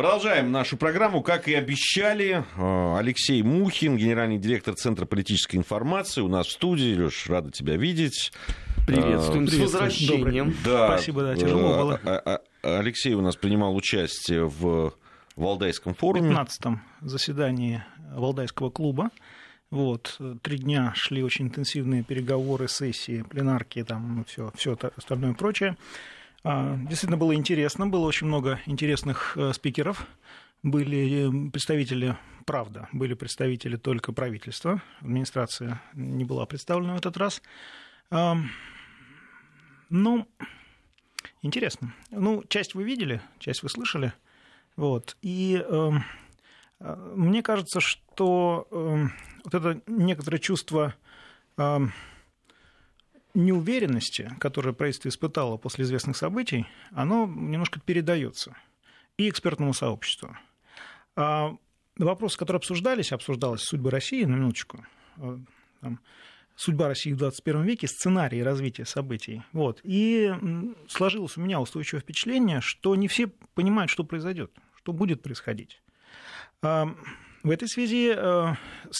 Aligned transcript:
Продолжаем 0.00 0.50
нашу 0.50 0.78
программу. 0.78 1.20
Как 1.22 1.46
и 1.46 1.52
обещали, 1.52 2.42
э, 2.56 2.96
Алексей 2.98 3.42
Мухин, 3.42 3.98
генеральный 3.98 4.38
директор 4.38 4.74
Центра 4.74 5.04
политической 5.04 5.56
информации, 5.56 6.22
у 6.22 6.28
нас 6.28 6.46
в 6.46 6.52
студии. 6.52 6.94
Леш, 6.94 7.26
рада 7.28 7.50
тебя 7.50 7.76
видеть. 7.76 8.32
Приветствуем, 8.86 9.46
с 9.46 9.58
возвращением. 9.58 10.56
Да, 10.64 10.86
Спасибо, 10.94 11.20
да, 11.20 11.36
тяжело 11.36 11.74
э, 11.74 11.76
было. 11.82 12.00
а- 12.06 12.40
а- 12.62 12.78
Алексей 12.78 13.12
у 13.12 13.20
нас 13.20 13.36
принимал 13.36 13.76
участие 13.76 14.46
в 14.46 14.94
Валдайском 15.36 15.92
В 15.92 15.98
форуме. 15.98 16.30
15-м 16.30 16.80
заседании 17.02 17.82
Валдайского 18.14 18.70
клуба. 18.70 19.10
Вот, 19.70 20.18
три 20.40 20.56
дня 20.56 20.94
шли 20.96 21.22
очень 21.22 21.48
интенсивные 21.48 22.04
переговоры, 22.04 22.68
сессии, 22.68 23.20
пленарки, 23.28 23.84
там 23.84 24.24
все, 24.26 24.50
все 24.56 24.78
остальное 24.96 25.34
прочее. 25.34 25.76
А, 26.42 26.76
Действительно 26.76 27.16
было 27.16 27.34
интересно, 27.34 27.86
было 27.86 28.06
очень 28.06 28.26
много 28.26 28.60
интересных 28.66 29.36
э, 29.36 29.52
спикеров. 29.52 30.06
Были 30.62 31.28
э, 31.28 31.50
представители, 31.50 32.16
правда, 32.46 32.88
были 32.92 33.14
представители 33.14 33.76
только 33.76 34.12
правительства, 34.12 34.82
администрация 35.00 35.82
не 35.94 36.24
была 36.24 36.46
представлена 36.46 36.94
в 36.94 36.98
этот 36.98 37.16
раз. 37.16 37.42
Ну, 39.90 40.28
интересно. 41.42 41.92
Ну, 42.10 42.44
часть 42.48 42.74
вы 42.74 42.84
видели, 42.84 43.20
часть 43.40 43.64
вы 43.64 43.68
слышали. 43.68 44.12
Вот. 44.76 45.16
И 45.20 45.62
эм, 45.68 46.04
э, 46.78 47.12
мне 47.16 47.42
кажется, 47.42 47.80
что 47.80 48.68
эм, 48.70 49.12
вот 49.44 49.54
это 49.54 49.82
некоторое 49.88 50.38
чувство 50.38 50.94
эм, 51.56 51.92
неуверенности, 53.34 54.30
которое 54.38 54.72
правительство 54.72 55.08
испытало 55.08 55.56
после 55.56 55.84
известных 55.84 56.16
событий, 56.16 56.66
оно 56.92 57.26
немножко 57.26 57.80
передается 57.80 58.56
и 59.16 59.28
экспертному 59.28 59.72
сообществу. 59.72 60.36
А 61.16 61.56
вопросы, 61.96 62.38
которые 62.38 62.58
обсуждались, 62.58 63.12
обсуждалась 63.12 63.62
судьба 63.62 63.90
России, 63.90 64.24
на 64.24 64.34
минуточку, 64.34 64.84
э, 65.18 65.38
там, 65.80 66.00
судьба 66.56 66.88
России 66.88 67.12
в 67.12 67.16
21 67.16 67.62
веке, 67.62 67.86
сценарий 67.86 68.42
развития 68.42 68.84
событий. 68.84 69.42
Вот. 69.52 69.80
И 69.82 70.32
сложилось 70.88 71.36
у 71.36 71.40
меня 71.40 71.60
устойчивое 71.60 72.02
впечатление, 72.02 72.60
что 72.60 72.94
не 72.96 73.08
все 73.08 73.28
понимают, 73.54 73.90
что 73.90 74.04
произойдет, 74.04 74.52
что 74.76 74.92
будет 74.92 75.22
происходить. 75.22 75.82
В 77.42 77.50
этой 77.50 77.68
связи 77.68 78.12
э, 78.14 78.54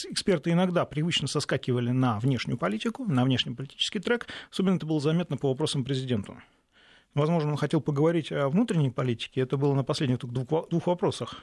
эксперты 0.09 0.51
иногда 0.51 0.85
привычно 0.85 1.27
соскакивали 1.27 1.91
на 1.91 2.19
внешнюю 2.19 2.57
политику, 2.57 3.05
на 3.05 3.23
внешнеполитический 3.23 3.99
трек. 3.99 4.27
Особенно 4.49 4.77
это 4.77 4.85
было 4.87 4.99
заметно 4.99 5.37
по 5.37 5.49
вопросам 5.49 5.83
президенту. 5.83 6.35
Возможно, 7.13 7.51
он 7.51 7.57
хотел 7.57 7.81
поговорить 7.81 8.31
о 8.31 8.49
внутренней 8.49 8.89
политике. 8.89 9.41
Это 9.41 9.57
было 9.57 9.75
на 9.75 9.83
последних 9.83 10.19
двух, 10.19 10.69
двух 10.69 10.87
вопросах. 10.87 11.35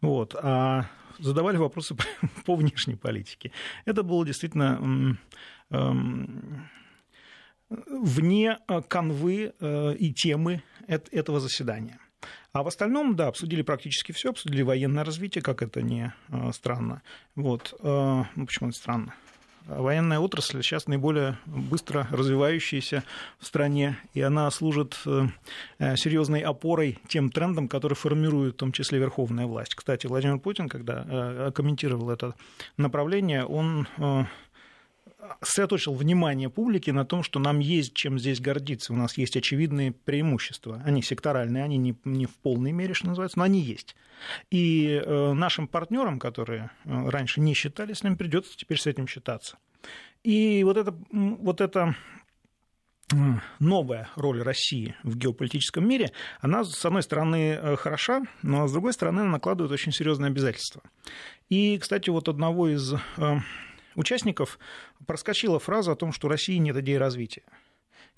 Вот. 0.00 0.34
А 0.34 0.86
задавали 1.18 1.56
вопросы 1.56 1.94
по, 2.44 2.56
внешней 2.56 2.96
политике. 2.96 3.52
Это 3.84 4.02
было 4.02 4.26
действительно 4.26 5.18
эм, 5.70 6.68
вне 7.68 8.58
э, 8.66 8.82
канвы 8.88 9.52
э, 9.60 9.94
и 9.94 10.12
темы 10.12 10.62
эт- 10.88 11.08
этого 11.12 11.38
заседания. 11.38 12.00
А 12.52 12.62
в 12.64 12.68
остальном, 12.68 13.14
да, 13.14 13.28
обсудили 13.28 13.62
практически 13.62 14.12
все, 14.12 14.30
обсудили 14.30 14.62
военное 14.62 15.04
развитие, 15.04 15.42
как 15.42 15.62
это 15.62 15.82
не 15.82 16.12
э, 16.30 16.50
странно. 16.52 17.02
Вот. 17.36 17.74
э, 17.80 18.24
Ну, 18.34 18.46
почему 18.46 18.70
это 18.70 18.78
странно? 18.78 19.14
Военная 19.66 20.18
отрасль 20.18 20.62
сейчас 20.62 20.88
наиболее 20.88 21.38
быстро 21.46 22.08
развивающаяся 22.10 23.04
в 23.38 23.46
стране, 23.46 23.98
и 24.14 24.20
она 24.20 24.50
служит 24.50 24.98
э, 25.06 25.28
э, 25.78 25.96
серьезной 25.96 26.40
опорой 26.40 26.98
тем 27.06 27.30
трендам, 27.30 27.68
которые 27.68 27.94
формируют 27.94 28.56
в 28.56 28.58
том 28.58 28.72
числе 28.72 28.98
верховная 28.98 29.46
власть. 29.46 29.76
Кстати, 29.76 30.08
Владимир 30.08 30.40
Путин, 30.40 30.68
когда 30.68 31.52
комментировал 31.54 32.10
это 32.10 32.34
направление, 32.76 33.44
он 33.44 33.86
сосредоточил 35.42 35.94
внимание 35.94 36.48
публики 36.50 36.90
на 36.90 37.04
том, 37.04 37.22
что 37.22 37.38
нам 37.38 37.58
есть 37.58 37.94
чем 37.94 38.18
здесь 38.18 38.40
гордиться. 38.40 38.92
У 38.92 38.96
нас 38.96 39.16
есть 39.18 39.36
очевидные 39.36 39.92
преимущества. 39.92 40.82
Они 40.84 41.02
секторальные, 41.02 41.64
они 41.64 41.76
не, 41.76 41.96
не 42.04 42.26
в 42.26 42.34
полной 42.36 42.72
мере, 42.72 42.94
что 42.94 43.08
называется, 43.08 43.38
но 43.38 43.44
они 43.44 43.60
есть. 43.60 43.96
И 44.50 45.02
э, 45.04 45.32
нашим 45.32 45.66
партнерам, 45.66 46.18
которые 46.18 46.70
э, 46.84 47.08
раньше 47.08 47.40
не 47.40 47.54
считались 47.54 47.98
с 47.98 48.02
нами, 48.02 48.14
придется 48.14 48.56
теперь 48.56 48.78
с 48.78 48.86
этим 48.86 49.06
считаться. 49.06 49.56
И 50.22 50.62
вот 50.64 50.76
это, 50.76 50.94
вот 51.10 51.60
это 51.60 51.94
новая 53.58 54.08
роль 54.16 54.42
России 54.42 54.94
в 55.02 55.16
геополитическом 55.16 55.88
мире, 55.88 56.12
она, 56.40 56.64
с 56.64 56.84
одной 56.84 57.02
стороны, 57.02 57.58
э, 57.60 57.76
хороша, 57.76 58.22
но 58.42 58.66
с 58.66 58.72
другой 58.72 58.92
стороны, 58.92 59.20
она 59.20 59.30
накладывает 59.30 59.72
очень 59.72 59.92
серьезные 59.92 60.28
обязательства. 60.28 60.82
И, 61.48 61.78
кстати, 61.78 62.10
вот 62.10 62.28
одного 62.28 62.68
из 62.68 62.92
э, 62.92 62.98
участников 64.00 64.58
проскочила 65.06 65.58
фраза 65.58 65.92
о 65.92 65.96
том, 65.96 66.12
что 66.12 66.28
России 66.28 66.56
нет 66.56 66.76
идеи 66.76 66.94
развития. 66.94 67.42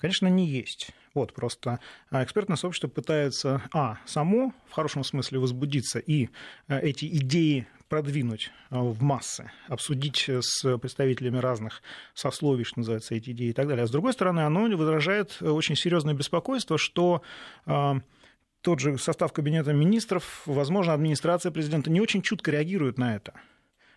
Конечно, 0.03 0.27
не 0.27 0.45
есть. 0.45 0.89
Вот 1.13 1.33
просто 1.33 1.79
а, 2.09 2.23
экспертное 2.25 2.57
сообщество 2.57 2.89
пытается, 2.89 3.61
а, 3.71 3.99
само 4.05 4.53
в 4.67 4.73
хорошем 4.73 5.05
смысле 5.05 5.39
возбудиться 5.39 5.99
и 5.99 6.27
а, 6.67 6.77
эти 6.79 7.05
идеи 7.05 7.67
продвинуть 7.87 8.51
а, 8.69 8.81
в 8.81 9.01
массы, 9.01 9.49
обсудить 9.69 10.27
с 10.27 10.77
представителями 10.77 11.37
разных 11.37 11.81
сословий, 12.15 12.65
что 12.65 12.79
называется, 12.79 13.15
эти 13.15 13.29
идеи 13.29 13.49
и 13.49 13.53
так 13.53 13.67
далее. 13.67 13.83
А 13.83 13.87
с 13.87 13.91
другой 13.91 14.11
стороны, 14.11 14.41
оно 14.41 14.63
выражает 14.75 15.41
очень 15.41 15.77
серьезное 15.77 16.13
беспокойство, 16.13 16.77
что 16.77 17.21
тот 17.65 18.79
же 18.79 18.97
состав 18.97 19.31
кабинета 19.31 19.71
министров, 19.71 20.41
возможно, 20.45 20.93
администрация 20.93 21.51
президента 21.51 21.89
не 21.89 22.01
очень 22.01 22.21
чутко 22.21 22.51
реагирует 22.51 22.97
на 22.97 23.15
это 23.15 23.33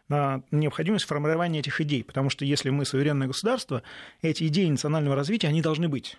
на 0.09 0.43
необходимость 0.51 1.07
формирования 1.07 1.61
этих 1.61 1.81
идей, 1.81 2.05
потому 2.05 2.31
что 2.31 2.45
если 2.45 2.71
мы 2.71 2.85
суверенное 2.85 3.27
государство, 3.27 3.83
эти 4.23 4.47
идеи 4.47 4.69
национального 4.69 5.17
развития, 5.17 5.49
они 5.49 5.63
должны 5.63 5.89
быть. 5.89 6.17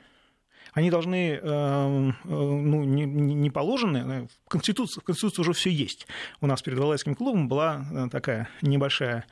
Они 0.78 0.92
должны, 0.92 1.32
э, 1.32 1.40
э, 1.42 2.12
ну, 2.24 2.84
не, 2.84 3.06
не 3.06 3.50
положены, 3.50 4.28
в 4.46 4.50
Конституции, 4.50 5.02
в 5.02 5.04
Конституции 5.04 5.42
уже 5.42 5.54
все 5.54 5.72
есть. 5.72 6.06
У 6.40 6.46
нас 6.46 6.62
перед 6.62 6.78
Валайским 6.78 7.16
клубом 7.16 7.48
была 7.48 7.84
э, 7.92 8.10
такая 8.12 8.48
небольшая 8.62 9.26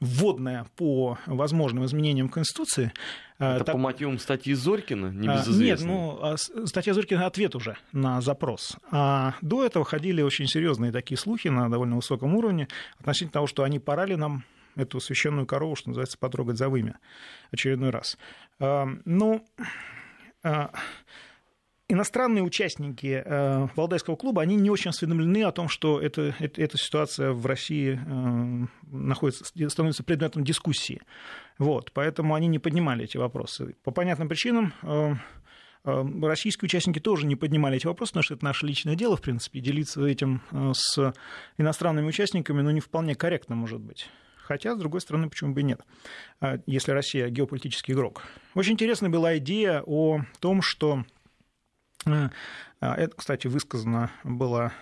вводная 0.00 0.66
по 0.76 1.18
возможным 1.26 1.84
изменениям 1.84 2.30
Конституции. 2.30 2.90
Э, 3.38 3.56
Это 3.56 3.64
так- 3.64 3.74
по 3.74 3.78
мотивам 3.78 4.18
статьи 4.18 4.54
Зорькина, 4.54 5.08
а, 5.08 5.10
Нет, 5.10 5.24
небезызвестной? 5.24 5.88
ну, 5.92 6.18
а 6.22 6.36
статья 6.38 6.94
Зорькина 6.94 7.26
ответ 7.26 7.54
уже 7.54 7.76
на 7.92 8.22
запрос. 8.22 8.78
А 8.90 9.34
до 9.42 9.62
этого 9.62 9.84
ходили 9.84 10.22
очень 10.22 10.46
серьезные 10.46 10.90
такие 10.90 11.18
слухи 11.18 11.48
на 11.48 11.70
довольно 11.70 11.96
высоком 11.96 12.34
уровне 12.34 12.66
относительно 12.98 13.32
того, 13.32 13.46
что 13.46 13.62
они 13.62 13.78
пора 13.78 14.06
ли 14.06 14.16
нам 14.16 14.42
эту 14.76 15.00
священную 15.00 15.46
корову, 15.46 15.76
что 15.76 15.88
называется, 15.90 16.18
потрогать 16.18 16.56
за 16.58 16.68
вымя 16.68 16.98
очередной 17.50 17.90
раз. 17.90 18.18
А, 18.58 18.86
Ну, 19.04 19.44
а, 20.42 20.72
иностранные 21.88 22.44
участники 22.44 23.22
э, 23.24 23.68
Валдайского 23.74 24.14
клуба, 24.16 24.42
они 24.42 24.54
не 24.54 24.70
очень 24.70 24.90
осведомлены 24.90 25.42
о 25.42 25.50
том, 25.52 25.68
что 25.68 26.00
это, 26.00 26.34
это- 26.38 26.62
эта 26.62 26.78
ситуация 26.78 27.32
в 27.32 27.44
России 27.46 27.98
находится, 28.86 29.44
становится 29.68 30.04
предметом 30.04 30.44
дискуссии. 30.44 31.02
Вот, 31.58 31.90
поэтому 31.92 32.34
они 32.34 32.46
не 32.46 32.58
поднимали 32.60 33.04
эти 33.04 33.16
вопросы. 33.16 33.74
По 33.82 33.90
понятным 33.90 34.28
причинам 34.28 34.72
российские 35.82 36.66
участники 36.66 37.00
тоже 37.00 37.26
не 37.26 37.36
поднимали 37.36 37.76
эти 37.76 37.86
вопросы, 37.86 38.12
потому 38.12 38.22
что 38.22 38.34
это 38.34 38.44
наше 38.44 38.66
личное 38.66 38.94
дело, 38.94 39.16
в 39.16 39.22
принципе, 39.22 39.60
делиться 39.60 40.04
этим 40.04 40.42
с 40.74 41.12
иностранными 41.58 42.06
участниками, 42.06 42.60
ну, 42.62 42.70
не 42.70 42.80
вполне 42.80 43.14
корректно, 43.14 43.56
может 43.56 43.80
быть. 43.80 44.08
Хотя, 44.50 44.74
с 44.74 44.78
другой 44.78 45.00
стороны, 45.00 45.30
почему 45.30 45.54
бы 45.54 45.60
и 45.60 45.64
нет, 45.64 45.80
э, 46.40 46.58
если 46.66 46.90
Россия 46.90 47.28
геополитический 47.28 47.94
игрок. 47.94 48.22
Очень 48.56 48.72
интересная 48.72 49.08
была 49.08 49.38
идея 49.38 49.84
о 49.86 50.22
том, 50.40 50.60
что 50.60 51.04
Э, 52.06 52.28
Это, 52.80 53.14
кстати, 53.14 53.46
высказано 53.46 54.10
было 54.24 54.72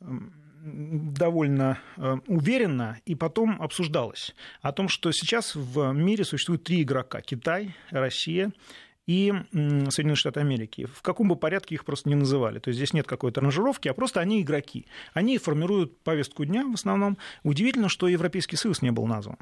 довольно 0.00 1.78
уверенно 2.26 2.98
и 3.04 3.14
потом 3.14 3.60
обсуждалось 3.62 4.34
о 4.60 4.72
том, 4.72 4.88
что 4.88 5.12
сейчас 5.12 5.54
в 5.54 5.92
мире 5.92 6.24
существует 6.24 6.64
три 6.64 6.82
игрока– 6.82 7.20
Китай, 7.22 7.76
Россия 7.90 8.52
и 9.06 9.32
Соединенные 9.52 10.16
Штаты 10.16 10.40
Америки. 10.40 10.86
В 10.86 11.02
каком 11.02 11.28
бы 11.28 11.36
порядке 11.36 11.74
их 11.74 11.84
просто 11.84 12.08
не 12.08 12.14
называли. 12.14 12.58
То 12.58 12.68
есть 12.68 12.78
здесь 12.78 12.92
нет 12.92 13.06
какой-то 13.06 13.40
ранжировки, 13.40 13.88
а 13.88 13.94
просто 13.94 14.20
они 14.20 14.42
игроки. 14.42 14.86
Они 15.12 15.38
формируют 15.38 15.98
повестку 16.00 16.44
дня 16.44 16.66
в 16.66 16.74
основном. 16.74 17.18
Удивительно, 17.42 17.88
что 17.88 18.08
Европейский 18.08 18.56
Союз 18.56 18.82
не 18.82 18.92
был 18.92 19.06
назван. 19.06 19.36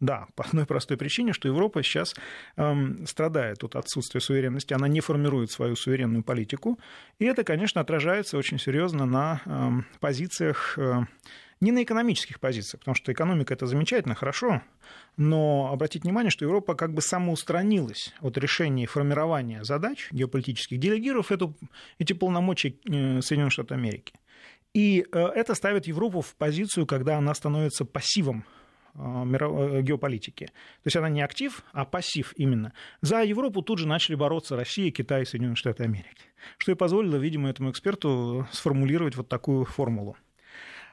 Да, 0.00 0.26
по 0.34 0.44
одной 0.44 0.66
простой 0.66 0.96
причине, 0.96 1.32
что 1.32 1.48
Европа 1.48 1.82
сейчас 1.82 2.14
эм, 2.56 3.06
страдает 3.06 3.62
от 3.64 3.76
отсутствия 3.76 4.20
суверенности, 4.20 4.74
она 4.74 4.88
не 4.88 5.00
формирует 5.00 5.50
свою 5.50 5.76
суверенную 5.76 6.22
политику, 6.22 6.78
и 7.18 7.24
это, 7.24 7.44
конечно, 7.44 7.80
отражается 7.80 8.38
очень 8.38 8.58
серьезно 8.58 9.06
на 9.06 9.40
эм, 9.46 9.86
позициях, 10.00 10.78
э, 10.78 11.04
не 11.60 11.72
на 11.72 11.82
экономических 11.82 12.40
позициях, 12.40 12.80
потому 12.80 12.94
что 12.94 13.12
экономика 13.12 13.54
это 13.54 13.66
замечательно, 13.66 14.14
хорошо, 14.14 14.62
но 15.16 15.70
обратите 15.72 16.02
внимание, 16.02 16.30
что 16.30 16.44
Европа 16.44 16.74
как 16.74 16.92
бы 16.92 17.00
самоустранилась 17.00 18.12
от 18.20 18.36
решения 18.36 18.86
формирования 18.86 19.64
задач 19.64 20.08
геополитических, 20.10 20.78
делегировав 20.78 21.32
эту, 21.32 21.56
эти 21.98 22.12
полномочия 22.12 22.74
э, 22.86 23.20
Соединенных 23.22 23.52
Штатов 23.52 23.78
Америки. 23.78 24.14
И 24.74 25.06
э, 25.10 25.18
это 25.18 25.54
ставит 25.54 25.86
Европу 25.86 26.20
в 26.20 26.34
позицию, 26.34 26.86
когда 26.86 27.16
она 27.16 27.32
становится 27.34 27.84
пассивом 27.84 28.44
Э, 28.96 29.24
э, 29.26 29.82
геополитики. 29.82 30.46
То 30.46 30.86
есть 30.86 30.96
она 30.96 31.08
не 31.08 31.20
актив, 31.20 31.64
а 31.72 31.84
пассив 31.84 32.32
именно. 32.36 32.72
За 33.00 33.24
Европу 33.24 33.60
тут 33.60 33.80
же 33.80 33.88
начали 33.88 34.14
бороться 34.14 34.56
Россия, 34.56 34.92
Китай 34.92 35.22
и 35.22 35.24
Соединенные 35.24 35.56
Штаты 35.56 35.82
Америки. 35.82 36.22
Что 36.58 36.72
и 36.72 36.76
позволило, 36.76 37.16
видимо, 37.16 37.50
этому 37.50 37.70
эксперту 37.70 38.46
сформулировать 38.52 39.16
вот 39.16 39.28
такую 39.28 39.64
формулу. 39.64 40.16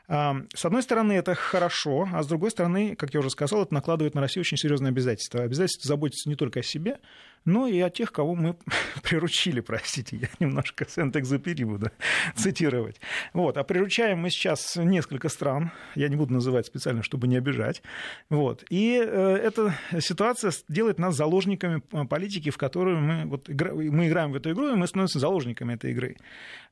С 0.07 0.65
одной 0.65 0.83
стороны, 0.83 1.13
это 1.13 1.35
хорошо, 1.35 2.09
а 2.11 2.21
с 2.21 2.27
другой 2.27 2.51
стороны, 2.51 2.97
как 2.97 3.13
я 3.13 3.21
уже 3.21 3.29
сказал, 3.29 3.61
это 3.61 3.73
накладывает 3.73 4.13
на 4.13 4.19
Россию 4.19 4.41
очень 4.41 4.57
серьезные 4.57 4.89
обязательства. 4.89 5.43
Обязательства 5.43 5.87
заботиться 5.87 6.27
не 6.27 6.35
только 6.35 6.59
о 6.59 6.63
себе, 6.63 6.97
но 7.45 7.67
и 7.67 7.79
о 7.79 7.89
тех, 7.89 8.11
кого 8.11 8.35
мы 8.35 8.55
приручили, 9.03 9.61
простите, 9.61 10.17
я 10.17 10.27
немножко 10.39 10.85
Сент-Экзупери 10.87 11.63
буду 11.63 11.91
цитировать. 12.35 12.99
Вот, 13.33 13.57
а 13.57 13.63
приручаем 13.63 14.19
мы 14.19 14.29
сейчас 14.29 14.75
несколько 14.75 15.29
стран, 15.29 15.71
я 15.95 16.07
не 16.09 16.15
буду 16.15 16.33
называть 16.33 16.65
специально, 16.65 17.03
чтобы 17.03 17.27
не 17.27 17.37
обижать. 17.37 17.81
Вот, 18.29 18.63
и 18.69 19.01
э, 19.03 19.35
эта 19.35 19.75
ситуация 19.99 20.51
делает 20.67 20.99
нас 20.99 21.15
заложниками 21.15 21.79
политики, 22.05 22.49
в 22.49 22.57
которую 22.57 22.99
мы, 22.99 23.25
вот, 23.25 23.49
мы 23.49 24.07
играем 24.07 24.31
в 24.31 24.35
эту 24.35 24.51
игру, 24.51 24.71
и 24.71 24.75
мы 24.75 24.87
становимся 24.87 25.19
заложниками 25.19 25.73
этой 25.73 25.91
игры. 25.91 26.17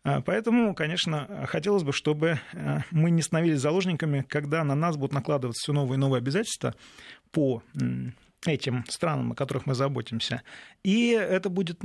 А, 0.04 0.22
поэтому, 0.22 0.74
конечно, 0.75 1.45
хотелось 1.48 1.83
бы, 1.83 1.92
чтобы 1.92 2.39
э, 2.54 2.80
мы 2.92 3.12
не 3.12 3.22
становились 3.22 3.60
заложниками, 3.60 4.25
когда 4.27 4.63
на 4.63 4.75
нас 4.75 4.95
будут 4.98 5.13
накладываться 5.13 5.62
все 5.63 5.74
новые 5.74 5.98
и 5.98 6.00
новые 6.00 6.19
обязательства 6.19 6.75
по 7.31 7.62
этим 8.45 8.86
странам, 8.88 9.31
о 9.31 9.36
которых 9.36 9.65
мы 9.65 9.75
заботимся. 9.75 10.41
И 10.83 11.09
это 11.09 11.50
будет 11.50 11.81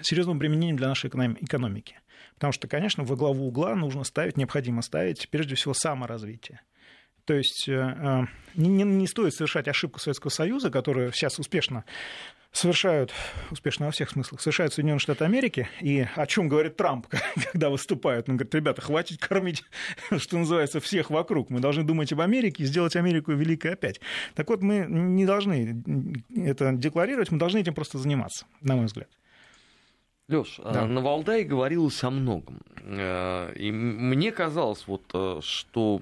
серьезным 0.00 0.38
применением 0.38 0.76
для 0.76 0.88
нашей 0.88 1.08
экономики. 1.08 1.98
Потому 2.34 2.52
что, 2.52 2.68
конечно, 2.68 3.04
во 3.04 3.16
главу 3.16 3.46
угла 3.46 3.74
нужно 3.74 4.04
ставить, 4.04 4.36
необходимо 4.36 4.82
ставить, 4.82 5.28
прежде 5.28 5.54
всего, 5.54 5.74
саморазвитие. 5.74 6.60
То 7.24 7.34
есть 7.34 7.68
э, 7.68 7.72
э, 7.72 8.22
не, 8.54 8.68
не, 8.68 8.82
не 8.82 9.06
стоит 9.06 9.34
совершать 9.34 9.68
ошибку 9.68 10.00
Советского 10.00 10.30
Союза, 10.30 10.70
которая 10.70 11.12
сейчас 11.12 11.38
успешно 11.38 11.84
совершают, 12.52 13.12
успешно 13.50 13.86
во 13.86 13.92
всех 13.92 14.10
смыслах, 14.10 14.40
совершают 14.40 14.74
Соединенные 14.74 15.00
Штаты 15.00 15.24
Америки, 15.24 15.68
и 15.80 16.06
о 16.14 16.26
чем 16.26 16.48
говорит 16.48 16.76
Трамп, 16.76 17.06
когда 17.52 17.70
выступает, 17.70 18.28
он 18.28 18.36
говорит, 18.36 18.54
ребята, 18.54 18.82
хватит 18.82 19.18
кормить, 19.18 19.64
что 20.18 20.38
называется, 20.38 20.80
всех 20.80 21.10
вокруг, 21.10 21.50
мы 21.50 21.60
должны 21.60 21.82
думать 21.82 22.12
об 22.12 22.20
Америке 22.20 22.62
и 22.62 22.66
сделать 22.66 22.94
Америку 22.94 23.32
великой 23.32 23.72
опять. 23.72 24.00
Так 24.34 24.48
вот, 24.48 24.62
мы 24.62 24.86
не 24.88 25.24
должны 25.24 25.82
это 26.36 26.72
декларировать, 26.72 27.30
мы 27.30 27.38
должны 27.38 27.58
этим 27.58 27.74
просто 27.74 27.98
заниматься, 27.98 28.46
на 28.60 28.76
мой 28.76 28.86
взгляд. 28.86 29.08
Леш, 30.28 30.60
да. 30.62 30.86
на 30.86 31.00
Валдае 31.00 31.44
говорилось 31.44 32.02
о 32.04 32.10
многом. 32.10 32.62
Э, 32.82 33.52
и 33.54 33.72
мне 33.72 34.30
казалось, 34.30 34.84
вот, 34.86 35.02
э, 35.12 35.40
что 35.42 36.00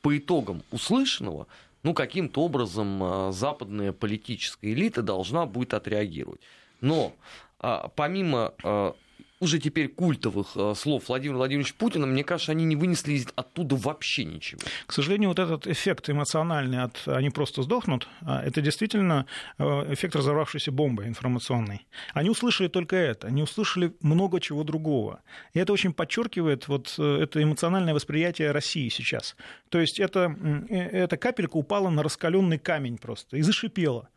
по 0.00 0.16
итогам 0.16 0.62
услышанного 0.70 1.46
ну, 1.82 1.94
каким-то 1.94 2.42
образом 2.42 3.02
а, 3.02 3.32
западная 3.32 3.92
политическая 3.92 4.72
элита 4.72 5.02
должна 5.02 5.46
будет 5.46 5.74
отреагировать. 5.74 6.40
Но 6.80 7.12
а, 7.60 7.88
помимо 7.94 8.54
а, 8.62 8.94
уже 9.40 9.58
теперь 9.58 9.88
культовых 9.88 10.56
э, 10.56 10.74
слов 10.76 11.08
Владимира 11.08 11.38
Владимировича 11.38 11.74
Путина, 11.78 12.06
мне 12.06 12.24
кажется, 12.24 12.52
они 12.52 12.64
не 12.64 12.76
вынесли 12.76 13.24
оттуда 13.36 13.76
вообще 13.76 14.24
ничего. 14.24 14.60
К 14.86 14.92
сожалению, 14.92 15.28
вот 15.28 15.38
этот 15.38 15.66
эффект 15.66 16.10
эмоциональный 16.10 16.82
от 16.82 17.06
«они 17.06 17.30
просто 17.30 17.62
сдохнут», 17.62 18.08
а, 18.22 18.42
это 18.42 18.60
действительно 18.60 19.26
э, 19.58 19.64
эффект 19.92 20.16
разорвавшейся 20.16 20.72
бомбы 20.72 21.06
информационной. 21.06 21.86
Они 22.14 22.30
услышали 22.30 22.68
только 22.68 22.96
это, 22.96 23.28
они 23.28 23.42
услышали 23.42 23.94
много 24.00 24.40
чего 24.40 24.64
другого. 24.64 25.20
И 25.52 25.58
это 25.58 25.72
очень 25.72 25.92
подчеркивает 25.92 26.68
вот 26.68 26.94
э, 26.98 27.18
это 27.22 27.42
эмоциональное 27.42 27.94
восприятие 27.94 28.50
России 28.50 28.88
сейчас. 28.88 29.36
То 29.68 29.80
есть 29.80 30.00
это, 30.00 30.34
эта 30.68 31.16
капелька 31.16 31.56
упала 31.56 31.90
на 31.90 32.02
раскаленный 32.02 32.58
камень 32.58 32.98
просто 32.98 33.36
и 33.36 33.42
зашипела 33.42 34.08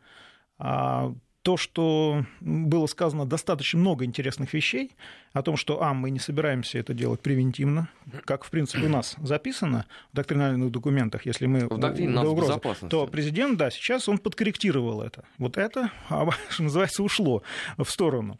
а, 0.58 1.14
то, 1.42 1.56
что 1.56 2.24
было 2.40 2.86
сказано 2.86 3.26
достаточно 3.26 3.78
много 3.78 4.04
интересных 4.04 4.54
вещей 4.54 4.92
о 5.32 5.42
том, 5.42 5.56
что, 5.56 5.82
а, 5.82 5.92
мы 5.92 6.10
не 6.10 6.18
собираемся 6.18 6.78
это 6.78 6.94
делать 6.94 7.20
превентивно, 7.20 7.88
как, 8.24 8.44
в 8.44 8.50
принципе, 8.50 8.86
у 8.86 8.88
нас 8.88 9.16
записано 9.20 9.86
в 10.12 10.16
доктринальных 10.16 10.70
документах, 10.70 11.26
если 11.26 11.46
мы 11.46 11.66
в 11.66 11.78
до 11.78 12.30
угрозы, 12.30 12.60
то 12.88 13.06
президент, 13.06 13.58
да, 13.58 13.70
сейчас 13.70 14.08
он 14.08 14.18
подкорректировал 14.18 15.02
это. 15.02 15.24
Вот 15.38 15.56
это, 15.56 15.90
а, 16.08 16.30
что 16.48 16.62
называется, 16.62 17.02
ушло 17.02 17.42
в 17.76 17.88
сторону. 17.90 18.38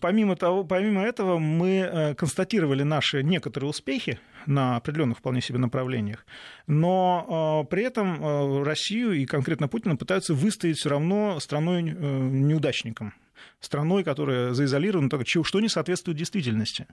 Помимо, 0.00 0.36
того, 0.36 0.64
помимо 0.64 1.02
этого, 1.02 1.38
мы 1.38 1.78
э, 1.78 2.14
констатировали 2.14 2.84
наши 2.84 3.22
некоторые 3.22 3.70
успехи 3.70 4.20
на 4.46 4.76
определенных 4.76 5.18
вполне 5.18 5.40
себе 5.40 5.58
направлениях, 5.58 6.26
но 6.66 7.64
э, 7.64 7.70
при 7.70 7.84
этом 7.84 8.22
э, 8.22 8.62
Россию 8.64 9.12
и 9.12 9.26
конкретно 9.26 9.68
Путина 9.68 9.96
пытаются 9.96 10.34
выставить 10.34 10.78
все 10.78 10.90
равно 10.90 11.38
страной 11.40 11.82
неудачником, 11.82 13.14
страной, 13.60 14.04
которая 14.04 14.52
заизолирована, 14.52 15.10
что 15.42 15.60
не 15.60 15.68
соответствует 15.68 16.18
действительности. 16.18 16.86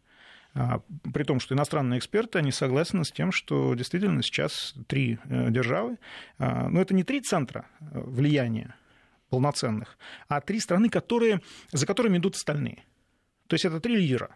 А, 0.54 0.82
при 1.14 1.24
том, 1.24 1.40
что 1.40 1.54
иностранные 1.56 2.00
эксперты, 2.00 2.40
они 2.40 2.52
согласны 2.52 3.04
с 3.04 3.12
тем, 3.12 3.32
что 3.32 3.76
действительно 3.76 4.24
сейчас 4.24 4.74
три 4.88 5.20
э, 5.26 5.52
державы, 5.52 5.98
а, 6.40 6.68
но 6.70 6.82
это 6.82 6.94
не 6.96 7.04
три 7.04 7.22
центра 7.22 7.68
э, 7.80 7.86
влияния 8.00 8.76
полноценных, 9.30 9.98
а 10.28 10.42
три 10.42 10.60
страны, 10.60 10.90
которые, 10.90 11.42
за 11.72 11.86
которыми 11.86 12.18
идут 12.18 12.36
остальные. 12.36 12.84
То 13.48 13.54
есть 13.54 13.66
это 13.66 13.80
три 13.80 13.98
лидера. 13.98 14.36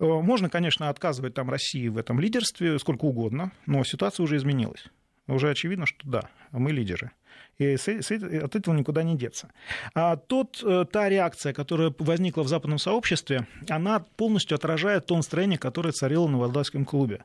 Э, 0.00 0.04
можно, 0.04 0.48
конечно, 0.48 0.88
отказывать 0.88 1.34
там 1.34 1.50
России 1.50 1.88
в 1.88 1.96
этом 1.98 2.20
лидерстве 2.20 2.78
сколько 2.78 3.04
угодно, 3.04 3.52
но 3.66 3.84
ситуация 3.84 4.24
уже 4.24 4.36
изменилась. 4.36 4.86
Уже 5.26 5.50
очевидно, 5.50 5.86
что 5.86 6.08
да, 6.08 6.30
мы 6.50 6.72
лидеры 6.72 7.12
и 7.58 7.76
от 8.38 8.56
этого 8.56 8.74
никуда 8.74 9.02
не 9.02 9.16
деться. 9.16 9.48
А 9.94 10.16
тот, 10.16 10.62
э, 10.64 10.84
та 10.90 11.08
реакция, 11.08 11.52
которая 11.52 11.94
возникла 11.98 12.42
в 12.42 12.48
западном 12.48 12.78
сообществе, 12.78 13.46
она 13.68 14.00
полностью 14.16 14.56
отражает 14.56 15.06
то 15.06 15.16
настроение, 15.16 15.58
которое 15.58 15.92
царило 15.92 16.28
на 16.28 16.38
Валдайском 16.38 16.84
клубе. 16.84 17.24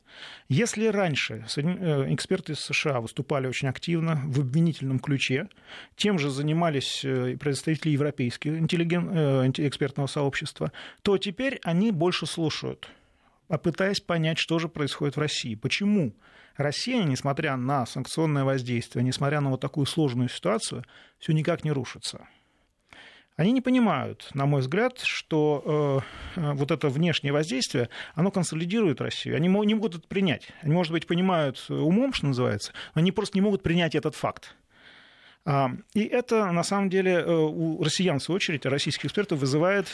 Если 0.49 0.87
раньше 0.87 1.45
э, 1.55 2.13
эксперты 2.13 2.53
из 2.53 2.59
США 2.59 3.01
выступали 3.01 3.47
очень 3.47 3.67
активно 3.67 4.21
в 4.25 4.39
обвинительном 4.39 4.99
ключе, 4.99 5.47
тем 5.95 6.19
же 6.19 6.29
занимались 6.29 7.03
э, 7.03 7.37
представители 7.37 7.91
европейского 7.91 8.57
интеллиген... 8.57 9.51
экспертного 9.57 10.07
сообщества, 10.07 10.71
то 11.01 11.17
теперь 11.17 11.59
они 11.63 11.91
больше 11.91 12.25
слушают, 12.25 12.89
пытаясь 13.57 14.01
понять, 14.01 14.37
что 14.37 14.59
же 14.59 14.67
происходит 14.67 15.15
в 15.15 15.19
России. 15.19 15.55
Почему? 15.55 16.13
Россия, 16.57 17.03
несмотря 17.03 17.55
на 17.55 17.85
санкционное 17.85 18.43
воздействие, 18.43 19.05
несмотря 19.05 19.41
на 19.41 19.51
вот 19.51 19.61
такую 19.61 19.85
сложную 19.85 20.27
ситуацию, 20.27 20.83
все 21.19 21.33
никак 21.33 21.63
не 21.63 21.71
рушится. 21.71 22.27
Они 23.37 23.51
не 23.51 23.61
понимают, 23.61 24.29
на 24.33 24.47
мой 24.47 24.61
взгляд, 24.61 24.99
что 25.03 26.01
э, 26.35 26.39
э 26.41 26.53
вот 26.53 26.71
это 26.71 26.89
внешнее 26.89 27.31
воздействие, 27.31 27.89
оно 28.15 28.31
консолидирует 28.31 28.99
Россию. 28.99 29.35
Они 29.35 29.47
не 29.47 29.75
могут 29.75 29.95
это 29.95 30.07
принять. 30.07 30.49
Они, 30.63 30.73
может 30.73 30.91
быть, 30.91 31.05
понимают 31.05 31.63
умом, 31.69 32.13
что 32.13 32.25
называется, 32.25 32.73
но 32.95 32.99
они 32.99 33.11
просто 33.11 33.37
не 33.37 33.41
могут 33.41 33.61
принять 33.61 33.93
этот 33.93 34.15
факт. 34.15 34.55
А, 35.45 35.69
и 35.93 36.03
это, 36.03 36.51
на 36.51 36.63
самом 36.63 36.89
деле, 36.89 37.13
э, 37.13 37.31
у 37.31 37.83
россиян, 37.83 38.17
в 38.17 38.23
свою 38.23 38.37
очередь, 38.37 38.65
российских 38.65 39.05
экспертов 39.05 39.39
вызывает 39.39 39.93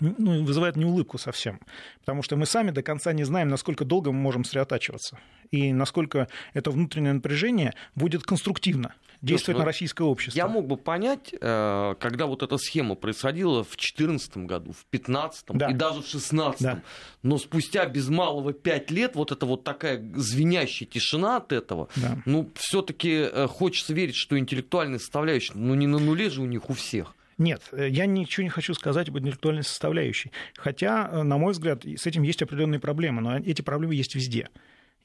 ну, 0.00 0.44
вызывает 0.44 0.76
не 0.76 0.84
улыбку 0.84 1.18
совсем, 1.18 1.60
потому 2.00 2.22
что 2.22 2.36
мы 2.36 2.46
сами 2.46 2.70
до 2.70 2.82
конца 2.82 3.12
не 3.12 3.24
знаем, 3.24 3.48
насколько 3.48 3.84
долго 3.84 4.12
мы 4.12 4.18
можем 4.18 4.44
сосредотачиваться 4.44 5.18
и 5.50 5.72
насколько 5.72 6.28
это 6.54 6.70
внутреннее 6.70 7.12
напряжение 7.12 7.74
будет 7.94 8.22
конструктивно 8.22 8.94
действовать 9.22 9.56
Слушай, 9.56 9.58
на 9.58 9.62
ну, 9.62 9.66
российское 9.66 10.04
общество. 10.04 10.36
Я 10.36 10.46
мог 10.46 10.66
бы 10.66 10.76
понять, 10.76 11.34
э, 11.40 11.94
когда 11.98 12.26
вот 12.26 12.42
эта 12.42 12.58
схема 12.58 12.94
происходила 12.94 13.64
в 13.64 13.70
2014 13.70 14.36
году, 14.38 14.72
в 14.72 14.84
2015 14.90 15.44
да. 15.48 15.70
и 15.70 15.74
даже 15.74 16.00
в 16.00 16.10
2016, 16.10 16.62
да. 16.62 16.82
но 17.22 17.38
спустя 17.38 17.86
без 17.86 18.08
малого 18.08 18.52
5 18.52 18.90
лет 18.90 19.16
вот 19.16 19.32
это 19.32 19.46
вот 19.46 19.64
такая 19.64 20.04
звенящая 20.14 20.88
тишина 20.88 21.38
от 21.38 21.52
этого, 21.52 21.88
да. 21.96 22.18
ну, 22.26 22.50
все-таки 22.54 23.10
э, 23.10 23.46
хочется 23.48 23.94
верить, 23.94 24.16
что 24.16 24.38
интеллектуальная 24.38 24.98
составляющая, 24.98 25.54
ну, 25.54 25.74
не 25.74 25.86
на 25.86 25.98
нуле 25.98 26.30
же 26.30 26.42
у 26.42 26.46
них 26.46 26.68
у 26.70 26.74
всех. 26.74 27.14
Нет, 27.38 27.62
э, 27.72 27.88
я 27.88 28.06
ничего 28.06 28.44
не 28.44 28.50
хочу 28.50 28.74
сказать 28.74 29.08
об 29.08 29.18
интеллектуальной 29.18 29.62
составляющей. 29.62 30.32
Хотя, 30.56 31.08
э, 31.10 31.22
на 31.22 31.36
мой 31.36 31.52
взгляд, 31.52 31.84
с 31.84 32.06
этим 32.06 32.22
есть 32.22 32.42
определенные 32.42 32.80
проблемы, 32.80 33.20
но 33.20 33.36
эти 33.36 33.62
проблемы 33.62 33.94
есть 33.94 34.14
везде. 34.14 34.48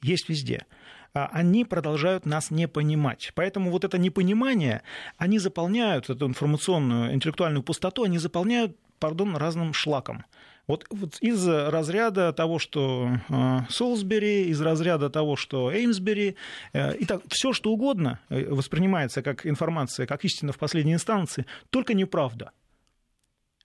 есть 0.02 0.28
везде. 0.28 0.66
А, 1.14 1.28
они 1.32 1.64
продолжают 1.64 2.26
нас 2.26 2.50
не 2.50 2.66
понимать. 2.66 3.32
Поэтому 3.34 3.70
вот 3.70 3.84
это 3.84 3.98
непонимание, 3.98 4.82
они 5.16 5.38
заполняют 5.38 6.10
эту 6.10 6.26
информационную, 6.26 7.14
интеллектуальную 7.14 7.62
пустоту, 7.62 8.02
они 8.02 8.18
заполняют, 8.18 8.76
пардон, 8.98 9.36
разным 9.36 9.72
шлаком. 9.74 10.24
Вот, 10.72 10.86
вот 10.88 11.18
из 11.20 11.46
разряда 11.46 12.32
того, 12.32 12.58
что 12.58 13.18
э, 13.28 13.58
Солсбери, 13.68 14.46
из 14.46 14.58
разряда 14.62 15.10
того, 15.10 15.36
что 15.36 15.70
Эймсбери, 15.70 16.36
э, 16.72 16.96
и 16.96 17.04
так, 17.04 17.20
все 17.28 17.52
что 17.52 17.72
угодно 17.72 18.20
э, 18.30 18.46
воспринимается 18.48 19.20
как 19.20 19.46
информация, 19.46 20.06
как 20.06 20.24
истина 20.24 20.50
в 20.52 20.56
последней 20.56 20.94
инстанции, 20.94 21.44
только 21.68 21.92
неправда. 21.92 22.52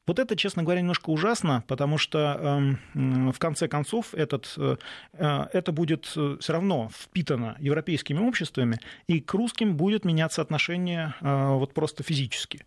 Вот 0.06 0.20
это, 0.20 0.36
честно 0.36 0.64
говоря, 0.64 0.82
немножко 0.82 1.10
ужасно, 1.10 1.64
потому 1.68 1.98
что 1.98 2.78
э, 2.94 3.32
в 3.32 3.40
конце 3.40 3.70
концов 3.70 4.14
этот, 4.14 4.54
э, 4.58 4.76
э 5.14 5.46
это 5.54 5.72
будет 5.72 6.12
э, 6.18 6.36
все 6.42 6.52
равно 6.52 6.90
впитано 6.94 7.56
европейскими 7.60 8.20
обществами, 8.20 8.82
и 9.08 9.22
к 9.22 9.34
русским 9.34 9.78
будет 9.78 10.04
меняться 10.04 10.42
отношение 10.42 11.14
э, 11.22 11.54
вот 11.54 11.74
просто 11.74 12.04
физически 12.04 12.66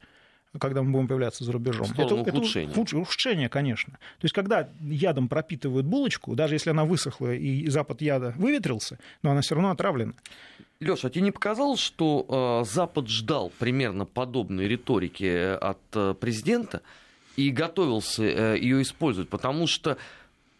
когда 0.59 0.83
мы 0.83 0.91
будем 0.93 1.09
появляться 1.09 1.45
за 1.45 1.53
рубежом. 1.53 1.87
это, 1.97 2.15
ухудшение. 2.15 2.71
это 2.71 2.97
ухудшение, 2.97 3.49
конечно. 3.49 3.93
То 3.93 4.25
есть, 4.25 4.35
когда 4.35 4.69
ядом 4.81 5.29
пропитывают 5.29 5.87
булочку, 5.87 6.35
даже 6.35 6.55
если 6.55 6.71
она 6.71 6.85
высохла 6.85 7.35
и 7.35 7.69
запад 7.69 8.03
яда 8.03 8.35
выветрился, 8.37 8.99
но 9.23 9.31
она 9.31 9.43
все 9.43 9.55
равно 9.55 9.71
отравлена. 9.71 10.15
Леша, 10.81 11.09
а 11.09 11.11
тебе 11.11 11.23
не 11.23 11.31
показалось, 11.31 11.81
что 11.81 12.63
э, 12.65 12.71
Запад 12.73 13.09
ждал 13.09 13.53
примерно 13.59 14.07
подобной 14.07 14.67
риторики 14.67 15.55
от 15.55 15.79
э, 15.95 16.15
президента? 16.19 16.81
и 17.37 17.51
готовился 17.51 18.25
э, 18.25 18.59
ее 18.59 18.83
использовать, 18.83 19.29
потому 19.29 19.67
что 19.67 19.97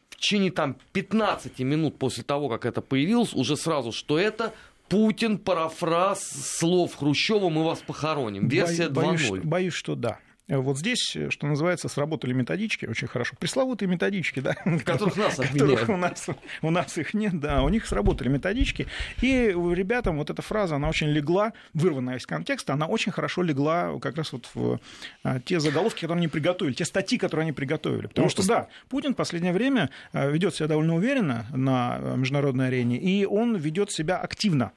в 0.09 0.17
течение 0.17 0.51
там 0.51 0.77
15 0.93 1.59
минут 1.61 1.99
после 1.99 2.25
того, 2.25 2.49
как 2.49 2.65
это 2.65 2.81
появилось, 2.81 3.35
уже 3.35 3.57
сразу, 3.57 3.93
что 3.93 4.19
это 4.19 4.55
Путин, 4.91 5.39
парафраз 5.39 6.21
слов 6.21 6.97
Хрущева 6.97 7.49
«Мы 7.49 7.65
вас 7.65 7.79
похороним». 7.79 8.49
Версия 8.49 8.89
2.0. 8.89 8.93
Боюсь, 8.93 9.45
боюсь, 9.45 9.73
что 9.73 9.95
да. 9.95 10.19
Вот 10.59 10.79
здесь, 10.79 11.17
что 11.29 11.47
называется, 11.47 11.89
сработали 11.89 12.33
методички 12.33 12.87
очень 12.87 13.07
хорошо. 13.07 13.37
Пресловутые 13.39 13.89
методички, 13.89 14.41
да. 14.41 14.55
Которых 14.85 15.17
нас 15.17 15.37
которых 15.37 15.89
у 15.89 15.97
нас, 15.97 16.27
у 16.63 16.71
нас 16.71 16.99
их 16.99 17.15
нет, 17.15 17.39
да. 17.39 17.63
У 17.63 17.69
них 17.69 17.87
сработали 17.87 18.29
методички. 18.29 18.87
И 19.23 19.55
ребятам 19.55 20.19
вот 20.19 20.31
эта 20.31 20.43
фраза, 20.43 20.77
она 20.77 20.89
очень 20.89 21.09
легла, 21.09 21.53
вырванная 21.73 22.17
из 22.17 22.27
контекста, 22.27 22.73
она 22.73 22.87
очень 22.87 23.13
хорошо 23.13 23.43
легла 23.43 23.99
как 24.01 24.17
раз 24.17 24.33
вот 24.33 24.49
в 24.55 24.81
а, 25.23 25.41
те 25.41 25.61
заголовки, 25.61 26.01
которые 26.01 26.19
они 26.19 26.29
приготовили, 26.29 26.75
те 26.75 26.85
статьи, 26.85 27.17
которые 27.17 27.45
они 27.45 27.53
приготовили. 27.53 28.09
Потому 28.09 28.27
ну, 28.27 28.31
что, 28.31 28.47
да, 28.47 28.69
Путин 28.89 29.15
в 29.15 29.17
последнее 29.17 29.53
время 29.53 29.91
а, 30.13 30.29
ведет 30.29 30.55
себя 30.55 30.67
довольно 30.67 30.97
уверенно 30.97 31.47
на 31.51 31.99
международной 32.17 32.69
арене, 32.69 32.99
и 32.99 33.25
он 33.25 33.57
ведет 33.57 33.93
себя 33.93 34.19
активно. 34.19 34.73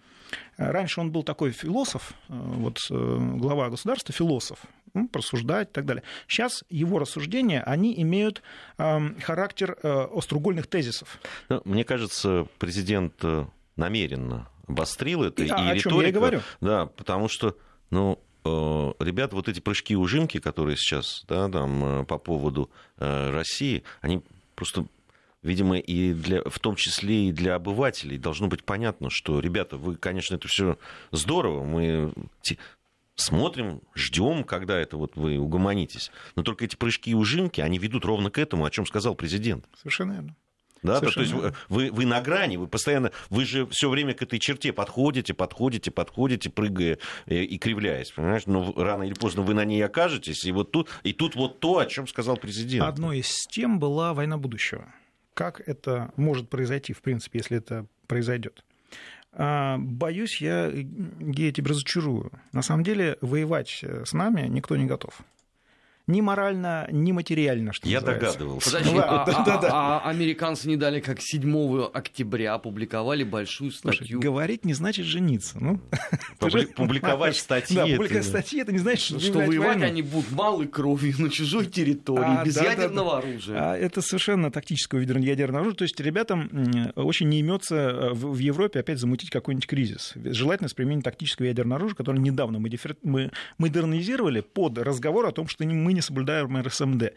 Раньше 0.58 1.02
он 1.02 1.12
был 1.12 1.24
такой 1.24 1.52
философ, 1.52 2.14
э, 2.30 2.34
вот 2.34 2.78
э, 2.90 3.18
глава 3.38 3.70
государства, 3.70 4.14
философ, 4.14 4.60
просуждать 5.12 5.70
и 5.70 5.72
так 5.72 5.86
далее. 5.86 6.04
Сейчас 6.28 6.64
его 6.70 7.00
рассуждения, 7.00 7.62
они 7.62 8.00
имеют 8.02 8.42
эм, 8.78 9.20
характер 9.22 9.78
э, 9.82 10.08
остроугольных 10.14 10.68
тезисов. 10.68 11.20
Ну, 11.50 11.62
мне 11.66 11.84
кажется, 11.84 12.48
президент 12.60 13.22
намеренно 13.76 14.50
обострил 14.68 15.24
это. 15.24 15.44
И, 15.44 15.48
и 15.48 15.50
о 15.50 15.74
риторика, 15.74 15.90
чем 15.90 16.02
я 16.02 16.08
и 16.08 16.12
говорю. 16.12 16.42
Да, 16.62 16.86
потому 16.86 17.28
что, 17.28 17.58
ну, 17.90 18.20
ребята, 18.46 19.36
вот 19.36 19.50
эти 19.50 19.60
прыжки-ужимки, 19.60 20.40
которые 20.40 20.78
сейчас, 20.78 21.24
да, 21.28 21.50
там, 21.50 22.06
по 22.06 22.18
поводу 22.18 22.70
России, 22.98 23.84
они 24.02 24.22
просто 24.56 24.86
видимо, 25.44 25.78
и 25.78 26.14
для, 26.14 26.42
в 26.44 26.58
том 26.60 26.76
числе 26.76 27.30
и 27.30 27.32
для 27.32 27.56
обывателей 27.56 28.18
должно 28.18 28.48
быть 28.48 28.64
понятно, 28.64 29.10
что, 29.10 29.40
ребята, 29.40 29.78
вы, 29.78 29.96
конечно, 29.96 30.36
это 30.36 30.48
все 30.48 30.78
здорово, 31.12 31.64
мы 31.64 32.14
смотрим, 33.16 33.82
ждем, 33.96 34.44
когда 34.44 34.80
это 34.80 34.98
вот 34.98 35.16
вы 35.16 35.38
угомонитесь. 35.38 36.12
Но 36.36 36.44
только 36.44 36.66
эти 36.66 36.76
прыжки 36.76 37.12
и 37.12 37.14
ужимки, 37.14 37.62
они 37.62 37.78
ведут 37.78 38.06
ровно 38.06 38.30
к 38.30 38.38
этому, 38.38 38.66
о 38.66 38.72
чем 38.72 38.86
сказал 38.86 39.16
президент. 39.16 39.66
Совершенно 39.78 40.14
верно. 40.14 40.36
Да, 40.82 41.00
то, 41.00 41.12
то 41.12 41.22
есть 41.22 41.32
вы, 41.70 41.92
вы 41.92 42.06
на 42.06 42.20
грани, 42.20 42.58
вы 42.58 42.68
постоянно, 42.68 43.14
вы 43.30 43.46
же 43.46 43.66
все 43.68 43.90
время 43.90 44.14
к 44.14 44.22
этой 44.22 44.38
черте 44.38 44.74
подходите, 44.74 45.34
подходите, 45.34 45.92
подходите, 45.92 46.50
прыгая 46.50 47.00
и, 47.26 47.36
и 47.44 47.58
кривляясь, 47.58 48.12
понимаешь? 48.12 48.48
Но 48.48 48.74
рано 48.76 49.04
или 49.04 49.14
поздно 49.14 49.44
вы 49.44 49.54
на 49.54 49.64
ней 49.64 49.82
окажетесь, 49.82 50.44
и 50.44 50.52
вот 50.52 50.72
тут, 50.72 50.90
и 51.04 51.14
тут 51.14 51.36
вот 51.36 51.62
то, 51.62 51.78
о 51.78 51.86
чем 51.86 52.06
сказал 52.06 52.36
президент. 52.36 52.86
Одной 52.86 53.20
из 53.20 53.32
тем 53.48 53.80
была 53.80 54.14
война 54.14 54.38
будущего 54.38 54.94
как 55.34 55.62
это 55.68 56.12
может 56.16 56.50
произойти, 56.50 56.94
в 56.94 57.02
принципе, 57.02 57.40
если 57.40 57.58
это 57.58 57.88
произойдет. 58.08 58.64
А, 59.36 59.78
боюсь, 59.78 60.42
я, 60.42 60.68
я 60.68 61.52
тебя 61.52 61.70
разочарую. 61.70 62.32
На 62.52 62.62
самом 62.62 62.84
деле 62.84 63.18
воевать 63.22 63.84
с 63.84 64.14
нами 64.14 64.48
никто 64.48 64.76
не 64.76 64.86
готов 64.86 65.22
ни 66.08 66.20
морально, 66.20 66.88
ни 66.92 67.14
материально, 67.14 67.72
что 67.72 67.88
Я 67.88 68.02
называется. 68.02 68.38
догадывался. 68.40 68.72
Подожди, 68.72 68.98
а, 68.98 69.26
да, 69.26 69.44
да, 69.46 69.58
да. 69.58 69.70
А, 69.72 70.02
а 70.04 70.10
американцы 70.10 70.68
не 70.68 70.76
дали, 70.76 71.00
как 71.00 71.22
7 71.22 71.86
октября 71.94 72.56
опубликовали 72.56 73.24
большую 73.24 73.72
статью. 73.72 74.06
Слушай, 74.08 74.20
говорить 74.20 74.66
не 74.66 74.74
значит 74.74 75.06
жениться. 75.06 75.60
Ну, 75.60 75.80
публиковать 76.76 77.38
статьи. 77.38 77.76
Да, 77.76 77.86
публиковать 77.86 78.26
статьи, 78.26 78.62
это 78.62 78.74
не 78.74 78.80
значит, 78.80 79.22
что 79.22 79.40
воевать 79.40 79.82
они 79.82 80.02
будут 80.02 80.32
малой 80.32 80.68
кровью 80.68 81.16
на 81.20 81.30
чужой 81.30 81.68
территории, 81.68 82.40
а, 82.40 82.44
без 82.44 82.56
да, 82.56 82.64
ядерного 82.64 83.12
да, 83.12 83.18
оружия. 83.20 83.72
А, 83.72 83.78
это 83.78 84.02
совершенно 84.02 84.52
тактическое 84.52 85.02
ядерное 85.02 85.62
оружие. 85.62 85.78
То 85.78 85.84
есть 85.84 86.00
ребятам 86.00 86.50
очень 86.96 87.30
не 87.30 87.40
имется 87.40 87.76
э, 87.76 88.14
в, 88.14 88.34
в 88.34 88.38
Европе 88.40 88.80
опять 88.80 89.00
замутить 89.00 89.30
какой-нибудь 89.30 89.68
кризис. 89.68 90.14
Желательно 90.16 90.68
с 90.68 90.74
применением 90.74 91.02
тактического 91.02 91.46
ядерного 91.46 91.78
оружия, 91.78 91.96
которое 91.96 92.20
недавно 92.20 92.60
мы, 92.60 92.70
дифер... 92.70 92.98
мы 93.04 93.32
модернизировали 93.58 94.42
под 94.42 94.78
разговор 94.78 95.28
о 95.28 95.32
том, 95.32 95.48
что 95.48 95.64
мы 95.64 95.93
не 95.94 96.02
соблюдаем 96.02 96.62
РСМД. 96.62 97.14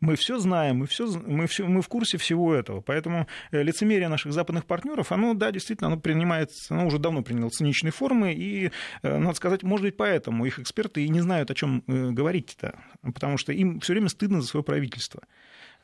Мы 0.00 0.16
все 0.16 0.38
знаем, 0.38 0.78
мы, 0.78 0.86
все, 0.86 1.06
мы, 1.06 1.46
все, 1.46 1.66
мы 1.66 1.82
в 1.82 1.88
курсе 1.88 2.18
всего 2.18 2.54
этого. 2.54 2.80
Поэтому 2.80 3.26
э, 3.50 3.62
лицемерие 3.62 4.08
наших 4.08 4.32
западных 4.32 4.66
партнеров, 4.66 5.12
оно, 5.12 5.34
да, 5.34 5.50
действительно, 5.50 5.88
оно 5.88 5.98
принимает, 5.98 6.50
оно 6.70 6.86
уже 6.86 6.98
давно 6.98 7.22
приняло 7.22 7.50
циничные 7.50 7.92
формы, 7.92 8.32
и, 8.32 8.70
э, 9.02 9.18
надо 9.18 9.34
сказать, 9.34 9.62
может 9.62 9.84
быть, 9.84 9.96
поэтому 9.96 10.46
их 10.46 10.58
эксперты 10.58 11.04
и 11.04 11.08
не 11.08 11.20
знают, 11.20 11.50
о 11.50 11.54
чем 11.54 11.82
э, 11.86 12.10
говорить-то, 12.10 12.78
потому 13.02 13.38
что 13.38 13.52
им 13.52 13.80
все 13.80 13.92
время 13.92 14.08
стыдно 14.08 14.40
за 14.40 14.48
свое 14.48 14.64
правительство. 14.64 15.22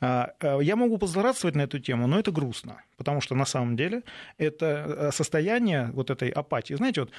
А, 0.01 0.33
а, 0.41 0.59
я 0.61 0.77
могу 0.77 0.99
позлорадствовать 0.99 1.57
на 1.57 1.63
эту 1.63 1.79
тему, 1.79 2.07
но 2.07 2.19
это 2.19 2.31
грустно, 2.31 2.83
потому 2.97 3.21
что 3.21 3.35
на 3.35 3.45
самом 3.45 3.77
деле 3.77 4.03
это 4.39 5.11
состояние 5.13 5.91
вот 5.93 6.11
этой 6.11 6.31
апатии. 6.31 6.75
Знаете, 6.75 7.03
вот 7.03 7.13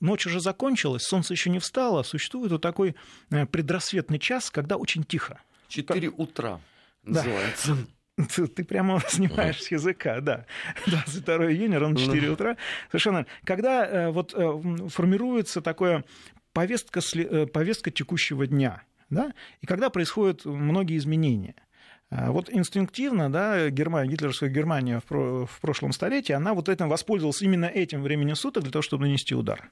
ночь 0.00 0.26
уже 0.26 0.40
закончилась, 0.40 1.02
солнце 1.02 1.34
еще 1.34 1.50
не 1.50 1.58
встало, 1.58 2.02
существует 2.02 2.52
вот 2.52 2.62
такой 2.62 2.94
предрассветный 3.28 4.18
час, 4.18 4.50
когда 4.50 4.76
очень 4.76 5.04
тихо. 5.04 5.40
Четыре 5.68 6.08
утра 6.08 6.60
называется. 7.04 7.74
Да. 7.74 8.24
Ты, 8.34 8.46
ты 8.48 8.64
прямо 8.64 9.00
снимаешь 9.08 9.62
с 9.62 9.70
языка, 9.70 10.20
да. 10.20 10.46
22 10.86 11.52
июня, 11.52 11.78
ровно 11.78 11.98
4 11.98 12.26
ну. 12.26 12.32
утра. 12.32 12.56
Совершенно. 12.88 13.26
Когда 13.44 13.86
э, 13.86 14.10
вот 14.10 14.34
э, 14.34 14.88
формируется 14.88 15.62
такое 15.62 16.04
повестка, 16.52 17.00
э, 17.14 17.46
повестка 17.46 17.90
текущего 17.90 18.46
дня, 18.46 18.82
да, 19.08 19.32
и 19.60 19.66
когда 19.66 19.90
происходят 19.90 20.44
многие 20.44 20.98
изменения– 20.98 21.54
вот 22.10 22.50
инстинктивно, 22.50 23.30
да, 23.30 23.70
Германия, 23.70 24.10
гитлеровская 24.10 24.48
Германия 24.48 25.00
в, 25.08 25.46
в 25.46 25.60
прошлом 25.60 25.92
столетии, 25.92 26.32
она 26.32 26.54
вот 26.54 26.68
этим 26.68 26.88
воспользовалась 26.88 27.40
именно 27.42 27.66
этим 27.66 28.02
временем 28.02 28.34
суток 28.34 28.64
для 28.64 28.72
того, 28.72 28.82
чтобы 28.82 29.04
нанести 29.04 29.34
удар. 29.34 29.70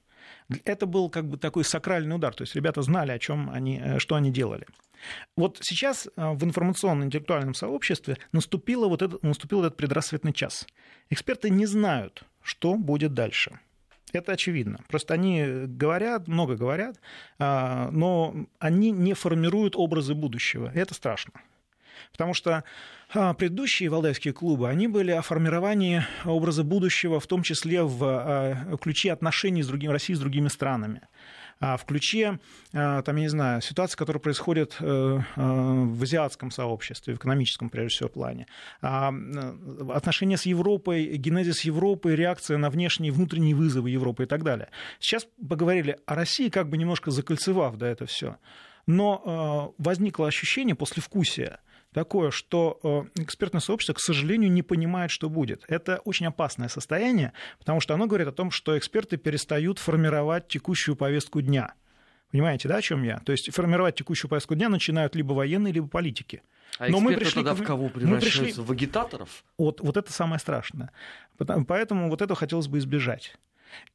Это 0.64 0.86
был 0.86 1.10
как 1.10 1.28
бы 1.28 1.36
такой 1.36 1.64
сакральный 1.64 2.14
удар, 2.14 2.34
то 2.34 2.42
есть 2.42 2.54
ребята 2.54 2.82
знали, 2.82 3.12
о 3.12 3.18
чем 3.18 3.50
они, 3.50 3.80
э, 3.82 3.98
что 3.98 4.14
они 4.14 4.30
делали. 4.30 4.66
Вот 5.36 5.58
сейчас 5.60 6.06
э, 6.06 6.10
в 6.16 6.44
информационно-интеллектуальном 6.44 7.54
сообществе 7.54 8.18
наступило 8.32 8.88
вот 8.88 9.02
этот, 9.02 9.22
наступил 9.22 9.60
этот 9.64 9.76
предрассветный 9.76 10.32
час. 10.32 10.66
Эксперты 11.10 11.50
не 11.50 11.66
знают, 11.66 12.22
что 12.42 12.76
будет 12.76 13.14
дальше. 13.14 13.58
Это 14.12 14.32
очевидно. 14.32 14.80
Просто 14.88 15.14
они 15.14 15.44
говорят, 15.66 16.28
много 16.28 16.56
говорят, 16.56 16.98
а, 17.38 17.90
но 17.90 18.34
они 18.58 18.90
не 18.90 19.12
формируют 19.12 19.76
образы 19.76 20.14
будущего. 20.14 20.72
И 20.74 20.78
это 20.78 20.94
страшно. 20.94 21.32
Потому 22.12 22.34
что 22.34 22.64
а, 23.14 23.32
предыдущие 23.32 23.88
валдайские 23.88 24.34
клубы, 24.34 24.68
они 24.68 24.86
были 24.86 25.12
о 25.12 25.22
формировании 25.22 26.04
образа 26.26 26.62
будущего, 26.62 27.20
в 27.20 27.26
том 27.26 27.42
числе 27.42 27.82
в 27.82 28.04
а, 28.04 28.76
ключе 28.76 29.12
отношений 29.12 29.62
с 29.62 29.66
другими, 29.66 29.92
Россией 29.92 30.16
с 30.16 30.20
другими 30.20 30.48
странами 30.48 31.00
а, 31.58 31.78
в 31.78 31.86
ключе, 31.86 32.38
там, 32.72 33.02
я 33.06 33.12
не 33.12 33.28
знаю, 33.28 33.62
ситуации, 33.62 33.96
которая 33.96 34.20
происходит 34.20 34.76
э, 34.78 35.20
в 35.34 36.02
азиатском 36.02 36.52
сообществе, 36.52 37.14
в 37.14 37.16
экономическом, 37.16 37.68
прежде 37.68 37.96
всего, 37.96 38.08
плане. 38.08 38.46
Отношения 38.80 40.36
с 40.36 40.46
Европой, 40.46 41.16
генезис 41.16 41.62
Европы, 41.62 42.14
реакция 42.14 42.58
на 42.58 42.70
внешние 42.70 43.08
и 43.08 43.12
внутренние 43.12 43.56
вызовы 43.56 43.90
Европы 43.90 44.24
и 44.24 44.26
так 44.26 44.44
далее. 44.44 44.68
Сейчас 45.00 45.26
поговорили 45.48 45.98
о 46.06 46.14
России, 46.14 46.48
как 46.48 46.68
бы 46.68 46.76
немножко 46.76 47.10
закольцевав 47.10 47.76
да, 47.76 47.88
это 47.88 48.06
все. 48.06 48.36
Но 48.86 49.74
возникло 49.78 50.28
ощущение 50.28 50.76
послевкусия, 50.76 51.60
такое, 51.98 52.30
что 52.30 52.78
э, 53.16 53.22
экспертное 53.22 53.60
сообщество, 53.60 53.94
к 53.94 53.98
сожалению, 53.98 54.52
не 54.52 54.62
понимает, 54.62 55.10
что 55.10 55.28
будет. 55.28 55.64
Это 55.66 55.98
очень 56.04 56.26
опасное 56.26 56.68
состояние, 56.68 57.32
потому 57.58 57.80
что 57.80 57.94
оно 57.94 58.06
говорит 58.06 58.28
о 58.28 58.32
том, 58.32 58.52
что 58.52 58.78
эксперты 58.78 59.16
перестают 59.16 59.80
формировать 59.80 60.46
текущую 60.46 60.94
повестку 60.94 61.40
дня. 61.40 61.74
Понимаете, 62.30 62.68
да, 62.68 62.76
о 62.76 62.82
чем 62.82 63.02
я? 63.02 63.18
То 63.18 63.32
есть 63.32 63.52
формировать 63.52 63.96
текущую 63.96 64.28
повестку 64.28 64.54
дня 64.54 64.68
начинают 64.68 65.16
либо 65.16 65.32
военные, 65.32 65.72
либо 65.72 65.88
политики. 65.88 66.42
А 66.78 66.88
Но 66.88 67.00
мы 67.00 67.16
пришли 67.16 67.42
тогда 67.42 67.54
в 67.54 67.64
кого 67.64 67.88
превращаются? 67.88 68.42
Мы 68.42 68.46
пришли... 68.46 68.62
В 68.62 68.70
агитаторов? 68.70 69.44
Вот, 69.58 69.80
вот 69.80 69.96
это 69.96 70.12
самое 70.12 70.38
страшное. 70.38 70.92
Поэтому 71.66 72.10
вот 72.10 72.22
этого 72.22 72.36
хотелось 72.36 72.68
бы 72.68 72.78
избежать. 72.78 73.36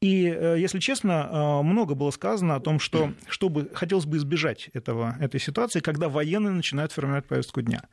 И, 0.02 0.28
э, 0.28 0.58
если 0.60 0.80
честно, 0.80 1.30
э, 1.32 1.62
много 1.64 1.96
было 1.96 2.12
сказано 2.12 2.56
о 2.56 2.60
том, 2.60 2.80
что 2.80 3.14
чтобы, 3.28 3.70
хотелось 3.74 4.06
бы 4.06 4.18
избежать 4.18 4.70
этого, 4.74 5.16
этой 5.20 5.40
ситуации, 5.40 5.80
когда 5.80 6.10
военные 6.10 6.52
начинают 6.52 6.92
формировать 6.92 7.26
повестку 7.26 7.62
дня. 7.62 7.84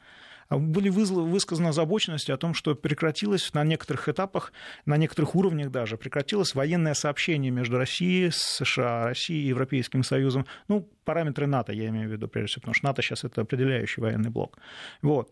А 0.48 0.58
были 0.58 0.88
высказаны 0.88 1.68
озабоченности 1.68 2.32
о 2.32 2.36
том, 2.36 2.54
что 2.54 2.74
прекратилось 2.74 3.54
на 3.54 3.62
некоторых 3.62 4.08
этапах, 4.08 4.52
на 4.84 4.96
некоторых 4.96 5.36
уровнях 5.36 5.70
даже, 5.70 5.96
прекратилось 5.96 6.56
военное 6.56 6.94
сообщение 6.94 7.52
между 7.52 7.78
Россией, 7.78 8.30
США, 8.32 9.04
Россией 9.04 9.44
и 9.44 9.48
Европейским 9.48 10.02
Союзом. 10.02 10.46
Ну, 10.66 10.90
параметры 11.04 11.46
НАТО, 11.46 11.72
я 11.72 11.86
имею 11.86 12.08
в 12.08 12.12
виду, 12.12 12.26
прежде 12.26 12.48
всего, 12.48 12.62
потому 12.62 12.74
что 12.74 12.86
НАТО 12.86 13.00
сейчас 13.00 13.22
это 13.22 13.42
определяющий 13.42 14.00
военный 14.00 14.30
блок. 14.30 14.58
Вот. 15.02 15.30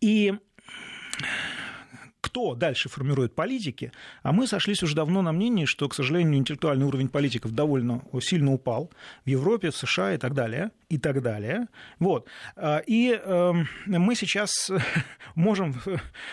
И 0.00 0.34
кто 2.36 2.54
дальше 2.54 2.90
формирует 2.90 3.34
политики, 3.34 3.92
а 4.22 4.30
мы 4.30 4.46
сошлись 4.46 4.82
уже 4.82 4.94
давно 4.94 5.22
на 5.22 5.32
мнении, 5.32 5.64
что, 5.64 5.88
к 5.88 5.94
сожалению, 5.94 6.36
интеллектуальный 6.36 6.84
уровень 6.84 7.08
политиков 7.08 7.52
довольно 7.52 8.02
сильно 8.20 8.52
упал 8.52 8.90
в 9.24 9.28
Европе, 9.30 9.70
в 9.70 9.76
США 9.76 10.12
и 10.12 10.18
так 10.18 10.34
далее, 10.34 10.70
и 10.90 10.98
так 10.98 11.22
далее. 11.22 11.68
Вот. 11.98 12.28
А, 12.54 12.82
и 12.86 13.12
эм, 13.12 13.66
мы 13.86 14.14
сейчас 14.14 14.70
можем, 15.34 15.76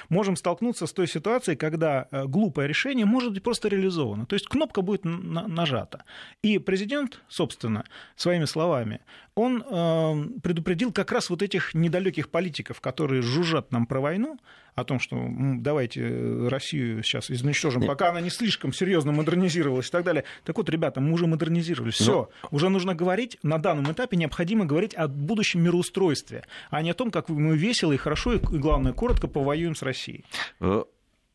можем 0.09 0.35
столкнуться 0.35 0.87
с 0.87 0.91
той 0.91 1.07
ситуацией, 1.07 1.55
когда 1.55 2.09
э, 2.11 2.25
глупое 2.25 2.67
решение 2.67 3.05
может 3.05 3.31
быть 3.31 3.41
просто 3.41 3.69
реализовано. 3.69 4.25
То 4.25 4.33
есть 4.33 4.49
кнопка 4.49 4.81
будет 4.81 5.05
нажата. 5.05 6.03
И 6.41 6.59
президент, 6.59 7.21
собственно, 7.29 7.85
своими 8.17 8.43
словами, 8.43 8.99
он 9.35 9.63
эм, 9.63 10.41
предупредил 10.41 10.91
как 10.91 11.13
раз 11.13 11.29
вот 11.29 11.41
этих 11.41 11.73
недалеких 11.73 12.27
политиков, 12.29 12.81
которые 12.81 13.21
жужжат 13.21 13.71
нам 13.71 13.85
про 13.85 14.01
войну, 14.01 14.37
о 14.75 14.83
том, 14.83 14.99
что 14.99 15.17
давайте 15.29 16.01
э, 16.01 16.47
Россию 16.47 17.03
сейчас 17.03 17.29
изничтожим, 17.29 17.85
пока 17.85 18.09
она 18.09 18.21
не 18.21 18.29
слишком 18.29 18.73
серьезно 18.73 19.11
модернизировалась 19.11 19.87
и 19.87 19.91
так 19.91 20.03
далее. 20.03 20.23
Так 20.43 20.57
вот, 20.57 20.69
ребята, 20.69 21.01
мы 21.01 21.13
уже 21.13 21.27
модернизировались. 21.27 21.95
Все, 21.95 22.29
Но... 22.43 22.47
уже 22.51 22.69
нужно 22.69 22.95
говорить, 22.95 23.37
на 23.43 23.57
данном 23.57 23.91
этапе 23.91 24.17
необходимо 24.17 24.65
говорить 24.65 24.93
о 24.95 25.07
будущем 25.07 25.61
мироустройстве, 25.61 26.43
а 26.69 26.81
не 26.81 26.91
о 26.91 26.93
том, 26.93 27.11
как 27.11 27.29
мы 27.29 27.57
весело 27.57 27.91
и 27.91 27.97
хорошо, 27.97 28.33
и, 28.33 28.37
главное, 28.39 28.93
коротко 28.93 29.27
повоюем 29.27 29.75
с 29.75 29.81
Россией. 29.81 30.25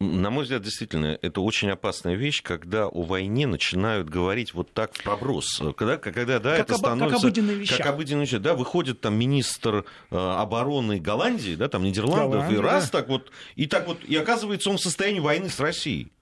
Э, 0.01 0.05
на 0.05 0.31
мой 0.31 0.45
взгляд, 0.45 0.63
действительно, 0.63 1.19
это 1.21 1.41
очень 1.41 1.71
опасная 1.71 2.15
вещь, 2.15 2.43
когда 2.43 2.87
о 2.87 3.03
войне 3.03 3.47
начинают 3.47 4.09
говорить 4.09 4.55
вот 4.55 4.73
так 4.73 4.95
в 4.95 5.03
проброс. 5.03 5.61
Когда, 5.77 5.97
когда 5.97 6.39
да, 6.39 6.57
как 6.57 6.61
это 6.61 6.75
об, 6.75 6.81
становится... 6.81 7.17
Как 7.17 7.25
обыденная 7.25 7.55
вещь. 7.55 7.77
Как 7.77 7.87
обыденная 7.87 8.27
вещь. 8.27 8.39
Да, 8.39 8.55
выходит 8.55 9.01
там 9.01 9.15
министр 9.15 9.85
э, 10.11 10.17
обороны 10.17 11.01
Голландии, 11.01 11.55
да, 11.55 11.69
там 11.69 11.83
Нидерландов, 11.83 12.31
Голландия, 12.31 12.57
и 12.57 12.61
раз 12.61 12.91
так 12.91 13.09
вот, 13.09 13.31
и 13.57 13.67
так 13.67 13.87
вот, 13.87 14.05
и 14.05 14.17
оказывается 14.17 14.71
он 14.71 14.77
в 14.77 14.81
состоянии 14.81 15.21
войны 15.21 15.49
с 15.49 15.59
Россией. 15.59 16.13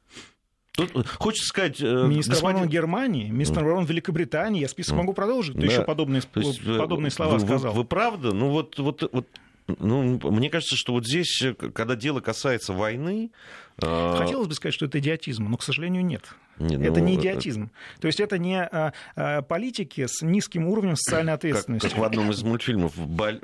Тут 0.73 1.09
хочется 1.09 1.49
сказать... 1.49 1.81
Э, 1.81 2.07
министр 2.07 2.33
господин... 2.33 2.57
обороны 2.57 2.71
Германии, 2.71 3.31
министр 3.31 3.61
обороны 3.61 3.87
Великобритании, 3.87 4.61
я 4.61 4.69
список 4.69 4.97
могу 4.97 5.15
продолжить, 5.15 5.55
ты 5.55 5.61
да. 5.61 5.67
еще 5.67 5.83
подобные, 5.83 6.23
есть, 6.35 6.65
подобные 6.79 7.11
слова 7.11 7.35
вы, 7.35 7.41
сказал. 7.41 7.73
Вы, 7.73 7.79
вы 7.79 7.85
правда? 7.87 8.33
Ну 8.33 8.51
вот, 8.51 8.79
вот, 8.79 9.09
вот 9.11 9.27
ну, 9.67 10.19
мне 10.23 10.49
кажется, 10.49 10.77
что 10.77 10.93
вот 10.93 11.07
здесь, 11.07 11.43
когда 11.75 11.97
дело 11.97 12.21
касается 12.21 12.73
войны... 12.73 13.31
А, 13.83 14.17
Хотелось 14.17 14.47
бы 14.47 14.55
сказать, 14.55 14.75
что 14.75 14.87
это 14.87 14.99
идиотизм, 15.01 15.45
но, 15.45 15.57
к 15.57 15.63
сожалению, 15.63 16.05
нет. 16.05 16.25
Не, 16.59 16.77
это 16.77 17.01
ну, 17.01 17.07
не 17.07 17.17
идиотизм. 17.17 17.65
Это... 17.65 18.01
То 18.01 18.07
есть 18.07 18.21
это 18.21 18.39
не 18.39 18.63
а, 18.63 18.93
а, 19.17 19.43
политики 19.43 20.07
с 20.07 20.23
низким 20.23 20.69
уровнем 20.69 20.97
социальной 20.97 21.33
ответственности. 21.33 21.87
Как, 21.87 21.93
как 21.95 22.01
в 22.01 22.05
одном 22.05 22.31
из 22.31 22.43
мультфильмов 22.43 22.93
э, 22.97 23.41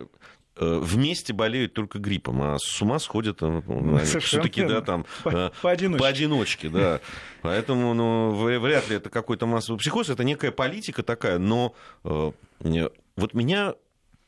вместе 0.57 1.33
болеют 1.33 1.75
только 1.75 1.99
гриппом, 1.99 2.41
а 2.41 2.57
с 2.59 2.81
ума 2.81 3.00
сходят 3.00 3.43
э, 3.43 3.62
ну, 3.67 3.99
все-таки, 3.99 4.64
да, 4.64 4.81
там 4.81 5.05
по, 5.25 5.29
э, 5.29 5.50
поодиночке. 5.61 6.00
поодиночке, 6.00 6.69
да. 6.69 7.00
Поэтому, 7.43 7.95
ну, 7.95 8.31
вряд 8.61 8.88
ли 8.88 8.97
это 8.97 9.11
какой-то 9.11 9.47
массовый 9.47 9.81
психоз, 9.81 10.09
это 10.09 10.23
некая 10.23 10.52
политика 10.52 11.02
такая, 11.02 11.38
но 11.38 11.75
вот 12.05 13.35
меня 13.35 13.75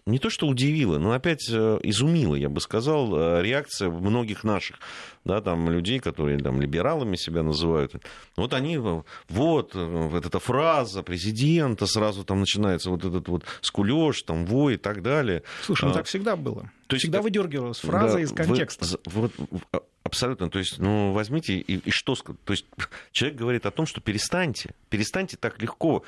не 0.06 0.18
то 0.18 0.28
что 0.28 0.46
удивило, 0.46 0.98
но 0.98 1.12
опять 1.12 1.48
э, 1.50 1.78
изумило, 1.82 2.34
я 2.34 2.48
бы 2.48 2.60
сказал, 2.60 3.16
э, 3.16 3.42
реакция 3.42 3.88
многих 3.90 4.44
наших 4.44 4.78
да, 5.24 5.40
там, 5.40 5.70
людей, 5.70 6.00
которые 6.00 6.38
там, 6.38 6.60
либералами 6.60 7.16
себя 7.16 7.42
называют. 7.42 7.94
Вот 8.36 8.54
они, 8.54 8.76
э, 8.76 9.02
вот, 9.28 9.74
вот 9.74 10.26
эта 10.26 10.38
фраза 10.38 11.02
президента, 11.02 11.86
сразу 11.86 12.24
там 12.24 12.40
начинается 12.40 12.90
вот 12.90 13.04
этот 13.04 13.28
вот 13.28 13.44
скулеж, 13.60 14.22
там, 14.22 14.46
вой 14.46 14.74
и 14.74 14.76
так 14.76 15.02
далее. 15.02 15.42
Слушай, 15.62 15.86
ну 15.86 15.90
а, 15.92 15.94
так 15.94 16.06
всегда 16.06 16.36
было. 16.36 16.70
То 16.86 16.96
есть, 16.96 17.04
всегда 17.04 17.22
выдергивалась 17.22 17.80
фраза 17.80 18.14
да, 18.14 18.20
из 18.20 18.32
контекста. 18.32 18.98
Вы, 19.06 19.30
вот, 19.50 19.84
Абсолютно. 20.04 20.50
То 20.50 20.58
есть, 20.58 20.78
ну, 20.78 21.12
возьмите 21.12 21.54
и, 21.54 21.78
и 21.78 21.90
что... 21.90 22.14
То 22.14 22.52
есть, 22.52 22.66
человек 23.10 23.38
говорит 23.38 23.64
о 23.64 23.70
том, 23.70 23.86
что 23.86 24.02
перестаньте, 24.02 24.74
перестаньте 24.90 25.38
так 25.38 25.60
легко 25.62 26.04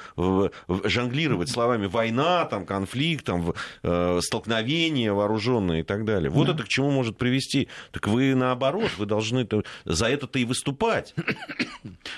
жонглировать 0.69 1.49
словами 1.49 1.87
война, 1.87 2.45
там, 2.45 2.67
конфликт, 2.67 3.25
там, 3.25 3.55
э, 3.83 4.21
столкновение 4.23 5.15
вооруженное 5.15 5.81
и 5.81 5.83
так 5.83 6.05
далее. 6.05 6.29
Вот 6.29 6.47
да. 6.47 6.53
это 6.53 6.65
к 6.65 6.69
чему 6.69 6.91
может 6.91 7.17
привести. 7.17 7.69
Так 7.91 8.07
вы, 8.07 8.35
наоборот, 8.35 8.91
вы 8.99 9.06
должны 9.07 9.47
за 9.85 10.07
это-то 10.07 10.39
и 10.39 10.45
выступать. 10.45 11.15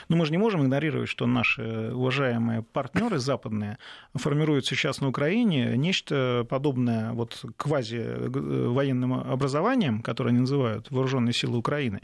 Но 0.08 0.16
мы 0.16 0.26
же 0.26 0.32
не 0.32 0.38
можем 0.38 0.62
игнорировать, 0.62 1.08
что 1.08 1.26
наши 1.26 1.92
уважаемые 1.92 2.62
партнеры 2.62 3.18
западные 3.18 3.78
формируют 4.14 4.66
сейчас 4.66 5.00
на 5.00 5.08
Украине 5.08 5.76
нечто 5.76 6.46
подобное 6.48 7.12
вот 7.12 7.44
квази 7.56 8.00
э, 8.00 9.30
образованием, 9.32 10.02
которое 10.02 10.30
они 10.30 10.40
называют 10.40 10.90
вооруженные 10.90 11.32
силы 11.32 11.58
Украины, 11.58 12.00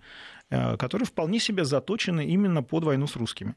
э, 0.51 0.77
которые 0.77 1.07
вполне 1.07 1.41
себе 1.41 1.65
заточены 1.65 2.27
именно 2.27 2.63
под 2.63 2.85
войну 2.85 3.07
с 3.07 3.17
русскими. 3.17 3.55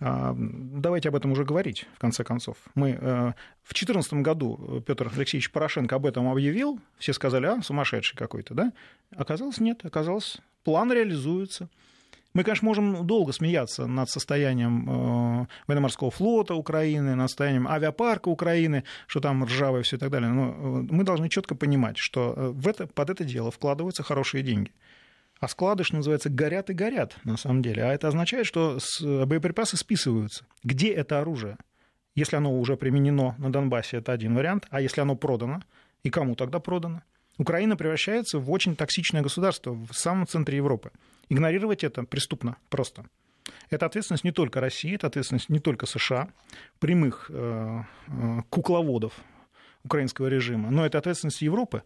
А, 0.00 0.34
давайте 0.34 1.10
об 1.10 1.16
этом 1.16 1.32
уже 1.32 1.44
говорить, 1.44 1.86
в 1.94 1.98
конце 1.98 2.24
концов. 2.24 2.56
Мы, 2.74 2.90
э, 2.90 3.32
в 3.62 3.74
2014 3.74 4.22
году 4.22 4.82
Петр 4.86 5.10
Алексеевич 5.14 5.52
Порошенко 5.52 5.96
об 5.96 6.06
этом 6.06 6.30
объявил, 6.30 6.80
все 6.98 7.12
сказали, 7.12 7.46
а, 7.46 7.62
сумасшедший 7.62 8.16
какой-то, 8.16 8.54
да? 8.54 8.72
Оказалось, 9.14 9.60
нет, 9.60 9.84
оказалось, 9.84 10.38
план 10.64 10.90
реализуется. 10.90 11.68
Мы, 12.32 12.44
конечно, 12.44 12.64
можем 12.64 13.06
долго 13.06 13.32
смеяться 13.32 13.86
над 13.86 14.08
состоянием 14.08 14.88
э, 14.88 15.46
военно-морского 15.66 16.10
флота 16.10 16.54
Украины, 16.54 17.14
над 17.14 17.28
состоянием 17.28 17.68
авиапарка 17.68 18.28
Украины, 18.28 18.84
что 19.06 19.20
там 19.20 19.44
ржавое 19.44 19.82
все 19.82 19.96
и 19.96 19.98
так 19.98 20.10
далее. 20.10 20.30
Но 20.30 20.86
мы 20.88 21.04
должны 21.04 21.28
четко 21.28 21.54
понимать, 21.54 21.98
что 21.98 22.52
в 22.54 22.68
это, 22.68 22.86
под 22.86 23.10
это 23.10 23.24
дело 23.24 23.50
вкладываются 23.50 24.02
хорошие 24.02 24.44
деньги. 24.44 24.72
А 25.40 25.48
склады, 25.48 25.84
что 25.84 25.96
называется, 25.96 26.28
горят 26.28 26.68
и 26.68 26.74
горят, 26.74 27.16
на 27.24 27.36
самом 27.38 27.62
деле. 27.62 27.82
А 27.84 27.94
это 27.94 28.08
означает, 28.08 28.46
что 28.46 28.78
боеприпасы 29.00 29.76
списываются. 29.76 30.44
Где 30.62 30.92
это 30.92 31.18
оружие? 31.18 31.56
Если 32.14 32.36
оно 32.36 32.58
уже 32.58 32.76
применено 32.76 33.34
на 33.38 33.50
Донбассе, 33.50 33.96
это 33.96 34.12
один 34.12 34.34
вариант. 34.34 34.66
А 34.70 34.80
если 34.82 35.00
оно 35.00 35.16
продано, 35.16 35.62
и 36.02 36.10
кому 36.10 36.34
тогда 36.34 36.60
продано? 36.60 37.02
Украина 37.38 37.74
превращается 37.76 38.38
в 38.38 38.50
очень 38.50 38.76
токсичное 38.76 39.22
государство 39.22 39.72
в 39.72 39.94
самом 39.94 40.26
центре 40.26 40.58
Европы. 40.58 40.90
Игнорировать 41.30 41.84
это 41.84 42.02
преступно 42.02 42.56
просто. 42.68 43.06
Это 43.70 43.86
ответственность 43.86 44.24
не 44.24 44.32
только 44.32 44.60
России, 44.60 44.94
это 44.94 45.06
ответственность 45.06 45.48
не 45.48 45.58
только 45.58 45.86
США, 45.86 46.28
прямых 46.80 47.30
э, 47.32 47.82
э, 48.08 48.42
кукловодов 48.50 49.14
украинского 49.84 50.26
режима, 50.26 50.70
но 50.70 50.84
это 50.84 50.98
ответственность 50.98 51.40
Европы, 51.40 51.82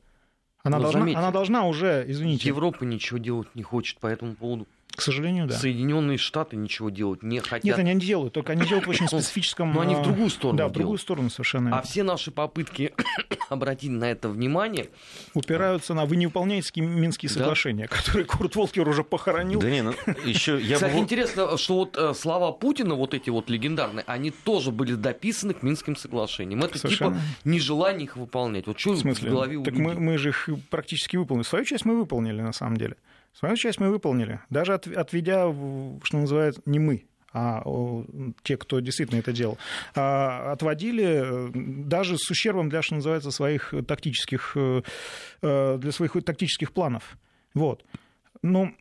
она, 0.65 0.79
должна, 0.79 1.01
заметьте, 1.01 1.19
она 1.19 1.31
должна 1.31 1.67
уже, 1.67 2.05
извините... 2.09 2.49
Европа 2.49 2.85
ничего 2.85 3.19
делать 3.19 3.49
не 3.55 3.63
хочет 3.63 3.99
по 3.99 4.07
этому 4.07 4.35
поводу. 4.35 4.67
К 4.95 5.01
сожалению, 5.01 5.47
да. 5.47 5.57
Соединенные 5.57 6.19
Штаты 6.19 6.57
ничего 6.57 6.91
делать 6.91 7.23
не 7.23 7.41
хотят. 7.41 7.65
Нет, 7.65 7.79
они 7.79 7.95
не 7.95 8.01
делают, 8.01 8.35
только 8.35 8.53
они 8.53 8.67
делают 8.67 8.87
в 8.87 8.91
очень 8.91 9.09
специфическом... 9.09 9.73
Но 9.73 9.81
они 9.81 9.95
в 9.95 10.03
другую 10.03 10.31
сторону 10.31 10.59
Да, 10.59 10.69
в 10.69 10.73
другую 10.73 10.99
сторону 10.99 11.31
совершенно. 11.31 11.77
А 11.77 11.83
все 11.83 12.03
наши 12.03 12.31
попытки 12.31 12.93
обратить 13.49 13.91
на 13.91 14.05
это 14.05 14.29
внимание... 14.29 14.89
Упираются 15.35 15.95
на... 15.95 16.05
Вы 16.07 16.17
не 16.17 16.27
выполняете 16.27 16.81
Минские 16.81 17.31
соглашения, 17.31 17.89
которые 17.89 18.25
Курт 18.25 18.57
Волкер 18.57 18.89
уже 18.89 19.05
похоронил. 19.05 19.61
Да 19.61 19.71
не, 19.71 19.83
ну, 19.83 19.95
еще 20.25 20.61
я 20.63 20.77
Кстати, 20.77 20.97
интересно, 20.97 21.57
что 21.57 21.75
вот 21.75 21.97
э, 21.97 22.15
слова 22.15 22.53
Путина, 22.53 22.95
вот 22.95 23.15
эти 23.15 23.31
вот 23.31 23.51
легендарные, 23.51 24.05
они 24.07 24.31
тоже 24.31 24.71
были 24.71 24.95
дописаны 24.95 25.55
к 25.55 25.63
Минским 25.63 25.97
соглашениям. 25.97 26.63
Это 26.63 26.79
типа 26.79 27.17
нежелание 27.45 28.05
их 28.05 28.17
выполнять. 28.17 28.67
Вот 28.67 28.79
что 28.79 28.93
в 28.93 28.99
смысле? 28.99 29.31
в 29.31 29.33
голове 29.33 29.63
Так 29.63 29.75
мы, 29.75 29.95
мы 29.95 30.19
же 30.19 30.31
их 30.31 30.49
практически 30.71 31.17
выполнили. 31.17 31.47
Свою 31.47 31.65
часть 31.65 31.85
мы 31.85 31.97
выполнили, 31.97 32.41
на 32.41 32.53
самом 32.53 32.77
деле. 32.77 32.97
Свою 33.35 33.57
часть 33.57 33.81
мы 33.81 33.91
выполнили, 33.91 34.41
даже 34.49 34.75
отведя, 34.75 35.53
что 36.03 36.19
называют, 36.19 36.65
не 36.67 36.79
мы, 36.79 37.05
а 37.33 37.63
те, 38.45 38.57
кто 38.57 38.79
действительно 38.79 39.19
это 39.19 39.33
делал, 39.33 39.59
а, 39.97 40.53
отводили 40.53 41.51
даже 41.85 42.17
с 42.17 42.31
ущербом 42.31 42.69
для, 42.69 42.81
что 42.81 42.95
называется, 42.95 43.33
своих 43.33 43.75
тактических, 43.89 44.57
для 45.43 45.93
своих 45.93 46.13
тактических 46.25 46.73
планов. 46.73 47.19
Вот. 47.55 47.85
Ну, 48.43 48.73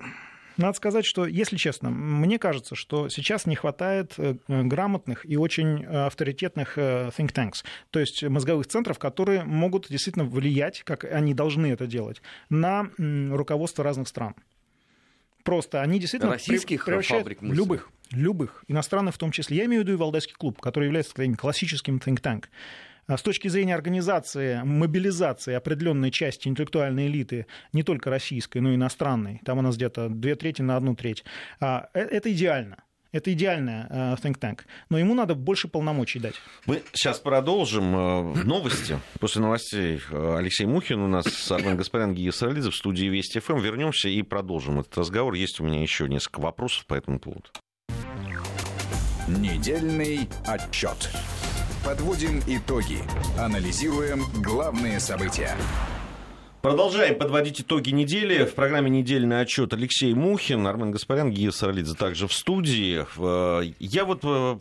надо 0.57 0.73
сказать, 0.73 1.05
что, 1.05 1.25
если 1.25 1.57
честно, 1.57 1.89
мне 1.89 2.39
кажется, 2.39 2.75
что 2.75 3.09
сейчас 3.09 3.45
не 3.45 3.55
хватает 3.55 4.13
э, 4.17 4.35
грамотных 4.47 5.25
и 5.29 5.37
очень 5.37 5.85
авторитетных 5.85 6.77
э, 6.77 7.09
think 7.17 7.33
tanks, 7.33 7.63
то 7.91 7.99
есть 7.99 8.23
мозговых 8.23 8.67
центров, 8.67 8.99
которые 8.99 9.43
могут 9.43 9.89
действительно 9.89 10.25
влиять, 10.25 10.83
как 10.83 11.03
они 11.05 11.33
должны 11.33 11.67
это 11.67 11.87
делать, 11.87 12.21
на 12.49 12.89
руководство 12.97 13.83
разных 13.83 14.07
стран. 14.07 14.35
Просто 15.43 15.81
они 15.81 15.99
действительно 15.99 16.31
Российских 16.33 16.85
превращают 16.85 17.23
фабрик 17.23 17.41
мысли. 17.41 17.55
любых, 17.55 17.89
любых, 18.11 18.63
иностранных 18.67 19.15
в 19.15 19.17
том 19.17 19.31
числе. 19.31 19.57
Я 19.57 19.65
имею 19.65 19.81
в 19.81 19.85
виду 19.85 19.93
и 19.93 19.97
Валдайский 19.99 20.35
клуб, 20.35 20.61
который 20.61 20.85
является 20.85 21.13
классическим 21.35 21.97
think 21.97 22.21
tank. 22.21 22.45
А 23.07 23.17
с 23.17 23.21
точки 23.21 23.47
зрения 23.47 23.75
организации, 23.75 24.61
мобилизации 24.63 25.53
определенной 25.53 26.11
части 26.11 26.47
интеллектуальной 26.47 27.07
элиты, 27.07 27.47
не 27.73 27.83
только 27.83 28.09
российской, 28.09 28.59
но 28.59 28.71
и 28.71 28.75
иностранной, 28.75 29.41
там 29.43 29.57
у 29.57 29.61
нас 29.61 29.75
где-то 29.75 30.09
две 30.09 30.35
трети 30.35 30.61
на 30.61 30.77
одну 30.77 30.95
треть, 30.95 31.23
а, 31.59 31.89
э, 31.93 32.01
это 32.01 32.31
идеально. 32.31 32.83
Это 33.11 33.31
идеальная 33.31 33.87
э, 33.91 34.15
think 34.23 34.39
tank. 34.39 34.61
Но 34.89 34.97
ему 34.97 35.13
надо 35.13 35.35
больше 35.35 35.67
полномочий 35.67 36.19
дать. 36.19 36.33
Мы 36.65 36.81
сейчас 36.93 37.19
продолжим 37.19 37.95
э, 37.95 38.43
новости. 38.43 38.97
После 39.19 39.41
новостей 39.41 40.01
Алексей 40.11 40.65
Мухин 40.65 40.99
у 40.99 41.07
нас, 41.07 41.51
Армен 41.51 41.77
Гаспарян, 41.77 42.15
Гия 42.15 42.31
Саралидзе 42.31 42.71
в 42.71 42.75
студии 42.75 43.05
Вести 43.05 43.39
ФМ. 43.39 43.59
Вернемся 43.59 44.09
и 44.09 44.23
продолжим 44.23 44.79
этот 44.79 44.97
разговор. 44.97 45.35
Есть 45.35 45.59
у 45.59 45.63
меня 45.63 45.81
еще 45.81 46.09
несколько 46.09 46.39
вопросов 46.39 46.87
по 46.87 46.95
этому 46.95 47.19
поводу. 47.19 47.49
Недельный 49.27 50.27
отчет. 50.47 51.11
Подводим 51.83 52.39
итоги. 52.47 52.99
Анализируем 53.37 54.23
главные 54.41 55.01
события. 55.01 55.57
Продолжаем 56.61 57.17
подводить 57.17 57.59
итоги 57.59 57.89
недели. 57.89 58.45
В 58.45 58.55
программе 58.55 58.89
«Недельный 58.89 59.41
отчет» 59.41 59.73
Алексей 59.73 60.13
Мухин, 60.13 60.65
Армен 60.65 60.91
Гаспарян, 60.91 61.29
Гия 61.29 61.51
Саралидзе 61.51 61.95
также 61.95 62.29
в 62.29 62.33
студии. 62.33 63.05
Э, 63.17 63.69
я 63.79 64.05
вот 64.05 64.21
э, 64.23 64.57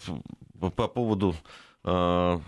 по 0.59 0.89
поводу 0.89 1.37
э, 1.85 2.39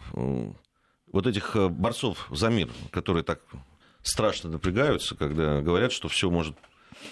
вот 1.12 1.26
этих 1.26 1.54
борцов 1.70 2.26
за 2.32 2.50
мир, 2.50 2.68
которые 2.90 3.22
так 3.22 3.42
страшно 4.02 4.50
напрягаются, 4.50 5.14
когда 5.14 5.60
говорят, 5.60 5.92
что 5.92 6.08
все 6.08 6.30
может 6.30 6.56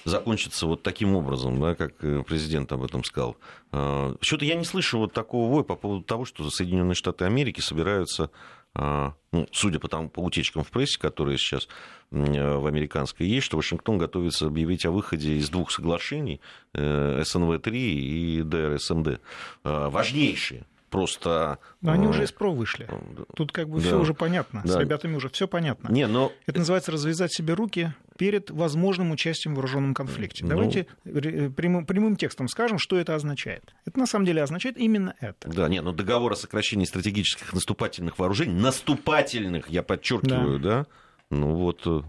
закончится 0.04 0.66
вот 0.66 0.82
таким 0.82 1.14
образом, 1.14 1.60
да, 1.60 1.74
как 1.74 1.92
э, 2.02 2.22
президент 2.26 2.72
об 2.72 2.82
этом 2.82 3.04
сказал. 3.04 3.36
А, 3.70 4.14
что-то 4.20 4.44
я 4.44 4.54
не 4.54 4.64
слышу 4.64 4.98
вот 4.98 5.12
такого 5.12 5.50
воя 5.50 5.62
по 5.62 5.76
поводу 5.76 6.02
того, 6.02 6.24
что 6.24 6.48
Соединенные 6.50 6.94
Штаты 6.94 7.24
Америки 7.24 7.60
собираются 7.60 8.30
а, 8.74 9.14
ну, 9.32 9.46
судя 9.52 9.78
по, 9.78 9.88
там, 9.88 10.08
по 10.08 10.20
утечкам 10.20 10.64
в 10.64 10.70
прессе, 10.70 10.98
которые 10.98 11.36
сейчас 11.36 11.68
в 12.10 12.66
американской 12.66 13.26
есть, 13.26 13.46
что 13.46 13.56
Вашингтон 13.56 13.98
готовится 13.98 14.46
объявить 14.46 14.84
о 14.86 14.90
выходе 14.90 15.36
из 15.36 15.48
двух 15.50 15.70
соглашений 15.70 16.40
э, 16.74 17.22
СНВ-3 17.22 17.70
и 17.70 18.42
ДРСМД. 18.42 19.20
А, 19.64 19.90
важнейшие 19.90 20.64
просто... 20.92 21.58
Но 21.80 21.90
они 21.90 22.06
уже 22.06 22.22
из 22.22 22.30
ПРО 22.30 22.52
вышли. 22.52 22.86
Тут 23.34 23.50
как 23.50 23.68
бы 23.68 23.80
да. 23.80 23.86
все 23.86 23.98
уже 23.98 24.14
понятно. 24.14 24.62
Да. 24.64 24.74
С 24.74 24.76
ребятами 24.76 25.16
уже 25.16 25.28
все 25.30 25.48
понятно. 25.48 25.90
Не, 25.90 26.06
но... 26.06 26.30
Это 26.46 26.58
называется 26.58 26.92
развязать 26.92 27.32
себе 27.32 27.54
руки 27.54 27.92
перед 28.18 28.50
возможным 28.50 29.10
участием 29.10 29.54
в 29.54 29.56
вооруженном 29.56 29.94
конфликте. 29.94 30.44
Ну... 30.44 30.50
Давайте 30.50 30.86
прямым, 31.02 31.86
прямым 31.86 32.16
текстом 32.16 32.46
скажем, 32.46 32.78
что 32.78 32.98
это 32.98 33.14
означает. 33.14 33.74
Это 33.86 33.98
на 33.98 34.06
самом 34.06 34.26
деле 34.26 34.42
означает 34.42 34.76
именно 34.76 35.14
это. 35.18 35.48
Да, 35.48 35.68
нет, 35.68 35.82
но 35.82 35.92
договор 35.92 36.32
о 36.32 36.36
сокращении 36.36 36.84
стратегических 36.84 37.52
наступательных 37.52 38.18
вооружений, 38.18 38.54
наступательных, 38.54 39.70
я 39.70 39.82
подчеркиваю, 39.82 40.60
да, 40.60 40.68
да? 40.68 40.86
ну 41.30 41.54
вот, 41.54 41.86
ну... 41.86 42.04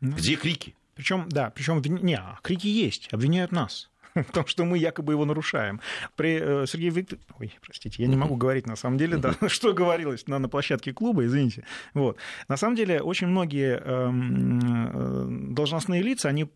где 0.00 0.36
крики? 0.36 0.76
Причем, 0.94 1.26
да, 1.30 1.50
причем 1.50 1.80
не, 1.82 2.16
а 2.16 2.38
крики 2.42 2.66
есть, 2.66 3.08
обвиняют 3.10 3.52
нас. 3.52 3.90
в 4.28 4.32
том, 4.32 4.46
что 4.46 4.64
мы 4.64 4.78
якобы 4.78 5.12
его 5.12 5.24
нарушаем. 5.24 5.80
При 6.16 6.38
э, 6.40 6.66
Сергее 6.66 6.90
Викторовиче... 6.90 7.26
Ой, 7.38 7.54
простите, 7.60 8.02
я 8.02 8.08
не 8.08 8.16
могу 8.16 8.36
говорить 8.36 8.66
на 8.66 8.76
самом 8.76 8.98
деле, 8.98 9.16
да, 9.16 9.34
что 9.48 9.72
говорилось 9.72 10.26
на, 10.26 10.38
на 10.38 10.48
площадке 10.48 10.92
клуба, 10.92 11.24
извините. 11.24 11.64
Вот. 11.94 12.18
На 12.48 12.56
самом 12.56 12.76
деле 12.76 13.00
очень 13.00 13.26
многие 13.26 13.78
эм, 13.78 14.60
э, 14.60 15.54
должностные 15.54 16.02
лица, 16.02 16.28
они 16.28 16.48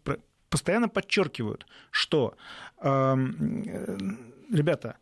постоянно 0.48 0.88
подчеркивают, 0.88 1.66
что 1.90 2.36
эм, 2.80 3.64
э, 3.66 3.98
ребята, 4.52 4.96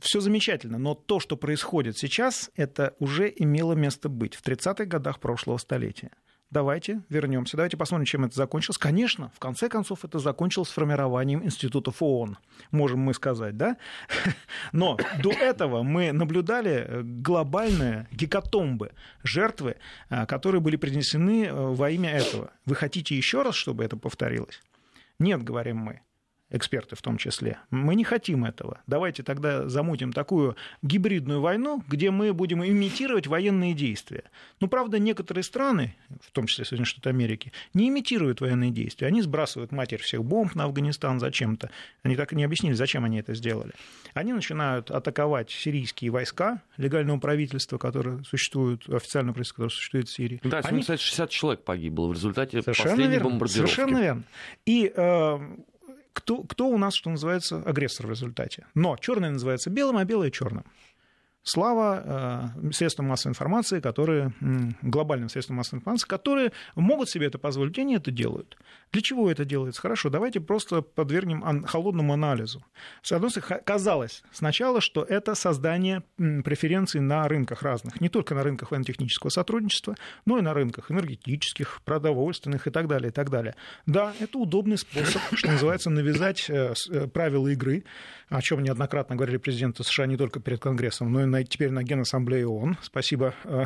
все 0.00 0.20
замечательно, 0.20 0.78
но 0.78 0.94
то, 0.94 1.20
что 1.20 1.36
происходит 1.36 1.98
сейчас, 1.98 2.50
это 2.56 2.94
уже 2.98 3.32
имело 3.36 3.74
место 3.74 4.08
быть 4.08 4.34
в 4.34 4.42
30-х 4.42 4.86
годах 4.86 5.20
прошлого 5.20 5.58
столетия 5.58 6.10
давайте 6.54 7.02
вернемся, 7.10 7.56
давайте 7.56 7.76
посмотрим, 7.76 8.06
чем 8.06 8.24
это 8.24 8.34
закончилось. 8.34 8.78
Конечно, 8.78 9.30
в 9.34 9.38
конце 9.40 9.68
концов, 9.68 10.04
это 10.04 10.18
закончилось 10.18 10.70
формированием 10.70 11.44
институтов 11.44 11.96
ООН, 12.00 12.38
можем 12.70 13.00
мы 13.00 13.12
сказать, 13.12 13.56
да? 13.56 13.76
Но 14.72 14.96
до 15.22 15.32
этого 15.32 15.82
мы 15.82 16.12
наблюдали 16.12 16.86
э, 16.86 17.02
глобальные 17.02 18.08
гекатомбы, 18.12 18.92
жертвы, 19.22 19.76
э, 20.08 20.26
которые 20.26 20.60
были 20.60 20.76
принесены 20.76 21.46
э, 21.46 21.52
во 21.52 21.90
имя 21.90 22.10
этого. 22.10 22.52
Вы 22.64 22.76
хотите 22.76 23.16
еще 23.16 23.42
раз, 23.42 23.56
чтобы 23.56 23.84
это 23.84 23.96
повторилось? 23.96 24.62
Нет, 25.18 25.42
говорим 25.42 25.78
мы 25.78 26.00
эксперты 26.54 26.96
в 26.96 27.02
том 27.02 27.18
числе. 27.18 27.58
Мы 27.70 27.94
не 27.94 28.04
хотим 28.04 28.44
этого. 28.44 28.80
Давайте 28.86 29.22
тогда 29.22 29.68
замутим 29.68 30.12
такую 30.12 30.56
гибридную 30.82 31.40
войну, 31.40 31.82
где 31.88 32.10
мы 32.10 32.32
будем 32.32 32.64
имитировать 32.64 33.26
военные 33.26 33.74
действия. 33.74 34.24
Ну, 34.60 34.68
правда, 34.68 34.98
некоторые 34.98 35.42
страны, 35.42 35.96
в 36.22 36.30
том 36.30 36.46
числе 36.46 36.64
Соединенные 36.64 36.86
Штаты 36.86 37.08
Америки, 37.10 37.52
не 37.74 37.88
имитируют 37.88 38.40
военные 38.40 38.70
действия. 38.70 39.08
Они 39.08 39.20
сбрасывают 39.20 39.72
матерь 39.72 40.00
всех 40.00 40.24
бомб 40.24 40.54
на 40.54 40.64
Афганистан 40.64 41.18
зачем-то. 41.18 41.70
Они 42.02 42.16
так 42.16 42.32
и 42.32 42.36
не 42.36 42.44
объяснили, 42.44 42.74
зачем 42.74 43.04
они 43.04 43.18
это 43.18 43.34
сделали. 43.34 43.72
Они 44.14 44.32
начинают 44.32 44.90
атаковать 44.90 45.50
сирийские 45.50 46.10
войска 46.12 46.62
легального 46.76 47.18
правительства, 47.18 47.78
которое 47.78 48.22
существует, 48.22 48.88
официальное 48.88 49.32
правительство, 49.32 49.56
которое 49.56 49.70
существует 49.70 50.08
в 50.08 50.12
Сирии. 50.12 50.40
Да, 50.44 50.60
они... 50.60 50.82
кстати, 50.82 51.02
60 51.02 51.30
человек 51.30 51.64
погибло 51.64 52.06
в 52.06 52.12
результате 52.12 52.62
Совершенно 52.62 52.90
последней 52.90 53.14
верно. 53.14 53.30
бомбардировки. 53.30 53.74
Совершенно 53.74 53.98
верно. 54.00 54.22
И 54.66 54.92
э, 54.94 55.38
кто, 56.14 56.42
кто 56.44 56.68
у 56.68 56.78
нас, 56.78 56.94
что 56.94 57.10
называется, 57.10 57.62
агрессор 57.66 58.06
в 58.06 58.10
результате. 58.10 58.66
Но 58.74 58.96
черное 58.96 59.30
называется 59.30 59.68
белым, 59.68 59.98
а 59.98 60.04
белое 60.04 60.30
черным. 60.30 60.64
Слава 61.44 62.50
э, 62.64 62.72
средствам 62.72 63.08
массовой 63.08 63.32
информации, 63.32 63.80
которые, 63.80 64.32
глобальным 64.80 65.28
средствам 65.28 65.58
массовой 65.58 65.80
информации, 65.80 66.08
которые 66.08 66.52
могут 66.74 67.10
себе 67.10 67.26
это 67.26 67.38
позволить, 67.38 67.76
и 67.76 67.82
они 67.82 67.96
это 67.96 68.10
делают. 68.10 68.56
Для 68.92 69.02
чего 69.02 69.30
это 69.30 69.44
делается? 69.44 69.82
Хорошо, 69.82 70.08
давайте 70.08 70.40
просто 70.40 70.80
подвергнем 70.80 71.64
холодному 71.64 72.14
анализу. 72.14 72.64
С 73.02 73.12
одной 73.12 73.30
стороны, 73.30 73.62
казалось 73.62 74.22
сначала, 74.32 74.80
что 74.80 75.02
это 75.02 75.34
создание 75.34 76.02
преференций 76.16 77.02
на 77.02 77.28
рынках 77.28 77.62
разных, 77.62 78.00
не 78.00 78.08
только 78.08 78.34
на 78.34 78.42
рынках 78.42 78.70
военно-технического 78.70 79.28
сотрудничества, 79.28 79.96
но 80.24 80.38
и 80.38 80.40
на 80.40 80.54
рынках 80.54 80.90
энергетических, 80.90 81.82
продовольственных 81.84 82.66
и 82.66 82.70
так 82.70 82.88
далее, 82.88 83.10
и 83.10 83.12
так 83.12 83.28
далее. 83.28 83.54
Да, 83.84 84.14
это 84.18 84.38
удобный 84.38 84.78
способ, 84.78 85.20
что 85.34 85.50
называется, 85.50 85.90
навязать 85.90 86.48
э, 86.48 86.72
э, 86.90 87.06
правила 87.08 87.48
игры, 87.48 87.84
о 88.28 88.40
чем 88.40 88.62
неоднократно 88.62 89.16
говорили 89.16 89.36
президенты 89.36 89.84
США 89.84 90.06
не 90.06 90.16
только 90.16 90.40
перед 90.40 90.60
Конгрессом, 90.60 91.12
но 91.12 91.22
и 91.22 91.26
на, 91.34 91.44
теперь 91.44 91.70
на 91.70 91.82
Генассамблее 91.82 92.46
ООН. 92.46 92.76
Спасибо 92.82 93.34
э, 93.44 93.64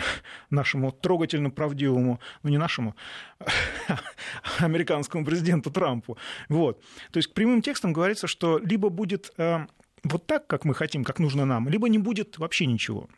нашему 0.50 0.92
трогательно 0.92 1.50
правдивому, 1.50 2.20
ну 2.42 2.50
не 2.50 2.58
нашему, 2.58 2.94
американскому 4.58 5.24
президенту 5.24 5.70
Трампу. 5.70 6.16
Вот. 6.48 6.80
То 7.12 7.18
есть 7.18 7.28
к 7.28 7.34
прямым 7.34 7.62
текстам 7.62 7.92
говорится, 7.92 8.26
что 8.26 8.58
либо 8.58 8.88
будет 8.88 9.32
э, 9.36 9.66
вот 10.04 10.26
так, 10.26 10.46
как 10.46 10.64
мы 10.64 10.74
хотим, 10.74 11.04
как 11.04 11.18
нужно 11.18 11.44
нам, 11.44 11.68
либо 11.68 11.88
не 11.88 11.98
будет 11.98 12.38
вообще 12.38 12.66
ничего. 12.66 13.08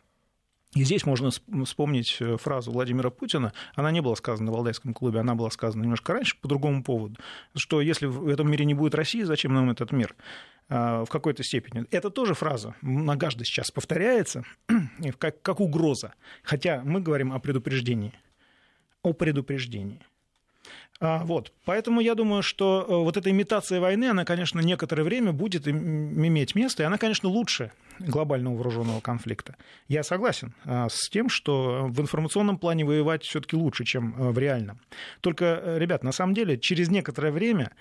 И 0.73 0.83
здесь 0.85 1.05
можно 1.05 1.31
вспомнить 1.65 2.17
э, 2.21 2.37
фразу 2.37 2.71
Владимира 2.71 3.09
Путина. 3.09 3.51
Она 3.75 3.91
не 3.91 4.01
была 4.01 4.15
сказана 4.15 4.51
в 4.51 4.55
Валдайском 4.55 4.93
клубе, 4.93 5.19
она 5.19 5.35
была 5.35 5.49
сказана 5.49 5.83
немножко 5.83 6.13
раньше 6.13 6.37
по 6.39 6.47
другому 6.47 6.81
поводу. 6.81 7.17
Что 7.55 7.81
если 7.81 8.05
в 8.05 8.27
этом 8.29 8.49
мире 8.49 8.63
не 8.63 8.73
будет 8.73 8.95
России, 8.95 9.23
зачем 9.23 9.53
нам 9.53 9.69
этот 9.69 9.91
мир? 9.91 10.15
А, 10.73 11.03
в 11.03 11.09
какой-то 11.09 11.43
степени. 11.43 11.85
Это 11.91 12.09
тоже 12.09 12.33
фраза 12.33 12.75
многожды 12.79 13.43
сейчас 13.43 13.71
повторяется, 13.71 14.45
как, 15.19 15.41
как 15.41 15.59
угроза. 15.59 16.13
Хотя 16.43 16.81
мы 16.85 17.01
говорим 17.01 17.33
о 17.33 17.39
предупреждении. 17.39 18.13
О 19.03 19.11
предупреждении. 19.11 19.99
А, 21.01 21.23
вот. 21.25 21.51
Поэтому 21.65 21.99
я 21.99 22.13
думаю, 22.13 22.43
что 22.43 22.85
э, 22.87 22.93
вот 22.93 23.17
эта 23.17 23.31
имитация 23.31 23.79
войны, 23.81 24.05
она, 24.05 24.23
конечно, 24.23 24.59
некоторое 24.59 25.01
время 25.01 25.31
будет 25.33 25.67
иметь 25.67 26.53
место, 26.53 26.83
и 26.83 26.85
она, 26.85 26.99
конечно, 26.99 27.27
лучше 27.27 27.71
глобального 27.97 28.55
вооруженного 28.55 29.01
конфликта. 29.01 29.55
Я 29.87 30.03
согласен 30.03 30.53
а, 30.63 30.89
с 30.89 31.09
тем, 31.09 31.27
что 31.27 31.87
в 31.89 31.99
информационном 31.99 32.59
плане 32.59 32.85
воевать 32.85 33.23
все-таки 33.23 33.55
лучше, 33.55 33.83
чем 33.83 34.15
э, 34.15 34.29
в 34.29 34.37
реальном. 34.37 34.79
Только, 35.21 35.59
э, 35.63 35.79
ребят, 35.79 36.03
на 36.03 36.11
самом 36.11 36.35
деле, 36.35 36.59
через 36.59 36.89
некоторое 36.89 37.31
время 37.31 37.71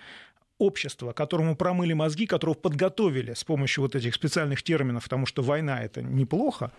общества, 0.56 1.12
которому 1.12 1.56
промыли 1.56 1.92
мозги, 1.92 2.26
которого 2.26 2.54
подготовили 2.54 3.35
с 3.35 3.44
помощью 3.44 3.83
вот 3.83 3.94
этих 3.94 4.14
специальных 4.14 4.62
терминов, 4.62 5.04
потому 5.04 5.26
что 5.26 5.42
война 5.42 5.83
это 5.83 6.02
неплохо, 6.02 6.72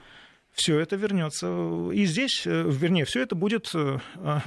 все 0.51 0.79
это 0.79 0.95
вернется. 0.95 1.47
И 1.93 2.05
здесь, 2.05 2.45
э, 2.45 2.63
вернее, 2.67 3.05
все 3.05 3.21
это 3.21 3.35
будет 3.35 3.71
э, 3.73 3.99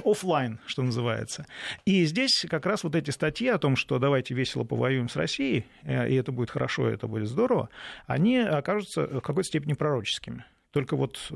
офлайн, 0.03 0.59
что 0.65 0.83
называется. 0.83 1.45
И 1.85 2.05
здесь 2.05 2.45
как 2.49 2.65
раз 2.65 2.83
вот 2.83 2.95
эти 2.95 3.11
статьи 3.11 3.47
о 3.47 3.57
том, 3.57 3.75
что 3.75 3.99
давайте 3.99 4.33
весело 4.33 4.63
повоюем 4.63 5.09
с 5.09 5.15
Россией, 5.15 5.65
э, 5.83 6.09
и 6.09 6.15
это 6.15 6.31
будет 6.31 6.51
хорошо, 6.51 6.89
и 6.89 6.93
это 6.93 7.07
будет 7.07 7.27
здорово, 7.27 7.69
они 8.07 8.37
окажутся 8.37 9.07
в 9.07 9.21
какой-то 9.21 9.47
степени 9.47 9.73
пророческими. 9.73 10.45
Только 10.71 10.95
вот... 10.95 11.31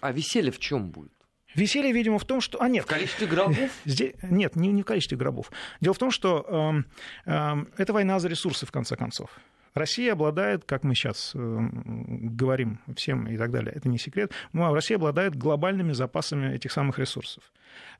А 0.00 0.12
веселье 0.12 0.50
в 0.50 0.58
чем 0.58 0.90
будет? 0.90 1.12
Веселье, 1.54 1.92
видимо, 1.92 2.18
в 2.18 2.24
том, 2.24 2.40
что... 2.40 2.60
А, 2.62 2.68
нет. 2.68 2.84
В 2.84 2.88
количестве 2.88 3.26
гробов? 3.26 3.70
Здесь... 3.84 4.14
Нет, 4.22 4.54
не, 4.56 4.68
не 4.68 4.82
в 4.82 4.84
количестве 4.84 5.16
гробов. 5.16 5.50
Дело 5.80 5.94
в 5.94 5.98
том, 5.98 6.10
что 6.10 6.84
э, 7.26 7.30
э, 7.30 7.64
это 7.78 7.92
война 7.92 8.18
за 8.18 8.28
ресурсы, 8.28 8.66
в 8.66 8.70
конце 8.70 8.96
концов. 8.96 9.30
Россия 9.78 10.12
обладает, 10.12 10.64
как 10.64 10.84
мы 10.84 10.94
сейчас 10.94 11.32
э, 11.34 11.38
говорим 11.38 12.80
всем 12.96 13.26
и 13.28 13.36
так 13.36 13.50
далее, 13.50 13.72
это 13.74 13.88
не 13.88 13.98
секрет, 13.98 14.32
но 14.52 14.74
Россия 14.74 14.96
обладает 14.96 15.36
глобальными 15.36 15.92
запасами 15.92 16.54
этих 16.54 16.72
самых 16.72 16.98
ресурсов. 16.98 17.42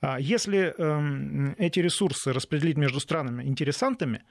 А 0.01 0.19
если 0.19 0.75
эм, 0.79 1.55
эти 1.59 1.81
ресурсы 1.81 2.33
распределить 2.33 2.77
между 2.77 3.01
странами-интересантами, 3.01 4.23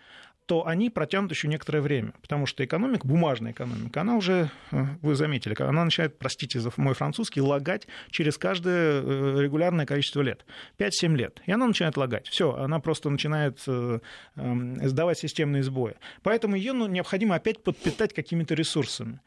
то 0.48 0.66
они 0.66 0.90
протянут 0.90 1.32
еще 1.32 1.50
некоторое 1.50 1.82
время, 1.82 2.14
потому 2.22 2.46
что 2.46 2.64
экономика, 2.64 3.06
бумажная 3.06 3.52
экономика, 3.52 4.02
она 4.02 4.16
уже, 4.16 4.50
э, 4.72 4.86
вы 5.02 5.14
заметили, 5.14 5.56
она 5.62 5.84
начинает, 5.84 6.18
простите 6.18 6.62
за 6.62 6.72
мой 6.78 6.96
французский, 6.96 7.42
лагать 7.42 7.86
через 8.12 8.38
каждое 8.38 9.02
э, 9.04 9.42
регулярное 9.42 9.86
количество 9.86 10.22
лет, 10.22 10.46
5-7 10.80 11.16
лет, 11.16 11.42
и 11.46 11.52
она 11.52 11.68
начинает 11.68 11.98
лагать. 11.98 12.28
Все, 12.30 12.54
она 12.54 12.80
просто 12.80 13.10
начинает 13.10 13.62
э, 13.68 14.00
эм, 14.38 14.88
сдавать 14.88 15.20
системные 15.20 15.64
сбои. 15.64 15.96
Поэтому 16.24 16.56
ее 16.56 16.72
ну, 16.72 16.88
необходимо 16.88 17.36
опять 17.36 17.62
подпитать 17.62 18.14
какими-то 18.14 18.56
ресурсами. 18.56 19.20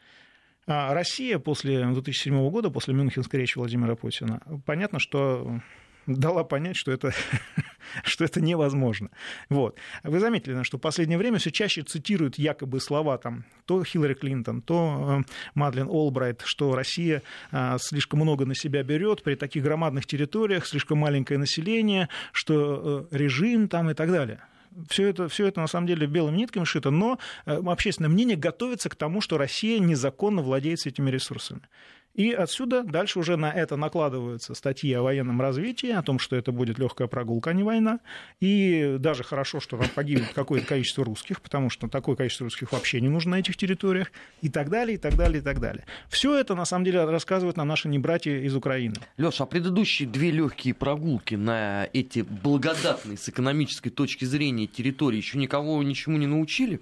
А 0.67 0.95
Россия 0.95 1.39
после 1.39 1.85
2007 1.85 2.49
года, 2.49 2.71
после 2.71 2.95
Мюнхенской 2.95 3.41
речи 3.41 3.59
Владимира 3.59 3.95
Путина, 3.95 4.41
понятно, 4.65 4.99
что 4.99 5.61
дала 6.07 6.45
понять, 6.45 6.77
что 6.77 6.93
это, 6.93 7.13
что 8.05 8.25
это 8.25 8.41
невозможно. 8.41 9.11
Вот. 9.49 9.79
Вы 10.03 10.21
заметили, 10.21 10.63
что 10.63 10.79
в 10.79 10.81
последнее 10.81 11.19
время 11.19 11.39
все 11.39 11.51
чаще 11.51 11.83
цитируют 11.83 12.39
якобы 12.39 12.81
слова 12.81 13.19
там, 13.19 13.45
то 13.67 13.83
Хиллари 13.85 14.15
Клинтон, 14.15 14.63
то 14.63 15.23
э, 15.27 15.31
Мадлен 15.55 15.89
Олбрайт, 15.89 16.43
что 16.45 16.75
Россия 16.75 17.23
э, 17.53 17.77
слишком 17.81 18.21
много 18.21 18.47
на 18.47 18.55
себя 18.55 18.83
берет 18.83 19.23
при 19.23 19.35
таких 19.35 19.63
громадных 19.63 20.07
территориях, 20.07 20.67
слишком 20.67 20.99
маленькое 20.99 21.39
население, 21.39 22.09
что 22.33 23.07
э, 23.11 23.17
режим 23.17 23.69
там 23.69 23.91
и 23.91 23.95
так 23.95 24.11
далее. 24.11 24.41
Все 24.89 25.09
это, 25.09 25.29
все 25.29 25.49
это 25.49 25.61
на 25.61 25.67
самом 25.67 25.89
деле 25.89 26.07
белыми 26.07 26.37
нитками 26.37 26.65
шито, 26.65 26.91
но 26.91 27.19
общественное 27.45 28.09
мнение 28.09 28.37
готовится 28.37 28.89
к 28.89 28.95
тому, 28.95 29.21
что 29.21 29.37
Россия 29.37 29.81
незаконно 29.81 30.43
владеет 30.43 30.87
этими 30.87 31.11
ресурсами. 31.11 31.63
И 32.15 32.33
отсюда 32.33 32.83
дальше 32.83 33.19
уже 33.19 33.37
на 33.37 33.53
это 33.53 33.77
накладываются 33.77 34.55
статьи 34.55 34.93
о 34.93 35.03
военном 35.03 35.41
развитии, 35.41 35.91
о 35.91 36.03
том, 36.03 36.19
что 36.19 36.37
это 36.37 36.53
будет 36.53 36.79
легкая 36.79 37.09
прогулка, 37.09 37.51
а 37.51 37.53
не 37.53 37.63
война. 37.63 38.01
И 38.41 38.97
даже 38.99 39.23
хорошо, 39.23 39.61
что 39.61 39.77
там 39.77 39.89
погибнет 39.89 40.33
какое-то 40.35 40.67
количество 40.67 41.05
русских, 41.05 41.41
потому 41.41 41.71
что 41.71 41.89
такое 41.89 42.17
количество 42.17 42.45
русских 42.45 42.73
вообще 42.73 43.01
не 43.01 43.09
нужно 43.09 43.33
на 43.33 43.41
этих 43.41 43.57
территориях, 43.57 44.11
и 44.43 44.49
так 44.49 44.71
далее, 44.71 44.97
и 44.97 44.99
так 44.99 45.17
далее, 45.17 45.41
и 45.41 45.45
так 45.45 45.61
далее. 45.61 45.85
Все 46.09 46.37
это, 46.37 46.55
на 46.55 46.65
самом 46.65 46.85
деле, 46.85 47.05
рассказывают 47.05 47.57
нам 47.57 47.69
наши 47.69 47.89
небратья 47.89 48.33
из 48.33 48.55
Украины. 48.55 48.97
Леша, 49.17 49.45
а 49.45 49.47
предыдущие 49.47 50.09
две 50.09 50.31
легкие 50.31 50.75
прогулки 50.75 51.37
на 51.37 51.89
эти 51.93 52.21
благодатные 52.21 53.17
с 53.17 53.29
экономической 53.29 53.91
точки 53.91 54.25
зрения 54.25 54.67
территории 54.67 55.19
еще 55.19 55.39
никого 55.39 55.83
ничему 55.83 56.17
не 56.17 56.27
научили? 56.27 56.81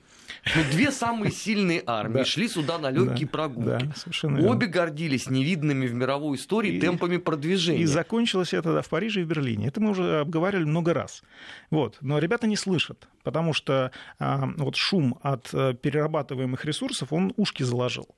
Ну, 0.57 0.63
две 0.71 0.91
самые 0.91 1.33
сильные 1.33 1.83
армии 1.87 2.25
шли 2.25 2.49
сюда 2.49 2.79
на 2.79 2.91
легкие 2.91 3.29
прогулки. 3.29 3.91
Обе 4.25 4.67
гордились 4.67 5.29
невидными 5.29 5.87
в 5.87 5.95
мировой 5.95 6.37
истории 6.37 6.81
темпами 6.81 7.17
продвижения. 7.17 7.83
И 7.83 7.87
закончилось 7.87 8.55
это 8.55 8.83
в 8.83 8.89
Париже 8.89 9.21
и 9.21 9.25
в 9.25 9.29
Берлине. 9.29 9.69
Это 9.69 9.81
мы 9.81 9.91
уже 9.91 10.21
обговаривали 10.21 10.65
много 10.65 10.95
раз. 10.95 11.23
Вот. 11.71 11.99
Но 12.01 12.19
ребята 12.19 12.47
не 12.47 12.57
слышат, 12.57 13.09
потому 13.23 13.53
что 13.53 13.93
а, 14.19 14.49
вот 14.57 14.77
шум 14.77 15.19
от 15.23 15.49
э, 15.53 15.75
перерабатываемых 15.75 16.65
ресурсов, 16.65 17.13
он 17.13 17.33
ушки 17.37 17.63
заложил 17.63 18.09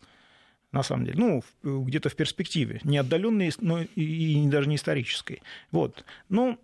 на 0.72 0.82
самом 0.82 1.04
деле, 1.04 1.18
ну, 1.18 1.42
где-то 1.62 2.08
в 2.08 2.16
перспективе, 2.16 2.80
не 2.84 2.98
отдаленной, 2.98 3.52
но 3.60 3.82
и 3.82 4.46
даже 4.46 4.68
не 4.68 4.76
исторической. 4.76 5.42
Вот. 5.72 6.04
Ну, 6.28 6.60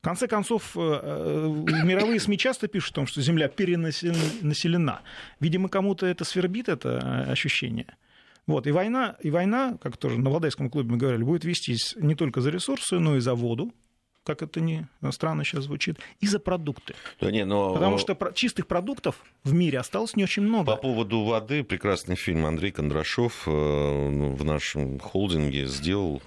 в 0.00 0.02
конце 0.02 0.28
концов, 0.28 0.76
э, 0.76 0.80
э, 0.80 1.84
мировые 1.84 2.20
СМИ 2.20 2.38
часто 2.38 2.68
пишут 2.68 2.92
о 2.92 2.94
том, 2.94 3.06
что 3.06 3.20
Земля 3.20 3.48
перенаселена. 3.48 5.02
Видимо, 5.40 5.68
кому-то 5.68 6.06
это 6.06 6.24
свербит, 6.24 6.70
это 6.70 7.26
э, 7.28 7.30
ощущение. 7.30 7.98
Вот, 8.46 8.66
и 8.66 8.70
война, 8.70 9.16
и 9.20 9.30
война, 9.30 9.76
как 9.82 9.98
тоже 9.98 10.18
на 10.18 10.30
Валдайском 10.30 10.70
клубе 10.70 10.92
мы 10.92 10.96
говорили, 10.96 11.22
будет 11.22 11.44
вестись 11.44 11.94
не 11.98 12.14
только 12.14 12.40
за 12.40 12.50
ресурсы, 12.50 12.98
но 12.98 13.16
и 13.16 13.20
за 13.20 13.34
воду, 13.34 13.74
как 14.24 14.40
это 14.40 14.62
не 14.62 14.88
странно 15.10 15.44
сейчас 15.44 15.64
звучит, 15.64 15.98
и 16.20 16.26
за 16.26 16.40
продукты. 16.40 16.94
Да 17.20 17.30
не, 17.30 17.44
но... 17.44 17.74
Потому 17.74 17.98
что 17.98 18.16
чистых 18.34 18.66
продуктов 18.66 19.22
в 19.44 19.52
мире 19.52 19.78
осталось 19.78 20.16
не 20.16 20.24
очень 20.24 20.44
много. 20.44 20.64
По 20.64 20.76
поводу 20.76 21.24
воды, 21.24 21.62
прекрасный 21.62 22.16
фильм 22.16 22.46
Андрей 22.46 22.70
Кондрашов 22.70 23.42
в 23.44 24.44
нашем 24.44 24.98
холдинге 24.98 25.66
сделал 25.66 26.22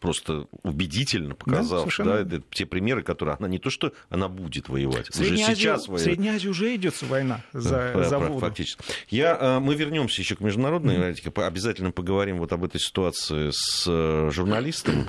просто 0.00 0.48
убедительно 0.62 1.36
показав, 1.36 1.88
да, 1.98 2.24
да, 2.24 2.40
те 2.50 2.66
примеры, 2.66 3.02
которые 3.02 3.36
она 3.38 3.46
не 3.48 3.58
то 3.58 3.70
что 3.70 3.92
она 4.08 4.28
будет 4.28 4.68
воевать, 4.68 5.08
уже 5.10 5.36
сейчас 5.36 5.86
воюет. 5.86 6.00
В 6.00 6.04
Средней 6.04 6.30
Азии 6.30 6.48
уже 6.48 6.74
идет 6.74 7.00
война 7.02 7.42
за, 7.52 7.92
да, 7.94 8.04
за 8.04 8.18
воду. 8.18 8.40
Фактически. 8.40 8.82
Я, 9.08 9.36
э, 9.40 9.58
мы 9.60 9.76
вернемся 9.76 10.20
еще 10.20 10.34
к 10.34 10.40
международной 10.40 10.96
аналитике, 10.96 11.30
mm-hmm. 11.30 11.46
обязательно 11.46 11.92
поговорим 11.92 12.38
вот 12.38 12.52
об 12.52 12.64
этой 12.64 12.80
ситуации 12.80 13.50
с 13.52 13.84
э, 13.86 14.30
журналистом 14.32 15.06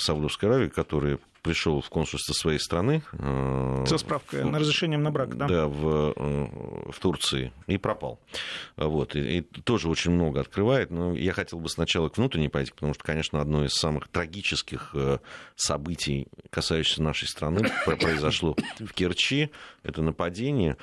Саудовской 0.00 0.48
Аравии, 0.48 0.68
который 0.68 1.18
пришел 1.46 1.80
в 1.80 1.88
консульство 1.88 2.32
своей 2.32 2.58
страны. 2.58 3.02
Э, 3.12 3.84
Со 3.86 3.98
справкой 3.98 4.42
в, 4.42 4.50
на 4.50 4.58
разрешением 4.58 5.02
на 5.04 5.12
брак, 5.12 5.36
да? 5.36 5.46
Да, 5.46 5.66
в, 5.68 6.12
э, 6.16 6.90
в 6.90 6.98
Турции, 6.98 7.52
и 7.68 7.78
пропал. 7.78 8.18
Вот, 8.76 9.14
и, 9.14 9.38
и 9.38 9.40
тоже 9.42 9.88
очень 9.88 10.10
много 10.10 10.40
открывает, 10.40 10.90
но 10.90 11.14
я 11.14 11.32
хотел 11.32 11.60
бы 11.60 11.68
сначала 11.68 12.08
к 12.08 12.18
внутренней 12.18 12.48
политике, 12.48 12.74
потому 12.74 12.94
что, 12.94 13.04
конечно, 13.04 13.40
одно 13.40 13.64
из 13.64 13.74
самых 13.74 14.08
трагических 14.08 14.90
э, 14.94 15.18
событий, 15.54 16.26
касающихся 16.50 17.02
нашей 17.02 17.28
страны, 17.28 17.70
произошло 17.84 18.56
в 18.80 18.92
Керчи, 18.92 19.50
это 19.84 20.02
нападение. 20.02 20.76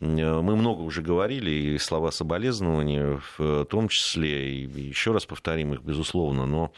Мы 0.00 0.56
много 0.56 0.80
уже 0.80 1.02
говорили, 1.02 1.50
и 1.50 1.78
слова 1.78 2.10
соболезнования 2.10 3.20
в 3.36 3.64
том 3.66 3.88
числе, 3.88 4.54
и 4.54 4.64
еще 4.64 5.12
раз 5.12 5.26
повторим 5.26 5.74
их, 5.74 5.82
безусловно, 5.82 6.46
но 6.46 6.72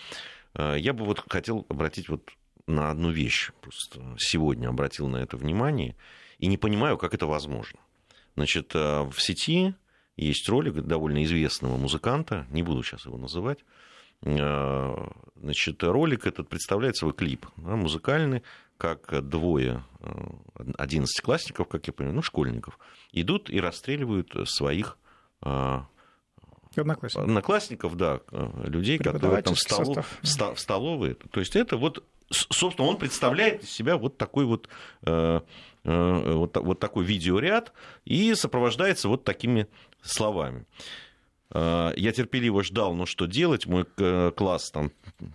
я 0.57 0.93
бы 0.93 1.05
вот 1.05 1.23
хотел 1.29 1.65
обратить 1.69 2.09
вот 2.09 2.29
на 2.73 2.91
одну 2.91 3.11
вещь. 3.11 3.53
Просто 3.61 4.01
сегодня 4.19 4.69
обратил 4.69 5.09
на 5.09 5.19
это 5.19 5.37
внимание 5.37 5.97
и 6.39 6.47
не 6.49 6.57
понимаю, 6.57 6.99
как 6.99 7.15
это 7.15 7.27
возможно. 7.27 7.79
Значит, 8.35 8.75
э, 8.75 9.03
в 9.03 9.21
сети 9.21 9.75
есть 10.17 10.49
ролик 10.49 10.75
довольно 10.83 11.23
известного 11.25 11.77
музыканта, 11.77 12.47
не 12.51 12.63
буду 12.63 12.83
сейчас 12.83 13.05
его 13.05 13.19
называть. 13.19 13.65
Э, 14.23 14.95
значит, 15.37 15.83
ролик 15.83 16.27
этот 16.27 16.49
представляет 16.49 16.97
свой 16.97 17.13
клип, 17.13 17.47
да, 17.57 17.77
музыкальный, 17.77 18.43
как 18.79 19.29
двое 19.29 19.85
э, 20.01 20.11
одиннадцатиклассников, 20.79 21.69
как 21.69 21.87
я 21.87 21.93
понимаю, 21.93 22.17
ну, 22.17 22.23
школьников, 22.23 22.79
идут 23.13 23.51
и 23.51 23.61
расстреливают 23.61 24.49
своих 24.49 24.99
Одноклассников. 26.75 27.29
Одноклассников, 27.29 27.97
да, 27.97 28.21
людей, 28.65 28.97
которые 28.97 29.43
там 29.43 29.55
в, 29.55 29.59
столов, 29.59 30.07
в 30.23 30.57
столовые. 30.57 31.15
То 31.15 31.41
есть 31.41 31.55
это 31.57 31.77
вот 31.77 32.05
собственно, 32.33 32.89
он 32.89 32.97
представляет 32.97 33.65
из 33.65 33.71
себя 33.71 33.97
вот 33.97 34.19
такой 34.19 34.45
вот, 34.45 34.69
э, 35.05 35.41
э, 35.85 36.33
вот, 36.35 36.57
вот 36.57 36.81
такой 36.81 37.05
видеоряд 37.05 37.73
и 38.05 38.35
сопровождается 38.35 39.09
вот 39.09 39.25
такими 39.25 39.67
словами. 40.03 40.67
Э, 41.51 41.93
я 41.97 42.13
терпеливо 42.13 42.63
ждал, 42.63 42.95
ну 42.95 43.07
что 43.07 43.27
делать, 43.27 43.67
мой 43.67 43.85
класс 44.33 44.71
там 44.71 44.93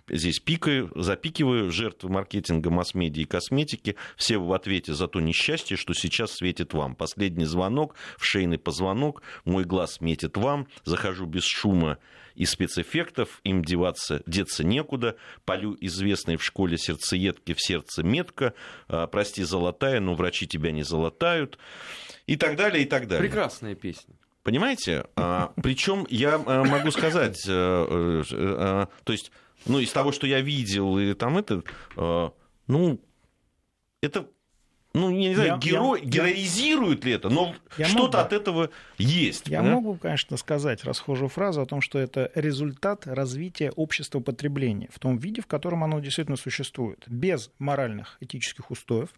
здесь 0.08 0.40
пикаю, 0.40 0.90
запикиваю 0.94 1.70
жертвы 1.70 2.10
маркетинга, 2.10 2.70
масс-медиа 2.70 3.22
и 3.22 3.26
косметики, 3.26 3.96
все 4.16 4.38
в 4.38 4.52
ответе 4.52 4.94
за 4.94 5.08
то 5.08 5.20
несчастье, 5.20 5.76
что 5.76 5.94
сейчас 5.94 6.32
светит 6.32 6.74
вам. 6.74 6.94
Последний 6.94 7.46
звонок, 7.46 7.94
в 8.16 8.24
шейный 8.24 8.58
позвонок, 8.58 9.22
мой 9.44 9.64
глаз 9.64 10.00
метит 10.00 10.36
вам, 10.36 10.66
захожу 10.84 11.26
без 11.26 11.44
шума 11.44 11.98
и 12.38 12.46
спецэффектов, 12.46 13.40
им 13.42 13.64
деваться, 13.64 14.22
деться 14.24 14.62
некуда, 14.62 15.16
полю 15.44 15.76
известной 15.80 16.36
в 16.36 16.44
школе 16.44 16.78
сердцеедки 16.78 17.52
в 17.52 17.60
сердце 17.60 18.04
метка, 18.04 18.54
а, 18.86 19.08
прости, 19.08 19.42
золотая, 19.42 19.98
но 19.98 20.14
врачи 20.14 20.46
тебя 20.46 20.70
не 20.70 20.84
золотают, 20.84 21.58
и 22.26 22.36
так 22.36 22.56
далее, 22.56 22.84
и 22.84 22.86
так 22.86 23.08
далее. 23.08 23.28
Прекрасная 23.28 23.74
песня. 23.74 24.14
Понимаете? 24.44 25.06
А, 25.16 25.52
причем 25.62 26.06
я 26.10 26.40
а, 26.46 26.62
могу 26.62 26.92
сказать, 26.92 27.44
а, 27.48 28.22
а, 28.30 28.88
то 29.02 29.12
есть, 29.12 29.32
ну, 29.66 29.80
из 29.80 29.90
того, 29.90 30.12
что 30.12 30.28
я 30.28 30.40
видел, 30.40 30.96
и 30.96 31.14
там 31.14 31.38
это, 31.38 31.64
а, 31.96 32.32
ну, 32.68 33.00
это 34.00 34.28
ну, 34.98 35.10
не 35.10 35.34
знаю, 35.34 35.50
я, 35.50 35.58
геро... 35.58 35.96
я, 35.96 36.04
героизирует 36.04 37.04
ли 37.04 37.12
это, 37.12 37.28
но 37.28 37.54
что-то 37.78 38.20
от 38.20 38.32
этого 38.32 38.70
есть. 38.98 39.48
Я 39.48 39.62
да? 39.62 39.74
могу, 39.74 39.96
конечно, 39.96 40.36
сказать 40.36 40.84
расхожую 40.84 41.28
фразу 41.28 41.60
о 41.60 41.66
том, 41.66 41.80
что 41.80 41.98
это 41.98 42.30
результат 42.34 43.06
развития 43.06 43.70
общества 43.70 44.20
потребления 44.20 44.88
в 44.92 44.98
том 44.98 45.18
виде, 45.18 45.40
в 45.40 45.46
котором 45.46 45.84
оно 45.84 46.00
действительно 46.00 46.36
существует, 46.36 47.04
без 47.06 47.50
моральных 47.58 48.16
этических 48.20 48.70
устоев, 48.70 49.10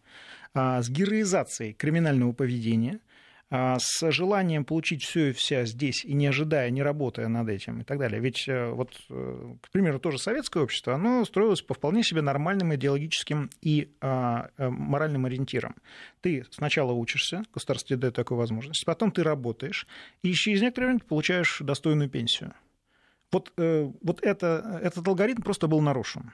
а, 0.54 0.82
с 0.82 0.88
героизацией 0.88 1.72
криминального 1.72 2.32
поведения– 2.32 3.00
с 3.50 4.10
желанием 4.12 4.64
получить 4.64 5.02
все 5.02 5.30
и 5.30 5.32
вся 5.32 5.64
здесь, 5.64 6.04
и 6.04 6.12
не 6.12 6.28
ожидая, 6.28 6.70
не 6.70 6.82
работая 6.82 7.26
над 7.26 7.48
этим 7.48 7.80
и 7.80 7.84
так 7.84 7.98
далее. 7.98 8.20
Ведь 8.20 8.46
э, 8.46 8.70
вот, 8.70 8.92
э, 9.08 9.54
к 9.60 9.70
примеру, 9.70 9.98
тоже 9.98 10.18
советское 10.18 10.62
общество, 10.62 10.94
оно 10.94 11.24
строилось 11.24 11.60
по 11.60 11.74
вполне 11.74 12.04
себе 12.04 12.22
нормальным 12.22 12.72
идеологическим 12.74 13.50
и 13.60 13.90
а, 14.00 14.50
э, 14.56 14.68
моральным 14.68 15.26
ориентирам. 15.26 15.74
Ты 16.20 16.44
сначала 16.50 16.92
учишься, 16.92 17.42
государство 17.52 17.88
тебе 17.88 17.98
дает 17.98 18.14
такую 18.14 18.38
возможность, 18.38 18.84
потом 18.84 19.10
ты 19.10 19.24
работаешь, 19.24 19.86
и 20.22 20.32
через 20.32 20.62
некоторое 20.62 20.86
время 20.86 21.00
ты 21.00 21.06
получаешь 21.06 21.58
достойную 21.60 22.08
пенсию. 22.08 22.52
Вот, 23.32 23.52
вот 23.56 24.22
это, 24.22 24.80
этот 24.82 25.06
алгоритм 25.06 25.42
просто 25.42 25.68
был 25.68 25.80
нарушен. 25.80 26.32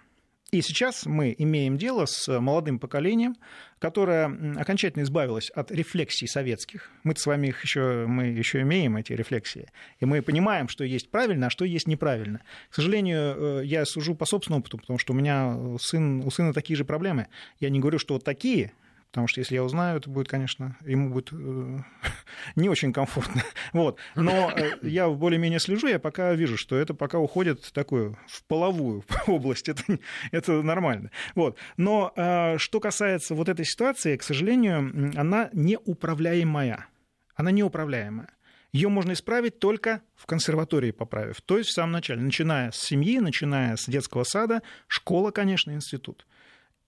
И 0.52 0.62
сейчас 0.62 1.06
мы 1.06 1.34
имеем 1.36 1.76
дело 1.76 2.06
с 2.06 2.28
молодым 2.40 2.78
поколением, 2.78 3.34
которое 3.80 4.26
окончательно 4.56 5.02
избавилось 5.02 5.50
от 5.50 5.72
рефлексий 5.72 6.28
советских. 6.28 6.90
Мы 7.02 7.16
с 7.16 7.26
вами 7.26 7.48
их 7.48 7.62
еще, 7.64 8.06
мы 8.06 8.26
еще 8.26 8.62
имеем 8.62 8.96
эти 8.96 9.12
рефлексии. 9.12 9.68
И 9.98 10.06
мы 10.06 10.22
понимаем, 10.22 10.68
что 10.68 10.84
есть 10.84 11.10
правильно, 11.10 11.48
а 11.48 11.50
что 11.50 11.64
есть 11.64 11.88
неправильно. 11.88 12.42
К 12.70 12.76
сожалению, 12.76 13.60
э, 13.60 13.62
я 13.64 13.84
сужу 13.84 14.14
по 14.14 14.24
собственному 14.24 14.60
опыту, 14.60 14.78
потому 14.78 15.00
что 15.00 15.14
у 15.14 15.16
меня 15.16 15.58
сын, 15.80 16.20
у 16.24 16.30
сына 16.30 16.52
такие 16.52 16.76
же 16.76 16.84
проблемы. 16.84 17.26
Я 17.58 17.68
не 17.68 17.80
говорю, 17.80 17.98
что 17.98 18.14
вот 18.14 18.22
такие, 18.22 18.72
потому 19.10 19.28
что 19.28 19.40
если 19.40 19.54
я 19.54 19.64
узнаю, 19.64 19.98
это 19.98 20.10
будет, 20.10 20.28
конечно, 20.28 20.76
ему 20.84 21.10
будет 21.10 21.32
э, 21.32 21.78
не 22.56 22.68
очень 22.68 22.92
комфортно. 22.92 23.42
Вот. 23.72 23.98
Но 24.14 24.50
э, 24.50 24.72
я 24.82 25.08
более-менее 25.08 25.60
слежу, 25.60 25.86
я 25.86 25.98
пока 25.98 26.34
вижу, 26.34 26.56
что 26.56 26.76
это 26.76 26.94
пока 26.94 27.18
уходит 27.18 27.72
такую, 27.72 28.18
в 28.26 28.44
половую 28.44 29.04
область, 29.26 29.68
это, 29.68 29.82
это 30.32 30.62
нормально. 30.62 31.10
Вот. 31.34 31.56
Но 31.76 32.12
э, 32.16 32.58
что 32.58 32.80
касается 32.80 33.34
вот 33.34 33.48
этой 33.48 33.64
ситуации, 33.64 34.16
к 34.16 34.22
сожалению, 34.22 35.12
она 35.16 35.50
неуправляемая. 35.52 36.86
Она 37.34 37.50
неуправляемая. 37.50 38.28
Ее 38.72 38.88
можно 38.88 39.12
исправить 39.12 39.58
только 39.58 40.02
в 40.14 40.26
консерватории 40.26 40.90
поправив, 40.90 41.40
то 41.40 41.56
есть 41.56 41.70
в 41.70 41.72
самом 41.72 41.92
начале, 41.92 42.20
начиная 42.20 42.70
с 42.72 42.76
семьи, 42.76 43.18
начиная 43.20 43.76
с 43.76 43.86
детского 43.86 44.24
сада, 44.24 44.62
школа, 44.86 45.30
конечно, 45.30 45.70
институт 45.70 46.26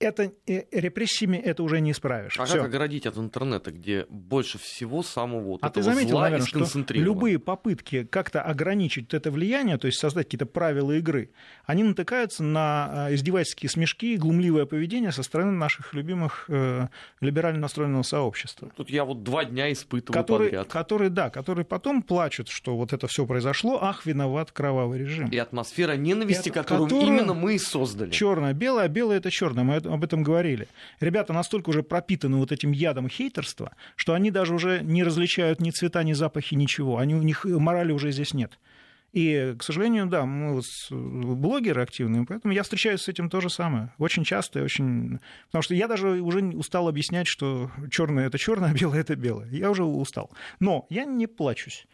это 0.00 0.32
э, 0.46 0.62
репрессиями 0.70 1.36
это 1.36 1.62
уже 1.62 1.80
не 1.80 1.90
исправишь. 1.90 2.38
А 2.38 2.44
Всё. 2.44 2.58
как 2.58 2.66
оградить 2.66 3.06
от 3.06 3.16
интернета, 3.16 3.72
где 3.72 4.06
больше 4.08 4.58
всего 4.58 5.02
самого 5.02 5.42
вот 5.42 5.58
а 5.62 5.70
ты 5.70 5.82
заметил, 5.82 6.10
зла 6.10 6.22
наверное, 6.22 6.46
что 6.46 6.94
любые 6.94 7.38
попытки 7.38 8.04
как-то 8.04 8.42
ограничить 8.42 9.12
это 9.12 9.30
влияние, 9.30 9.76
то 9.78 9.86
есть 9.86 9.98
создать 9.98 10.26
какие-то 10.26 10.46
правила 10.46 10.92
игры, 10.92 11.30
они 11.66 11.82
натыкаются 11.82 12.44
на 12.44 13.08
э, 13.08 13.14
издевательские 13.14 13.70
смешки 13.70 14.14
и 14.14 14.16
глумливое 14.16 14.66
поведение 14.66 15.10
со 15.10 15.22
стороны 15.22 15.52
наших 15.52 15.94
любимых 15.94 16.44
э, 16.48 16.86
либерально 17.20 17.60
настроенного 17.60 18.02
сообщества. 18.02 18.70
Тут 18.76 18.90
я 18.90 19.04
вот 19.04 19.24
два 19.24 19.44
дня 19.44 19.72
испытываю 19.72 20.22
которые, 20.22 20.50
подряд. 20.50 20.68
Которые, 20.68 21.10
да, 21.10 21.30
которые 21.30 21.64
потом 21.64 22.02
плачут, 22.02 22.48
что 22.48 22.76
вот 22.76 22.92
это 22.92 23.08
все 23.08 23.26
произошло, 23.26 23.78
ах, 23.82 24.06
виноват 24.06 24.52
кровавый 24.52 25.00
режим. 25.00 25.28
И 25.28 25.38
атмосфера 25.38 25.96
ненависти, 25.96 26.50
и, 26.50 26.52
которую, 26.52 26.88
которую 26.88 27.14
именно 27.14 27.34
мы 27.34 27.56
и 27.56 27.58
создали. 27.58 28.10
Черное, 28.10 28.52
белое, 28.52 28.84
а 28.84 28.88
белое 28.88 29.16
это 29.16 29.30
черное. 29.30 29.64
Мы 29.64 29.87
об 29.88 30.04
этом 30.04 30.22
говорили. 30.22 30.68
Ребята 31.00 31.32
настолько 31.32 31.70
уже 31.70 31.82
пропитаны 31.82 32.36
вот 32.36 32.52
этим 32.52 32.72
ядом 32.72 33.08
хейтерства, 33.08 33.72
что 33.96 34.14
они 34.14 34.30
даже 34.30 34.54
уже 34.54 34.80
не 34.82 35.02
различают 35.02 35.60
ни 35.60 35.70
цвета, 35.70 36.02
ни 36.02 36.12
запахи, 36.12 36.54
ничего. 36.54 36.98
Они, 36.98 37.14
у 37.14 37.22
них 37.22 37.44
морали 37.44 37.92
уже 37.92 38.12
здесь 38.12 38.34
нет. 38.34 38.58
И, 39.12 39.54
к 39.58 39.62
сожалению, 39.62 40.06
да, 40.06 40.26
мы 40.26 40.54
вот 40.54 40.64
блогеры 40.90 41.82
активные, 41.82 42.26
поэтому 42.26 42.52
я 42.52 42.62
встречаюсь 42.62 43.00
с 43.00 43.08
этим 43.08 43.30
то 43.30 43.40
же 43.40 43.48
самое. 43.48 43.92
Очень 43.98 44.22
часто 44.22 44.62
очень... 44.62 45.18
Потому 45.46 45.62
что 45.62 45.74
я 45.74 45.88
даже 45.88 46.20
уже 46.20 46.44
устал 46.44 46.88
объяснять, 46.88 47.26
что 47.26 47.70
черное 47.90 48.26
это 48.26 48.36
черное, 48.36 48.70
а 48.70 48.74
белое 48.74 49.00
это 49.00 49.16
белое. 49.16 49.48
Я 49.48 49.70
уже 49.70 49.84
устал. 49.84 50.30
Но 50.60 50.86
я 50.90 51.06
не 51.06 51.26
плачусь 51.26 51.86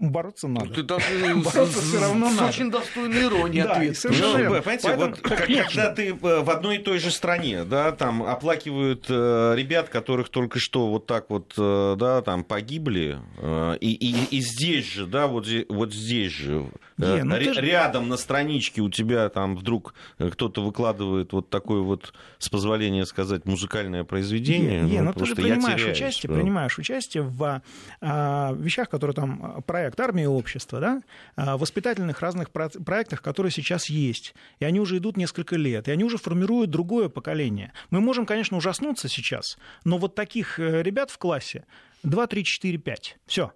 бороться 0.00 0.48
надо. 0.48 0.68
Ты 0.68 0.82
даже 0.82 1.04
бороться 1.36 1.80
все 1.80 2.00
равно 2.00 2.30
надо. 2.30 2.48
очень 2.48 2.70
достойной 2.70 3.24
иронии 3.24 3.62
да, 3.62 3.72
ответ. 3.72 3.98
Ну, 4.04 4.10
понимаете, 4.10 4.62
Поэтому, 4.64 4.96
вот, 4.96 5.20
когда 5.20 5.92
ты 5.92 6.08
э, 6.10 6.14
в 6.42 6.50
одной 6.50 6.76
и 6.76 6.78
той 6.78 6.98
же 6.98 7.10
стране, 7.10 7.64
да, 7.64 7.92
там 7.92 8.22
оплакивают 8.22 9.06
э, 9.08 9.54
ребят, 9.56 9.88
которых 9.88 10.28
только 10.28 10.58
что 10.58 10.88
вот 10.88 11.06
так 11.06 11.30
вот, 11.30 11.54
э, 11.56 11.96
да, 11.98 12.22
там 12.22 12.44
погибли, 12.44 13.18
э, 13.38 13.76
и, 13.80 13.92
и, 13.92 14.36
и 14.36 14.40
здесь 14.40 14.92
же, 14.92 15.06
да, 15.06 15.26
вот, 15.26 15.48
вот 15.68 15.92
здесь 15.92 16.32
же, 16.32 16.70
э, 16.98 17.22
ну, 17.22 17.34
р- 17.34 17.64
рядом 17.64 18.04
же... 18.04 18.10
на 18.10 18.16
страничке 18.16 18.82
у 18.82 18.90
тебя 18.90 19.28
там 19.28 19.56
вдруг 19.56 19.94
кто-то 20.18 20.62
выкладывает 20.62 21.32
вот 21.32 21.50
такое 21.50 21.80
вот, 21.80 22.12
с 22.38 22.48
позволения 22.48 23.06
сказать, 23.06 23.46
музыкальное 23.46 24.04
произведение. 24.04 24.82
Не, 24.82 25.00
ну, 25.00 25.06
ну 25.06 25.12
ты 25.12 25.26
же 25.26 25.34
принимаешь 25.34 25.80
теряюсь, 25.80 25.98
участие, 25.98 26.30
да. 26.30 26.40
принимаешь 26.40 26.78
участие 26.78 27.22
в 27.22 27.62
а, 28.00 28.52
вещах, 28.54 28.88
которые 28.88 29.14
там 29.14 29.62
проект 29.66 29.85
проект 29.86 30.00
«Армия 30.00 30.24
и 30.24 30.26
общество», 30.26 30.80
да, 30.80 31.02
а, 31.36 31.56
воспитательных 31.56 32.20
разных 32.20 32.50
проектах, 32.50 33.22
которые 33.22 33.52
сейчас 33.52 33.88
есть. 33.88 34.34
И 34.58 34.64
они 34.64 34.80
уже 34.80 34.96
идут 34.98 35.16
несколько 35.16 35.54
лет, 35.56 35.86
и 35.86 35.92
они 35.92 36.02
уже 36.02 36.18
формируют 36.18 36.70
другое 36.70 37.08
поколение. 37.08 37.72
Мы 37.90 38.00
можем, 38.00 38.26
конечно, 38.26 38.56
ужаснуться 38.56 39.08
сейчас, 39.08 39.58
но 39.84 39.98
вот 39.98 40.16
таких 40.16 40.58
э, 40.58 40.82
ребят 40.82 41.10
в 41.10 41.18
классе 41.18 41.66
2, 42.02 42.26
3, 42.26 42.44
4, 42.44 42.78
5. 42.78 43.16
Все, 43.26 43.52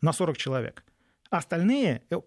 на 0.00 0.12
40 0.12 0.36
человек. 0.36 0.84
Остальные, 1.30 2.02
э, 2.10 2.20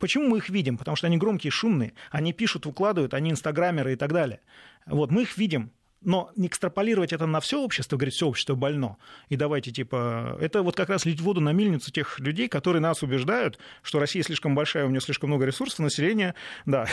почему 0.00 0.28
мы 0.28 0.38
их 0.38 0.48
видим? 0.48 0.76
Потому 0.76 0.96
что 0.96 1.06
они 1.06 1.16
громкие, 1.16 1.52
шумные, 1.52 1.92
они 2.10 2.32
пишут, 2.32 2.66
выкладывают, 2.66 3.14
они 3.14 3.30
инстаграмеры 3.30 3.92
и 3.92 3.96
так 3.96 4.12
далее. 4.12 4.40
Вот 4.86 5.12
мы 5.12 5.22
их 5.22 5.38
видим, 5.38 5.70
но 6.02 6.30
не 6.36 6.48
экстраполировать 6.48 7.12
это 7.12 7.26
на 7.26 7.40
все 7.40 7.60
общество, 7.60 7.96
говорить, 7.96 8.14
все 8.14 8.26
общество 8.26 8.54
больно, 8.54 8.96
и 9.28 9.36
давайте, 9.36 9.70
типа, 9.70 10.38
это 10.40 10.62
вот 10.62 10.76
как 10.76 10.88
раз 10.88 11.04
лить 11.04 11.20
воду 11.20 11.40
на 11.40 11.52
мельницу 11.52 11.90
тех 11.90 12.18
людей, 12.18 12.48
которые 12.48 12.80
нас 12.80 13.02
убеждают, 13.02 13.58
что 13.82 13.98
Россия 13.98 14.22
слишком 14.22 14.54
большая, 14.54 14.86
у 14.86 14.90
нее 14.90 15.00
слишком 15.00 15.30
много 15.30 15.44
ресурсов, 15.44 15.80
населения, 15.80 16.34
да. 16.66 16.86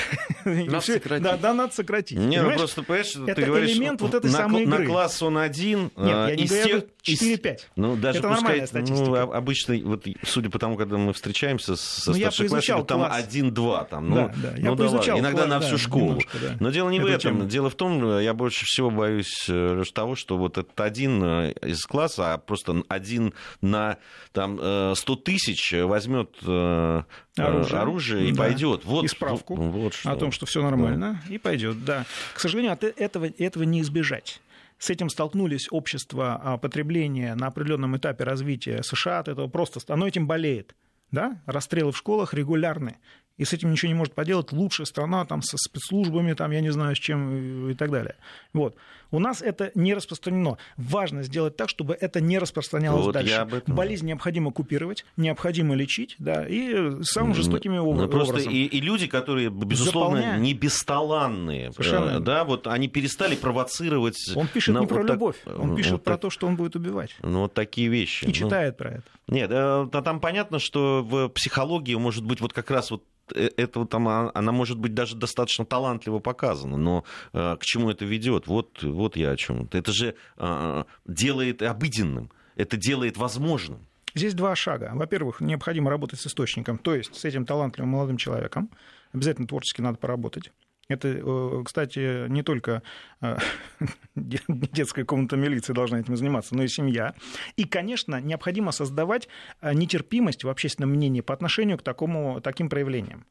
Надо 0.45 0.81
сократить. 0.81 1.23
Да, 1.23 1.37
да, 1.37 1.53
надо 1.53 1.73
сократить. 1.73 2.17
Не, 2.17 2.41
ну 2.41 2.53
просто, 2.53 2.83
понимаешь, 2.83 3.15
это 3.15 3.35
ты 3.35 3.45
говоришь, 3.45 3.71
элемент 3.71 4.01
вот 4.01 4.13
этой 4.13 4.31
на, 4.31 4.37
самой 4.37 4.63
игры. 4.63 4.79
На 4.79 4.85
класс 4.85 5.21
он 5.21 5.37
один. 5.37 5.91
Нет, 5.95 6.29
я 6.29 6.35
не 6.35 6.45
говорю 6.45 6.87
4-5. 7.03 7.57
Ну, 7.75 7.95
даже 7.95 8.19
это 8.19 8.27
пускай, 8.27 8.41
нормальная 8.43 8.67
статистика. 8.67 9.05
Ну, 9.05 9.15
обычно, 9.15 9.77
вот, 9.83 10.05
судя 10.23 10.49
по 10.49 10.59
тому, 10.59 10.77
когда 10.77 10.97
мы 10.97 11.13
встречаемся 11.13 11.75
со 11.75 12.11
ну, 12.11 12.17
старшеклассниками, 12.17 12.83
там 12.83 13.01
1-2. 13.01 13.87
Там, 13.89 14.09
ну, 14.09 14.15
да, 14.15 14.33
да. 14.35 14.53
Ну. 14.57 14.73
Иногда 14.73 15.45
класс, 15.45 15.49
на 15.49 15.59
всю 15.61 15.77
школу. 15.77 16.07
Немножко, 16.07 16.37
да. 16.41 16.57
Но 16.59 16.71
дело 16.71 16.89
не 16.89 16.97
это 16.97 17.07
в 17.07 17.11
этом. 17.11 17.47
Дело 17.47 17.69
в 17.69 17.75
том, 17.75 18.19
я 18.19 18.33
больше 18.33 18.65
всего 18.65 18.89
боюсь 18.97 19.45
э, 19.47 19.83
того, 19.93 20.15
что 20.15 20.37
вот 20.37 20.57
этот 20.57 20.79
один 20.79 21.23
э, 21.23 21.51
из 21.61 21.85
класса, 21.85 22.33
а 22.33 22.37
просто 22.37 22.83
один 22.89 23.33
на 23.61 23.97
там, 24.33 24.57
100 24.57 24.95
э, 24.95 25.15
тысяч 25.23 25.73
возьмет 25.73 26.35
оружие, 26.43 27.79
оружие 27.79 28.29
и 28.29 28.31
да. 28.31 28.43
пойдет. 28.43 28.85
Вот, 28.85 29.05
и 29.05 29.07
справку 29.07 29.55
вот 29.55 29.93
что. 29.93 30.11
о 30.11 30.15
том, 30.15 30.31
что 30.31 30.45
все 30.45 30.61
нормально, 30.61 31.21
да. 31.27 31.33
и 31.33 31.37
пойдет. 31.37 31.85
Да. 31.85 32.05
К 32.33 32.39
сожалению, 32.39 32.73
от 32.73 32.83
этого, 32.83 33.25
этого 33.25 33.63
не 33.63 33.81
избежать. 33.81 34.41
С 34.79 34.89
этим 34.89 35.09
столкнулись 35.09 35.67
общества 35.71 36.39
а, 36.43 36.57
потребления 36.57 37.33
на 37.35 37.47
определенном 37.47 37.97
этапе 37.97 38.23
развития 38.23 38.83
США 38.83 39.19
от 39.19 39.27
этого 39.27 39.47
просто, 39.47 39.79
оно 39.91 40.07
этим 40.07 40.27
болеет. 40.27 40.75
Да? 41.11 41.41
Расстрелы 41.45 41.91
в 41.91 41.97
школах 41.97 42.33
регулярны 42.33 42.97
и 43.37 43.45
с 43.45 43.53
этим 43.53 43.71
ничего 43.71 43.89
не 43.89 43.95
может 43.95 44.13
поделать, 44.13 44.51
лучшая 44.51 44.85
страна 44.85 45.25
там, 45.25 45.41
со 45.41 45.57
спецслужбами, 45.57 46.33
там, 46.33 46.51
я 46.51 46.61
не 46.61 46.71
знаю, 46.71 46.95
с 46.95 46.99
чем 46.99 47.69
и 47.69 47.73
так 47.75 47.91
далее. 47.91 48.15
Вот. 48.53 48.75
У 49.11 49.19
нас 49.19 49.41
это 49.41 49.71
не 49.73 49.93
распространено. 49.93 50.57
Важно 50.75 51.23
сделать 51.23 51.55
так, 51.55 51.69
чтобы 51.69 51.97
это 51.99 52.19
не 52.19 52.39
распространялось 52.39 53.05
вот 53.05 53.13
дальше. 53.13 53.47
Болезнь 53.67 54.05
необходимо 54.05 54.51
купировать, 54.51 55.05
необходимо 55.15 55.75
лечить, 55.75 56.15
да, 56.19 56.45
и 56.47 57.03
самыми 57.03 57.33
жестокими 57.33 57.77
ну, 57.77 57.89
образом. 57.89 58.09
Просто 58.09 58.49
и, 58.49 58.65
и 58.65 58.81
люди, 58.81 59.07
которые, 59.07 59.49
безусловно, 59.49 60.17
Заполняя... 60.17 60.39
не 60.39 60.53
бесталанные, 60.53 61.71
Совершенно. 61.71 62.19
да, 62.19 62.43
вот 62.43 62.67
они 62.67 62.89
перестали 62.89 63.35
провоцировать... 63.35 64.17
Он 64.35 64.47
пишет 64.47 64.75
не 64.75 64.81
вот 64.81 64.89
про 64.89 65.03
так... 65.03 65.11
любовь, 65.11 65.37
он 65.45 65.75
пишет 65.75 65.93
вот 65.93 66.03
про 66.03 66.13
так... 66.13 66.21
то, 66.21 66.29
что 66.29 66.47
он 66.47 66.55
будет 66.55 66.75
убивать. 66.75 67.15
Ну, 67.21 67.41
вот 67.41 67.53
такие 67.53 67.87
вещи. 67.87 68.25
И 68.25 68.27
ну... 68.27 68.33
читает 68.33 68.77
про 68.77 68.89
это. 68.89 69.16
Нет, 69.27 69.49
а 69.51 69.87
там 69.87 70.19
понятно, 70.19 70.59
что 70.59 71.03
в 71.03 71.29
психологии 71.29 71.95
может 71.95 72.25
быть 72.25 72.39
вот 72.39 72.53
как 72.53 72.71
раз 72.71 72.91
вот 72.91 73.03
Э, 73.35 73.49
это 73.57 73.85
там, 73.85 74.07
а, 74.07 74.31
она 74.33 74.51
может 74.51 74.77
быть 74.77 74.93
даже 74.93 75.15
достаточно 75.15 75.65
талантливо 75.65 76.19
показана, 76.19 76.77
но 76.77 77.03
э, 77.33 77.57
к 77.59 77.63
чему 77.63 77.89
это 77.89 78.05
ведет? 78.05 78.47
Вот, 78.47 78.81
вот 78.83 79.15
я 79.15 79.31
о 79.31 79.37
чем. 79.37 79.67
Это 79.71 79.91
же 79.91 80.15
э, 80.37 80.83
делает 81.05 81.61
обыденным, 81.61 82.31
это 82.55 82.77
делает 82.77 83.17
возможным. 83.17 83.85
Здесь 84.15 84.33
два 84.33 84.55
шага. 84.55 84.91
Во-первых, 84.95 85.41
необходимо 85.41 85.89
работать 85.91 86.19
с 86.19 86.27
источником, 86.27 86.77
то 86.77 86.95
есть 86.95 87.15
с 87.15 87.25
этим 87.25 87.45
талантливым 87.45 87.89
молодым 87.89 88.17
человеком. 88.17 88.71
Обязательно 89.13 89.47
творчески 89.47 89.81
надо 89.81 89.97
поработать. 89.97 90.51
Это, 90.89 91.09
э, 91.09 91.63
кстати, 91.65 92.29
не 92.29 92.43
только 92.43 92.81
э, 93.21 93.37
детская 94.15 95.03
комната 95.03 95.35
милиции 95.35 95.73
должна 95.73 95.99
этим 95.99 96.15
заниматься, 96.15 96.55
но 96.55 96.63
и 96.63 96.69
семья. 96.69 97.13
И, 97.57 97.65
конечно, 97.65 98.21
необходимо 98.21 98.71
создавать 98.71 99.27
э, 99.59 99.73
нетерпимость 99.73 100.45
в 100.45 100.49
общественном 100.49 100.91
мнении 100.91 101.21
по 101.21 101.33
отношению 101.33 101.77
к 101.77 101.83
такому, 101.83 102.39
таким 102.39 102.69
проявлениям. 102.69 103.25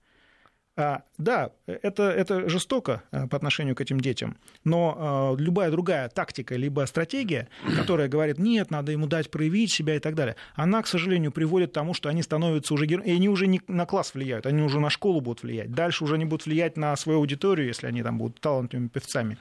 А, 0.79 1.03
да, 1.17 1.53
это, 1.67 2.03
это 2.03 2.51
жестоко 2.51 3.03
а, 3.11 3.27
по 3.27 3.37
отношению 3.39 3.75
к 3.75 3.81
этим 3.81 3.99
детям, 3.99 4.37
но 4.63 4.95
а, 4.99 5.35
любая 5.35 5.71
другая 5.71 6.11
тактика 6.11 6.55
либо 6.55 6.85
стратегия, 6.85 7.49
которая 7.77 8.09
говорит, 8.09 8.39
нет, 8.39 8.71
надо 8.71 8.93
ему 8.93 9.07
дать 9.07 9.31
проявить 9.31 9.73
себя 9.73 9.97
и 9.97 10.01
так 10.01 10.15
далее, 10.15 10.37
она, 10.55 10.83
к 10.83 10.87
сожалению, 10.87 11.33
приводит 11.33 11.71
к 11.71 11.73
тому, 11.73 11.95
что 11.95 12.11
они 12.11 12.23
становятся 12.23 12.75
уже 12.75 12.85
героями, 12.85 13.11
и 13.11 13.15
они 13.15 13.31
уже 13.31 13.47
не 13.47 13.63
на 13.69 13.87
класс 13.87 14.13
влияют, 14.13 14.45
они 14.45 14.63
уже 14.63 14.79
на 14.79 14.91
школу 14.91 15.23
будут 15.23 15.45
влиять, 15.45 15.73
дальше 15.73 16.05
уже 16.05 16.19
не 16.19 16.27
будут 16.27 16.45
влиять 16.45 16.77
на 16.77 16.95
свою 16.97 17.21
аудиторию, 17.21 17.69
если 17.69 17.87
они 17.87 18.03
там 18.03 18.19
будут 18.19 18.39
талантливыми 18.41 18.89
певцами. 18.89 19.39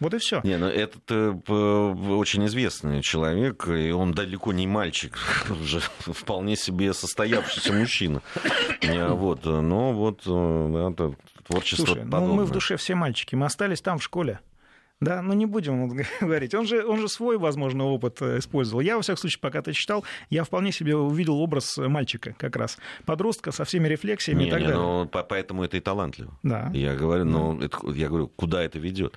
Вот 0.00 0.14
и 0.14 0.18
все. 0.18 0.40
Не, 0.44 0.56
ну 0.56 0.68
этот 0.68 1.02
э, 1.10 1.30
очень 1.50 2.46
известный 2.46 3.02
человек, 3.02 3.68
и 3.68 3.90
он 3.90 4.12
далеко 4.12 4.52
не 4.52 4.66
мальчик, 4.66 5.18
уже 5.50 5.80
вполне 6.00 6.56
себе 6.56 6.94
состоявшийся 6.94 7.72
мужчина. 7.74 8.22
Вот, 9.18 9.44
но 9.44 9.92
вот 9.92 10.22
э, 10.78 10.94
да, 10.96 11.10
творчество 11.46 11.86
Слушай, 11.86 12.02
подобное. 12.04 12.28
ну 12.28 12.34
мы 12.34 12.44
в 12.44 12.50
душе 12.50 12.76
все 12.76 12.94
мальчики, 12.94 13.34
мы 13.34 13.46
остались 13.46 13.80
там 13.80 13.98
в 13.98 14.02
школе. 14.02 14.40
Да, 15.00 15.22
ну 15.22 15.32
не 15.32 15.46
будем 15.46 15.88
говорить. 16.20 16.54
Он 16.54 16.66
же, 16.66 16.84
он 16.84 17.00
же 17.00 17.08
свой, 17.08 17.38
возможно, 17.38 17.84
опыт 17.84 18.20
э, 18.20 18.38
использовал. 18.38 18.80
Я, 18.80 18.96
во 18.96 19.02
всяком 19.02 19.18
случае, 19.18 19.40
пока 19.40 19.62
ты 19.62 19.72
читал, 19.72 20.04
я 20.28 20.42
вполне 20.42 20.72
себе 20.72 20.96
увидел 20.96 21.38
образ 21.38 21.78
мальчика 21.78 22.34
как 22.36 22.56
раз. 22.56 22.78
Подростка 23.06 23.52
со 23.52 23.64
всеми 23.64 23.86
рефлексиями 23.86 24.42
не, 24.42 24.48
и 24.48 24.50
так 24.50 24.60
не, 24.60 24.66
далее. 24.66 24.82
Ну, 24.82 25.06
поэтому 25.06 25.62
это 25.62 25.76
и 25.76 25.80
талантливо. 25.80 26.36
Да. 26.42 26.70
Я 26.74 26.96
говорю, 26.96 27.24
ну, 27.24 27.60
это, 27.60 27.78
я 27.92 28.08
говорю, 28.08 28.28
куда 28.34 28.62
это 28.62 28.78
ведет? 28.80 29.14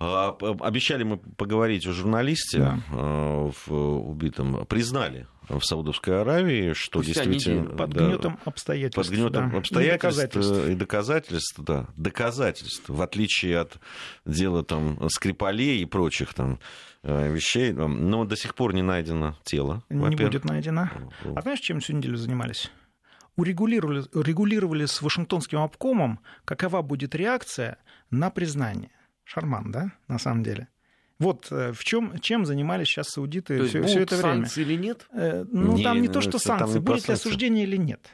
А, 0.00 0.36
обещали 0.60 1.02
мы 1.02 1.16
поговорить 1.16 1.86
о 1.86 1.92
журналисте 1.92 2.58
Да. 2.58 2.78
э, 2.92 3.50
в 3.66 3.72
убитом. 4.10 4.64
Признали 4.66 5.26
в 5.48 5.60
Саудовской 5.62 6.20
Аравии, 6.20 6.72
что 6.72 7.02
Спустя 7.02 7.24
действительно... 7.24 7.76
Под 7.76 7.90
да, 7.90 8.06
гнетом 8.06 8.38
обстоятельств. 8.44 8.96
под 8.96 9.16
гнетом 9.16 9.50
да. 9.50 9.58
обстоятельств 9.58 10.20
И 10.20 10.24
доказательств. 10.24 10.68
и 10.68 10.74
доказательств, 10.74 11.60
да, 11.60 11.86
доказательств, 11.96 12.88
в 12.88 13.02
отличие 13.02 13.58
от 13.58 13.78
дела 14.24 14.64
там 14.64 15.08
Скрипалей 15.10 15.80
и 15.80 15.84
прочих 15.84 16.34
там 16.34 16.58
э, 17.02 17.32
вещей, 17.32 17.72
но 17.72 18.24
до 18.24 18.36
сих 18.36 18.54
пор 18.54 18.74
не 18.74 18.82
найдено 18.82 19.36
тело. 19.44 19.82
Не 19.88 20.16
будет 20.16 20.44
найдено. 20.44 20.90
А 21.34 21.42
знаешь, 21.42 21.60
чем 21.60 21.80
всю 21.80 21.94
неделю 21.94 22.16
занимались? 22.16 22.70
Урегулировали, 23.36 24.04
регулировали 24.14 24.86
с 24.86 25.00
Вашингтонским 25.00 25.60
обкомом, 25.60 26.20
какова 26.44 26.82
будет 26.82 27.14
реакция 27.14 27.78
на 28.10 28.30
признание. 28.30 28.90
Шарман, 29.24 29.70
да, 29.70 29.92
на 30.08 30.18
самом 30.18 30.42
деле? 30.42 30.68
Вот 31.18 31.48
э, 31.50 31.72
в 31.72 31.82
чем, 31.84 32.18
чем 32.20 32.46
занимались 32.46 32.86
сейчас 32.88 33.08
саудиты 33.08 33.64
все, 33.64 33.78
будут 33.78 33.90
все 33.90 34.00
это 34.02 34.16
время. 34.16 34.32
санкции 34.44 34.62
или 34.62 34.76
нет? 34.76 35.06
Э, 35.12 35.44
Ну, 35.50 35.76
Не, 35.76 35.82
там 35.82 36.00
не 36.00 36.08
то, 36.08 36.14
ну, 36.14 36.20
что 36.22 36.38
санкции, 36.38 36.78
будет 36.78 37.08
ли 37.08 37.14
осуждение 37.14 37.64
или 37.64 37.76
нет. 37.76 38.08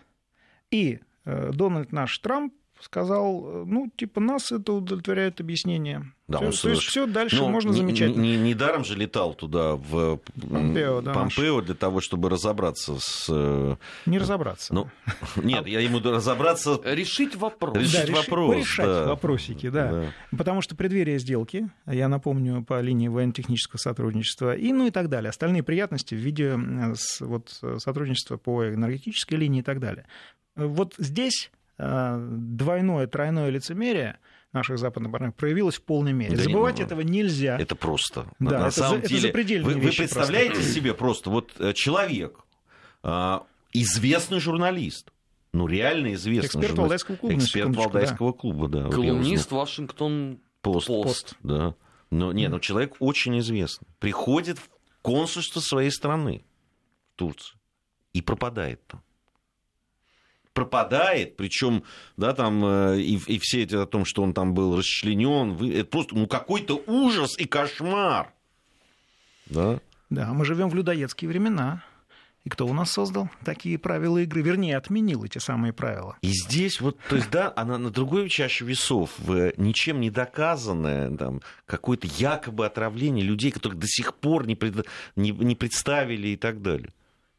И 0.71 1.01
э, 1.27 1.51
Дональд 1.53 1.93
наш 1.93 2.19
Трамп 2.19 2.55
сказал, 2.81 3.45
э, 3.47 3.64
ну, 3.66 3.91
типа, 3.97 4.20
нас 4.20 4.53
это 4.53 4.72
удовлетворяет 4.72 5.41
объяснение. 5.41 6.12
Да, 6.27 6.39
Всё- 6.39 6.47
он 6.47 6.53
то 6.53 6.68
есть 6.70 6.83
все 6.83 7.07
дальше 7.07 7.37
Ну, 7.37 7.49
можно 7.51 7.70
не- 7.70 7.77
замечать. 7.77 8.16
не- 8.16 8.37
Недаром 8.37 8.85
же 8.85 8.97
летал 8.97 9.35
туда, 9.35 9.75
в 9.77 10.18
Помпео, 10.41 11.03
да, 11.03 11.12
Помпео 11.12 11.61
для 11.61 11.75
того, 11.75 12.01
чтобы 12.01 12.31
разобраться 12.31 12.97
с... 12.99 13.27
э, 13.31 13.77
Не 14.07 14.18
разобраться. 14.18 14.72
Ну, 14.75 14.89
нет, 15.37 15.66
я 15.66 15.81
ему 15.81 16.01
разобраться... 16.01 16.81
Решить 16.85 17.37
вопрос. 17.37 17.77
Решить 17.77 18.07
да, 18.07 18.12
вопрос, 18.22 18.55
порешать 18.55 18.87
да. 18.87 19.05
вопросики, 19.07 19.68
да. 19.68 20.12
Потому 20.37 20.62
что 20.62 20.75
преддверие 20.77 21.18
сделки, 21.18 21.68
я 21.87 22.09
напомню, 22.09 22.64
по 22.64 22.81
линии 22.81 23.09
военно-технического 23.09 23.79
сотрудничества, 23.79 24.57
и 24.57 24.72
ну 24.72 24.87
и 24.87 24.91
так 24.91 25.09
далее. 25.11 25.29
Остальные 25.31 25.62
приятности 25.62 26.14
в 26.14 26.18
виде 26.18 26.57
э, 26.59 26.95
вот, 27.20 27.61
сотрудничества 27.79 28.37
по 28.39 28.66
энергетической 28.66 29.35
линии 29.35 29.61
и 29.61 29.64
так 29.64 29.79
далее. 29.79 30.07
Вот 30.57 30.95
здесь 30.99 31.51
двойное, 31.79 33.07
тройное 33.07 33.51
лицемерие 33.51 34.18
наших 34.53 34.79
западных 34.79 35.11
партнеров 35.11 35.35
проявилось 35.35 35.77
в 35.77 35.83
полной 35.83 36.12
мере. 36.12 36.37
Да 36.37 36.43
не, 36.43 36.53
Забывать 36.53 36.79
ну, 36.79 36.85
этого 36.85 37.01
нельзя. 37.01 37.59
Это 37.59 37.75
просто. 37.75 38.27
Да, 38.39 38.61
на 38.61 38.66
это 38.66 38.70
самом 38.70 38.91
за- 38.91 38.99
это 38.99 39.09
деле, 39.09 39.20
запредельные 39.22 39.75
вы, 39.75 39.81
вы 39.81 39.91
представляете 39.91 40.62
себе 40.62 40.95
просто 40.95 41.31
вот 41.31 41.53
э, 41.59 41.72
человек, 41.72 42.39
а, 43.03 43.45
известный 43.72 44.39
журналист, 44.39 45.12
ну 45.53 45.66
реально 45.66 46.14
известный 46.14 46.47
Эксперт 46.47 46.68
журналист. 46.68 46.79
Валдайского 46.79 47.16
клуба, 47.16 47.35
Эксперт 47.35 47.77
Валдайского 47.77 48.33
клуба, 48.33 48.68
да. 48.68 48.85
вот 48.85 48.91
я 48.91 48.97
Колумнист. 48.97 49.51
Вашингтон 49.51 50.41
Пост. 50.62 50.87
Пост. 50.87 51.35
Да. 51.43 51.75
Но, 52.11 52.33
не, 52.33 52.49
ну 52.49 52.61
человек 52.61 52.95
очень 53.01 53.39
известный. 53.41 53.89
Приходит 53.99 54.59
в 54.59 54.68
консульство 55.03 55.61
своей 55.61 55.91
страны, 55.91 56.45
в 57.12 57.18
Турцию, 57.18 57.59
и 58.12 58.22
пропадает 58.22 58.87
там. 58.87 59.03
Пропадает, 60.55 61.37
причем, 61.37 61.83
да, 62.17 62.33
там, 62.33 62.65
э, 62.65 63.01
и, 63.01 63.17
и 63.27 63.39
все 63.41 63.65
эти 63.65 63.75
о 63.75 63.87
том, 63.87 64.05
что 64.05 64.23
он 64.23 64.33
там 64.33 64.55
был 64.55 64.79
расчленен, 64.79 65.61
это 65.73 65.85
просто, 65.85 66.17
ну, 66.17 66.27
какой-то 66.27 66.83
ужас 66.87 67.37
и 67.39 67.45
кошмар. 67.45 68.33
Да? 69.47 69.81
Да, 70.11 70.33
мы 70.33 70.45
живем 70.45 70.69
в 70.69 70.75
людоедские 70.75 71.29
времена. 71.29 71.83
И 72.45 72.51
кто 72.51 72.67
у 72.67 72.75
нас 72.75 72.91
создал 72.91 73.31
такие 73.43 73.79
правила 73.79 74.19
игры? 74.19 74.43
Вернее, 74.43 74.77
отменил 74.77 75.25
эти 75.25 75.39
самые 75.39 75.73
правила. 75.73 76.19
И 76.21 76.29
здесь 76.29 76.79
вот, 76.81 76.99
то 77.09 77.17
есть, 77.17 77.31
да, 77.31 77.51
она 77.57 77.79
на 77.79 77.91
другой 77.91 78.29
чаще 78.29 78.67
весов, 78.67 79.13
в 79.19 79.55
ничем 79.57 79.99
не 80.01 80.11
доказанное, 80.11 81.11
там, 81.17 81.41
какое-то 81.65 82.07
якобы 82.07 82.67
отравление 82.67 83.25
людей, 83.25 83.51
которых 83.51 83.79
до 83.79 83.87
сих 83.89 84.15
пор 84.15 84.47
не, 84.47 84.57
пред- 84.57 84.87
не, 85.17 85.31
не 85.31 85.57
представили 85.57 86.29
и 86.29 86.37
так 86.37 86.61
далее. 86.61 86.91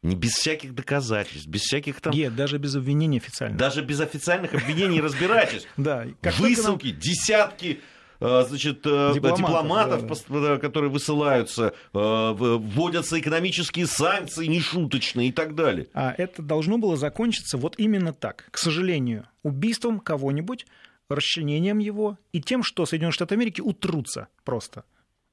Не 0.06 0.14
без 0.14 0.32
всяких 0.34 0.72
доказательств, 0.72 1.48
без 1.48 1.62
всяких 1.62 2.00
там... 2.00 2.12
Нет, 2.12 2.36
даже 2.36 2.58
без 2.58 2.76
обвинений 2.76 3.18
официально. 3.18 3.58
Даже 3.58 3.82
без 3.82 4.00
официальных 4.00 4.54
обвинений 4.54 4.96
и 4.98 5.00
разбирательств. 5.00 5.68
Да, 5.76 6.06
Высылки, 6.38 6.92
десятки 6.92 7.80
э, 8.20 8.44
значит, 8.48 8.86
э, 8.86 9.12
Дипломатов, 9.14 10.02
дипломатов, 10.06 10.24
да. 10.28 10.58
которые 10.58 10.90
высылаются, 10.90 11.74
э, 11.92 12.34
вводятся 12.38 13.18
экономические 13.18 13.88
санкции 13.88 14.46
нешуточные 14.46 15.30
и 15.30 15.32
так 15.32 15.56
далее. 15.56 15.88
А 15.92 16.14
это 16.16 16.40
должно 16.40 16.78
было 16.78 16.96
закончиться 16.96 17.58
вот 17.58 17.74
именно 17.76 18.12
так. 18.12 18.46
К 18.52 18.58
сожалению, 18.58 19.26
убийством 19.42 19.98
кого-нибудь, 19.98 20.66
расчленением 21.08 21.78
его 21.78 22.16
и 22.32 22.40
тем, 22.40 22.62
что 22.62 22.86
Соединенные 22.86 23.12
Штаты 23.12 23.34
Америки 23.34 23.60
утрутся 23.60 24.28
просто. 24.44 24.84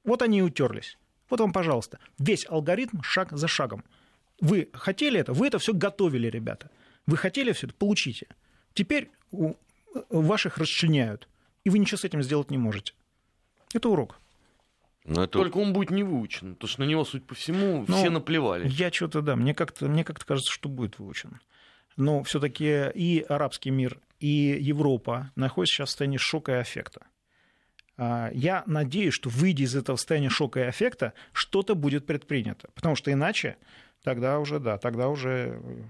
Вот 0.04 0.20
они 0.20 0.38
и 0.38 0.42
утерлись. 0.42 0.98
Вот 1.30 1.38
вам, 1.38 1.52
пожалуйста, 1.52 2.00
весь 2.18 2.44
алгоритм 2.48 3.02
шаг 3.02 3.28
за 3.30 3.46
шагом. 3.46 3.84
Вы 4.40 4.68
хотели 4.72 5.20
это, 5.20 5.32
вы 5.32 5.46
это 5.46 5.58
все 5.58 5.72
готовили, 5.72 6.28
ребята. 6.28 6.70
Вы 7.06 7.16
хотели 7.16 7.52
все 7.52 7.66
это, 7.66 7.76
получите. 7.76 8.26
Теперь 8.72 9.10
ваших 10.10 10.58
расчленяют, 10.58 11.28
и 11.64 11.70
вы 11.70 11.78
ничего 11.78 11.98
с 11.98 12.04
этим 12.04 12.22
сделать 12.22 12.50
не 12.50 12.58
можете. 12.58 12.94
Это 13.72 13.88
урок. 13.88 14.18
Но 15.04 15.24
это 15.24 15.38
Только 15.38 15.58
он 15.58 15.72
будет 15.72 15.90
не 15.90 16.02
выучен, 16.02 16.54
потому 16.54 16.68
что 16.68 16.80
на 16.80 16.84
него, 16.86 17.04
судя 17.04 17.24
по 17.24 17.34
всему, 17.34 17.84
Ну, 17.86 17.96
все 17.96 18.10
наплевали. 18.10 18.68
Я 18.68 18.90
что-то, 18.90 19.20
да, 19.20 19.36
мне 19.36 19.54
как-то, 19.54 19.86
мне 19.86 20.02
как-то 20.02 20.24
кажется, 20.24 20.50
что 20.50 20.68
будет 20.68 20.98
выучен. 20.98 21.40
Но 21.96 22.22
все-таки 22.22 22.90
и 22.94 23.20
арабский 23.28 23.70
мир, 23.70 24.00
и 24.18 24.56
Европа 24.58 25.30
находятся 25.36 25.76
сейчас 25.76 25.88
в 25.88 25.90
состоянии 25.90 26.16
шока 26.16 26.52
и 26.52 26.56
аффекта. 26.56 27.06
А, 27.96 28.30
Я 28.32 28.64
надеюсь, 28.66 29.14
что 29.14 29.28
выйдя 29.28 29.64
из 29.64 29.76
этого 29.76 29.96
состояния 29.96 30.30
шока 30.30 30.60
и 30.60 30.64
аффекта, 30.64 31.12
что-то 31.32 31.74
будет 31.74 32.06
предпринято. 32.06 32.70
Потому 32.74 32.96
что 32.96 33.12
иначе 33.12 33.58
тогда 34.04 34.38
уже, 34.38 34.60
да, 34.60 34.78
тогда 34.78 35.08
уже 35.08 35.58
э, 35.60 35.82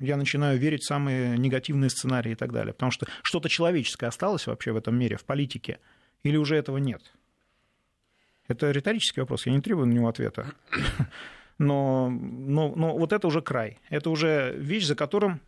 я 0.00 0.16
начинаю 0.16 0.58
верить 0.58 0.82
в 0.82 0.86
самые 0.86 1.38
негативные 1.38 1.90
сценарии 1.90 2.32
и 2.32 2.34
так 2.34 2.50
далее. 2.50 2.72
Потому 2.72 2.90
что 2.90 3.06
что-то 3.22 3.48
человеческое 3.48 4.06
осталось 4.06 4.46
вообще 4.46 4.72
в 4.72 4.76
этом 4.76 4.98
мире, 4.98 5.16
в 5.16 5.24
политике, 5.24 5.78
или 6.24 6.36
уже 6.36 6.56
этого 6.56 6.78
нет? 6.78 7.02
Это 8.48 8.70
риторический 8.70 9.20
вопрос, 9.20 9.46
я 9.46 9.52
не 9.52 9.60
требую 9.60 9.86
на 9.86 9.92
него 9.92 10.08
ответа. 10.08 10.52
Но, 11.60 12.08
но, 12.08 12.72
но 12.76 12.96
вот 12.96 13.12
это 13.12 13.26
уже 13.26 13.42
край. 13.42 13.80
Это 13.88 14.10
уже 14.10 14.54
вещь, 14.56 14.84
за 14.84 14.94
которым 14.94 15.40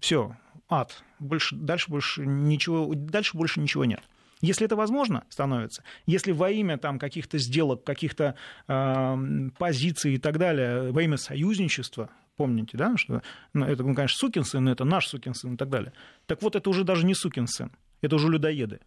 все, 0.00 0.36
ад. 0.68 1.04
Больше, 1.20 1.54
дальше, 1.54 1.92
больше 1.92 2.26
ничего, 2.26 2.92
дальше 2.92 3.36
больше 3.36 3.60
ничего 3.60 3.84
нет. 3.84 4.02
Если 4.42 4.66
это 4.66 4.74
возможно 4.74 5.24
становится, 5.30 5.84
если 6.04 6.32
во 6.32 6.50
имя 6.50 6.76
там, 6.76 6.98
каких-то 6.98 7.38
сделок, 7.38 7.84
каких-то 7.84 8.34
э, 8.66 9.16
позиций 9.56 10.14
и 10.14 10.18
так 10.18 10.36
далее, 10.36 10.90
во 10.90 11.00
имя 11.02 11.16
союзничества, 11.16 12.10
помните, 12.36 12.76
да, 12.76 12.96
что 12.96 13.22
ну, 13.54 13.64
это, 13.64 13.84
ну, 13.84 13.94
конечно, 13.94 14.18
сукин 14.18 14.44
сын, 14.44 14.64
но 14.64 14.72
это 14.72 14.84
наш 14.84 15.06
сукин 15.06 15.34
сын 15.34 15.54
и 15.54 15.56
так 15.56 15.70
далее. 15.70 15.92
Так 16.26 16.42
вот, 16.42 16.56
это 16.56 16.68
уже 16.68 16.82
даже 16.82 17.06
не 17.06 17.14
сукин 17.14 17.46
сын, 17.46 17.70
это 18.00 18.16
уже 18.16 18.28
людоеды. 18.28 18.80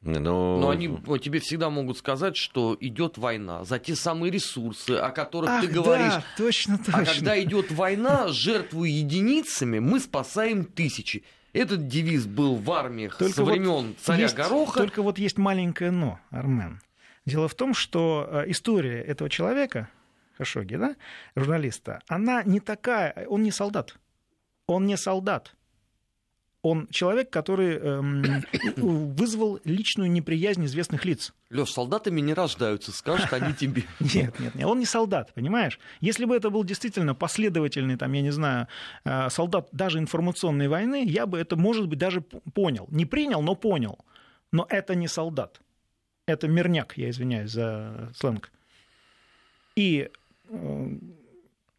Но... 0.00 0.58
Но 0.60 0.70
они 0.70 0.88
вот, 0.88 1.18
тебе 1.18 1.40
всегда 1.40 1.68
могут 1.70 1.98
сказать, 1.98 2.36
что 2.36 2.76
идет 2.80 3.18
война 3.18 3.64
за 3.64 3.78
те 3.78 3.96
самые 3.96 4.30
ресурсы, 4.30 4.92
о 4.92 5.10
которых 5.10 5.60
ты 5.60 5.66
Ах, 5.66 5.72
говоришь. 5.72 6.12
да, 6.12 6.24
точно, 6.36 6.78
точно. 6.78 7.00
А 7.00 7.04
когда 7.04 7.42
идет 7.42 7.72
война, 7.72 8.28
жертвуя 8.28 8.88
единицами, 8.88 9.80
мы 9.80 9.98
спасаем 10.00 10.64
тысячи. 10.64 11.24
Этот 11.58 11.88
девиз 11.88 12.26
был 12.26 12.54
в 12.54 12.70
армиях 12.70 13.18
только 13.18 13.34
со 13.34 13.44
времен 13.44 13.88
вот 13.88 13.98
царя 13.98 14.22
есть, 14.22 14.36
Гороха. 14.36 14.78
Только 14.78 15.02
вот 15.02 15.18
есть 15.18 15.38
маленькое 15.38 15.90
но, 15.90 16.20
Армен. 16.30 16.80
Дело 17.26 17.48
в 17.48 17.54
том, 17.54 17.74
что 17.74 18.28
э, 18.30 18.44
история 18.50 19.02
этого 19.02 19.28
человека, 19.28 19.88
Хашоги, 20.36 20.76
да, 20.76 20.94
журналиста, 21.34 22.00
она 22.06 22.42
не 22.44 22.60
такая, 22.60 23.26
он 23.28 23.42
не 23.42 23.50
солдат. 23.50 23.96
Он 24.68 24.86
не 24.86 24.96
солдат. 24.96 25.56
Он 26.68 26.86
человек, 26.90 27.30
который 27.30 27.78
эм, 27.78 28.44
вызвал 28.76 29.58
личную 29.64 30.10
неприязнь 30.10 30.64
известных 30.66 31.06
лиц. 31.06 31.32
Леш, 31.50 31.70
солдатами 31.70 32.20
не 32.20 32.34
рождаются, 32.34 32.92
скажут 32.92 33.32
они 33.32 33.54
тебе. 33.54 33.84
Нет, 34.00 34.38
нет, 34.38 34.54
нет, 34.54 34.66
он 34.66 34.78
не 34.78 34.84
солдат, 34.84 35.32
понимаешь? 35.32 35.80
Если 36.00 36.26
бы 36.26 36.36
это 36.36 36.50
был 36.50 36.62
действительно 36.64 37.14
последовательный, 37.14 37.96
там, 37.96 38.12
я 38.12 38.20
не 38.20 38.30
знаю, 38.30 38.68
э, 39.04 39.30
солдат 39.30 39.68
даже 39.72 39.98
информационной 39.98 40.68
войны, 40.68 41.04
я 41.06 41.26
бы 41.26 41.38
это, 41.38 41.56
может 41.56 41.88
быть, 41.88 41.98
даже 41.98 42.20
понял. 42.20 42.86
Не 42.90 43.06
принял, 43.06 43.40
но 43.40 43.54
понял. 43.54 43.98
Но 44.52 44.66
это 44.68 44.94
не 44.94 45.08
солдат. 45.08 45.60
Это 46.26 46.48
мирняк, 46.48 46.98
я 46.98 47.08
извиняюсь 47.08 47.50
за 47.50 48.12
сленг. 48.14 48.52
И 49.74 50.10
э, 50.50 50.88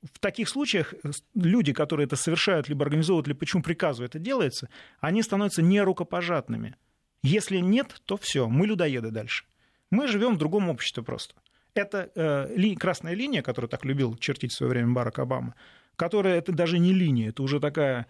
в 0.04 0.20
таких 0.20 0.50
случаях 0.50 0.94
люди, 1.36 1.74
которые 1.74 2.06
это 2.06 2.16
совершают, 2.16 2.70
либо 2.70 2.86
организовывают, 2.86 3.28
либо 3.28 3.40
почему 3.40 3.64
приказу 3.64 4.04
это 4.04 4.20
делается, 4.20 4.70
они 5.00 5.22
становятся 5.22 5.62
нерукопожатными. 5.62 6.76
Если 7.22 7.58
нет, 7.58 8.02
то 8.06 8.18
все, 8.18 8.48
мы 8.48 8.66
людоеды 8.68 9.12
дальше. 9.12 9.46
Мы 9.92 10.08
живем 10.08 10.36
в 10.36 10.38
другом 10.38 10.70
обществе 10.70 11.04
просто. 11.04 11.36
Это 11.74 12.10
э, 12.16 12.56
ли, 12.56 12.76
красная 12.76 13.14
линия, 13.14 13.42
которую 13.42 13.70
так 13.70 13.86
любил 13.86 14.16
чертить 14.16 14.54
в 14.54 14.56
свое 14.56 14.70
время 14.72 14.94
Барак 14.94 15.20
Обама, 15.20 15.56
которая 15.96 16.38
это 16.38 16.52
даже 16.52 16.80
не 16.80 16.94
линия, 16.94 17.30
это 17.30 17.44
уже 17.44 17.60
такая 17.60 18.08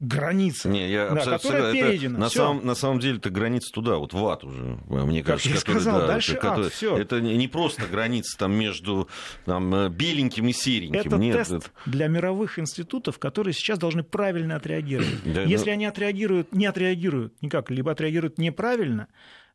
граница, 0.00 0.68
не, 0.68 0.90
я 0.90 1.10
да, 1.10 1.24
которая 1.24 1.72
перейдена. 1.72 2.18
На, 2.18 2.28
самом, 2.28 2.66
на 2.66 2.74
самом 2.74 3.00
деле 3.00 3.16
это 3.16 3.30
граница 3.30 3.72
туда, 3.72 3.96
вот 3.96 4.12
в 4.12 4.26
ад 4.26 4.44
уже, 4.44 4.78
мне 4.88 5.22
кажется. 5.22 5.48
Как 5.48 5.56
я 5.56 5.60
который, 5.60 5.80
сказал, 5.80 6.00
да, 6.00 6.06
дальше 6.06 6.34
который, 6.34 6.66
ад, 6.66 6.72
все. 6.72 6.96
Это 6.96 7.20
не 7.20 7.48
просто 7.48 7.86
граница 7.86 8.36
там 8.38 8.52
между 8.52 9.08
там, 9.44 9.74
э, 9.74 9.88
беленьким 9.88 10.48
и 10.48 10.52
сереньким. 10.52 11.00
Это 11.00 11.16
Нет, 11.16 11.36
тест 11.36 11.52
это... 11.52 11.66
для 11.86 12.08
мировых 12.08 12.58
институтов, 12.58 13.18
которые 13.18 13.54
сейчас 13.54 13.78
должны 13.78 14.02
правильно 14.02 14.56
отреагировать. 14.56 15.22
Да, 15.24 15.42
Если 15.42 15.66
ну... 15.66 15.72
они 15.72 15.86
отреагируют, 15.86 16.52
не 16.52 16.66
отреагируют 16.66 17.40
никак, 17.40 17.70
либо 17.70 17.92
отреагируют 17.92 18.38
неправильно, 18.38 19.08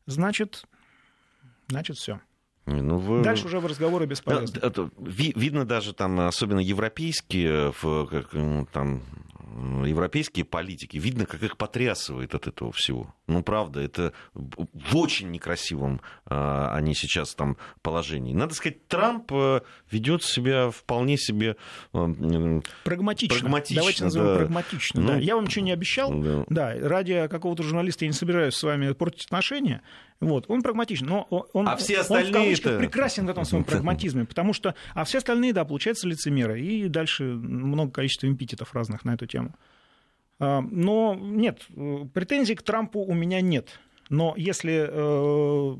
значит, 0.06 0.64
значит 1.68 1.96
все. 1.96 2.20
Ну, 2.66 2.98
вы... 2.98 3.22
Дальше 3.22 3.46
уже 3.46 3.58
в 3.58 3.66
разговоры. 3.66 4.06
Да, 4.24 4.44
это, 4.62 4.88
ви, 4.98 5.32
видно 5.34 5.64
даже 5.64 5.92
там, 5.94 6.20
особенно 6.20 6.60
европейские, 6.60 7.72
в, 7.80 8.06
как, 8.06 8.30
там, 8.72 9.02
европейские 9.84 10.44
политики, 10.44 10.96
видно, 10.96 11.26
как 11.26 11.42
их 11.42 11.56
потрясывает 11.56 12.34
от 12.34 12.46
этого 12.46 12.72
всего. 12.72 13.14
Ну, 13.26 13.42
правда, 13.42 13.80
это 13.80 14.12
в 14.34 14.96
очень 14.96 15.30
некрасивом 15.30 16.00
а, 16.26 16.74
они 16.74 16.94
сейчас 16.94 17.34
там 17.34 17.56
положении. 17.82 18.34
Надо 18.34 18.54
сказать, 18.54 18.86
Трамп 18.88 19.30
а, 19.32 19.62
ведет 19.90 20.22
себя 20.22 20.70
вполне 20.70 21.16
себе 21.16 21.56
а, 21.92 22.12
прагматично. 22.84 23.38
прагматично 23.38 23.76
Давайте 23.76 24.04
назовем 24.04 24.26
да. 24.26 24.36
прагматично. 24.36 25.00
Ну, 25.00 25.08
да. 25.08 25.16
Я 25.16 25.36
вам 25.36 25.44
ничего 25.44 25.64
не 25.64 25.72
обещал. 25.72 26.12
Да. 26.12 26.44
да, 26.48 26.74
ради 26.80 27.28
какого-то 27.28 27.62
журналиста 27.62 28.04
я 28.04 28.08
не 28.10 28.14
собираюсь 28.14 28.54
с 28.54 28.62
вами 28.62 28.92
портить 28.92 29.26
отношения. 29.26 29.82
Вот, 30.22 30.44
он 30.46 30.62
прагматичен, 30.62 31.06
но 31.06 31.26
он, 31.52 31.68
а 31.68 31.74
все 31.74 31.98
остальные 31.98 32.50
он 32.50 32.54
в 32.54 32.78
прекрасен 32.78 33.26
в 33.26 33.30
этом 33.30 33.44
своем 33.44 33.64
прагматизме, 33.64 34.24
потому 34.24 34.52
что, 34.52 34.76
а 34.94 35.02
все 35.02 35.18
остальные, 35.18 35.52
да, 35.52 35.64
получается 35.64 36.06
лицемеры, 36.06 36.60
и 36.60 36.86
дальше 36.88 37.24
много 37.24 37.90
количества 37.90 38.28
импитетов 38.28 38.72
разных 38.72 39.04
на 39.04 39.14
эту 39.14 39.26
тему. 39.26 39.52
А, 40.38 40.60
но 40.60 41.16
нет, 41.20 41.66
претензий 42.14 42.54
к 42.54 42.62
Трампу 42.62 43.00
у 43.00 43.14
меня 43.14 43.40
нет. 43.40 43.80
Но 44.10 44.34
если 44.36 44.86
э, 44.88 45.76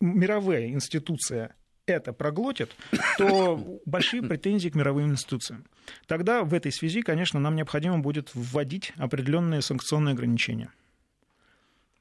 мировая 0.00 0.68
институция 0.68 1.56
это 1.86 2.12
проглотит, 2.12 2.70
то 3.16 3.80
большие 3.86 4.22
претензии 4.22 4.68
к 4.68 4.76
мировым 4.76 5.10
институциям. 5.10 5.64
Тогда 6.06 6.44
в 6.44 6.54
этой 6.54 6.70
связи, 6.70 7.02
конечно, 7.02 7.40
нам 7.40 7.56
необходимо 7.56 7.98
будет 7.98 8.30
вводить 8.34 8.92
определенные 8.98 9.62
санкционные 9.62 10.12
ограничения 10.12 10.70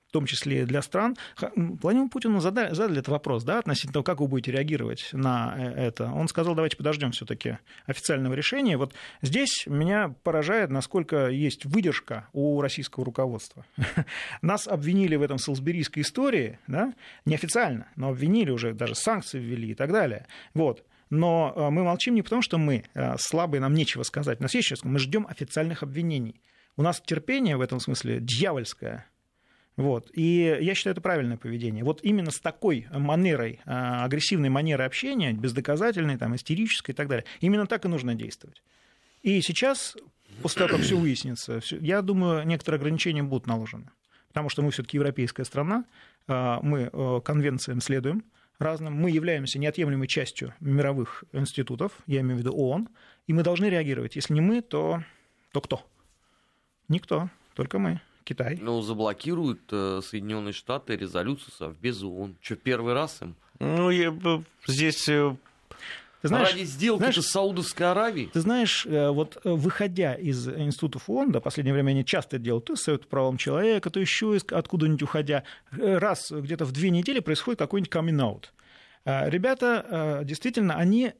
в 0.08 0.12
том 0.12 0.26
числе 0.26 0.66
для 0.66 0.82
стран. 0.82 1.16
Владимиру 1.56 2.10
Путину 2.10 2.40
задали, 2.40 2.74
задали 2.74 3.00
этот 3.00 3.10
вопрос, 3.10 3.44
да, 3.44 3.60
относительно 3.60 3.94
того, 3.94 4.04
как 4.04 4.22
вы 4.22 4.28
будете 4.28 4.52
реагировать 4.52 5.10
на 5.12 5.54
э, 5.58 5.88
это. 5.88 6.12
Он 6.12 6.28
сказал, 6.28 6.56
давайте 6.56 6.78
подождем 6.78 7.12
все-таки 7.12 7.58
официального 7.86 8.34
решения. 8.34 8.78
Вот 8.78 8.94
здесь 9.22 9.66
меня 9.68 10.16
поражает, 10.24 10.70
насколько 10.70 11.28
есть 11.28 11.66
выдержка 11.66 12.28
у 12.34 12.62
российского 12.62 13.06
руководства. 13.06 13.66
Нас 14.42 14.68
обвинили 14.68 15.16
в 15.16 15.22
этом 15.22 15.38
салсберийской 15.38 16.04
истории, 16.04 16.60
да, 16.68 16.94
неофициально, 17.26 17.88
но 17.96 18.10
обвинили 18.10 18.52
уже, 18.52 18.74
даже 18.74 18.96
санкции 18.96 19.40
ввели 19.40 19.72
и 19.72 19.76
так 19.76 19.92
далее. 19.92 20.28
Вот. 20.54 20.86
Но 21.10 21.54
э, 21.56 21.70
мы 21.70 21.84
молчим 21.84 22.16
не 22.16 22.22
потому, 22.22 22.42
что 22.42 22.58
мы 22.58 22.84
э, 22.94 23.16
слабые, 23.20 23.62
нам 23.62 23.74
нечего 23.74 24.04
сказать. 24.04 24.40
У 24.40 24.44
нас 24.44 24.54
есть 24.54 24.70
сейчас, 24.70 24.84
мы 24.84 25.00
ждем 25.00 25.28
официальных 25.28 25.84
обвинений. 25.84 26.42
У 26.76 26.82
нас 26.82 27.02
терпение 27.02 27.58
в 27.58 27.62
этом 27.62 27.80
смысле 27.80 28.20
дьявольское. 28.22 29.06
Вот. 29.78 30.10
И 30.14 30.58
я 30.60 30.74
считаю, 30.74 30.94
это 30.94 31.02
правильное 31.02 31.38
поведение. 31.38 31.84
Вот 31.84 32.00
именно 32.04 32.32
с 32.32 32.40
такой 32.40 32.88
манерой, 32.92 33.62
а, 33.66 34.04
агрессивной 34.06 34.50
манерой 34.50 34.88
общения, 34.88 35.32
бездоказательной, 35.34 36.18
там, 36.18 36.36
истерической 36.36 36.92
и 36.92 36.94
так 36.96 37.08
далее, 37.08 37.26
именно 37.42 37.68
так 37.68 37.86
и 37.86 37.88
нужно 37.88 38.16
действовать. 38.16 38.64
И 39.22 39.40
сейчас, 39.42 39.96
после 40.42 40.66
того, 40.66 40.78
как 40.78 40.82
все 40.86 40.98
выяснится, 40.98 41.62
я 41.80 42.02
думаю, 42.02 42.46
некоторые 42.48 42.80
ограничения 42.80 43.22
будут 43.22 43.46
наложены. 43.46 43.92
Потому 44.30 44.50
что 44.50 44.64
мы 44.64 44.72
все-таки 44.72 44.98
европейская 44.98 45.46
страна, 45.46 45.86
а, 46.28 46.60
мы 46.64 46.90
э, 46.92 47.22
конвенциям 47.24 47.80
следуем 47.80 48.24
разным, 48.58 48.94
мы 48.94 49.12
являемся 49.12 49.60
неотъемлемой 49.60 50.08
частью 50.08 50.56
мировых 50.60 51.24
институтов, 51.32 51.92
я 52.08 52.22
имею 52.22 52.38
в 52.38 52.40
виду 52.40 52.52
ООН, 52.52 52.90
и 53.28 53.34
мы 53.34 53.44
должны 53.44 53.66
реагировать. 53.66 54.16
Если 54.16 54.34
не 54.34 54.42
мы, 54.42 54.62
то, 54.62 55.04
то 55.52 55.62
кто? 55.62 55.88
Никто, 56.88 57.30
только 57.54 57.78
мы. 57.78 58.02
Китай. 58.28 58.60
Ну, 58.62 58.82
заблокируют 58.82 59.62
э, 59.72 60.02
Соединенные 60.04 60.52
Штаты 60.52 60.98
резолюцию 60.98 61.54
Совбеза 61.54 62.08
ООН. 62.08 62.36
Что, 62.42 62.58
первый 62.58 62.94
раз 62.94 63.22
им? 63.22 63.36
Ну, 63.60 63.90
я, 63.90 64.14
здесь 64.68 65.08
э, 65.08 65.34
ты 66.22 66.28
знаешь, 66.28 66.52
Ради 66.52 66.66
сделки 66.66 67.00
знаешь, 67.00 67.22
с 67.22 67.30
Саудовской 67.30 67.90
Аравией. 67.90 68.30
Ты 68.34 68.42
знаешь, 68.42 68.86
э, 68.86 69.10
вот 69.12 69.38
э, 69.46 69.50
выходя 69.50 70.14
из 70.14 70.46
институтов 70.46 71.10
ООН, 71.10 71.32
да, 71.32 71.40
в 71.40 71.44
последнее 71.44 71.74
время 71.74 71.92
они 71.92 72.04
часто 72.04 72.38
делают, 72.38 72.66
то 72.66 72.74
из 72.74 72.82
Совета 72.82 73.08
правам 73.08 73.38
человека, 73.38 73.90
то 73.90 74.02
еще 74.02 74.38
откуда-нибудь 74.52 75.04
уходя, 75.04 75.44
раз 75.72 76.30
где-то 76.30 76.66
в 76.66 76.74
две 76.74 76.90
недели 76.90 77.22
происходит 77.22 77.60
какой-нибудь 77.60 77.90
камин-аут. 77.90 78.54
Ребята, 79.06 80.22
действительно, 80.26 80.76
они 80.76 81.14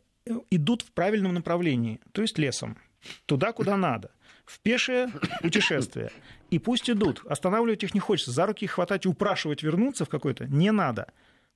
идут 0.52 0.82
в 0.82 0.92
правильном 0.92 1.34
направлении, 1.34 2.02
то 2.12 2.22
есть 2.22 2.38
лесом, 2.38 2.78
туда, 3.26 3.54
куда 3.54 3.78
надо 3.78 4.12
в 4.48 4.60
пешее 4.62 5.12
путешествие. 5.42 6.10
И 6.50 6.58
пусть 6.58 6.90
идут. 6.90 7.22
Останавливать 7.28 7.84
их 7.84 7.94
не 7.94 8.00
хочется. 8.00 8.32
За 8.32 8.46
руки 8.46 8.66
их 8.66 8.72
хватать 8.72 9.06
и 9.06 9.10
упрашивать 9.10 9.62
вернуться 9.62 10.06
в 10.06 10.10
какой-то 10.10 10.48
не 10.48 10.72
надо. 10.72 11.08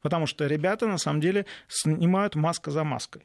Потому 0.01 0.27
что 0.27 0.45
ребята, 0.45 0.87
на 0.87 0.97
самом 0.97 1.21
деле, 1.21 1.45
снимают 1.67 2.35
маска 2.35 2.69
за 2.69 2.83
маской. 2.83 3.23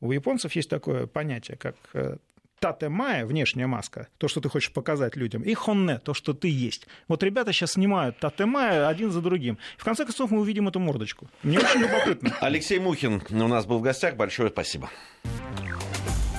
У 0.00 0.12
японцев 0.12 0.52
есть 0.52 0.70
такое 0.70 1.06
понятие, 1.06 1.56
как 1.56 1.76
э, 1.94 2.16
татемая, 2.58 3.26
внешняя 3.26 3.66
маска, 3.66 4.08
то, 4.18 4.28
что 4.28 4.40
ты 4.40 4.48
хочешь 4.48 4.72
показать 4.72 5.16
людям, 5.16 5.42
и 5.42 5.52
хонне, 5.54 5.98
то, 5.98 6.14
что 6.14 6.32
ты 6.32 6.48
есть. 6.48 6.86
Вот 7.08 7.22
ребята 7.22 7.52
сейчас 7.52 7.72
снимают 7.72 8.18
татемая 8.18 8.88
один 8.88 9.10
за 9.10 9.20
другим. 9.20 9.58
В 9.76 9.84
конце 9.84 10.04
концов, 10.04 10.30
мы 10.30 10.40
увидим 10.40 10.68
эту 10.68 10.80
мордочку. 10.80 11.28
Мне 11.42 11.58
очень 11.58 11.80
любопытно. 11.80 12.34
Алексей 12.40 12.78
Мухин 12.78 13.22
у 13.30 13.48
нас 13.48 13.66
был 13.66 13.78
в 13.78 13.82
гостях. 13.82 14.16
Большое 14.16 14.50
спасибо. 14.50 14.90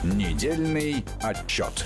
Недельный 0.03 1.03
отчет. 1.22 1.86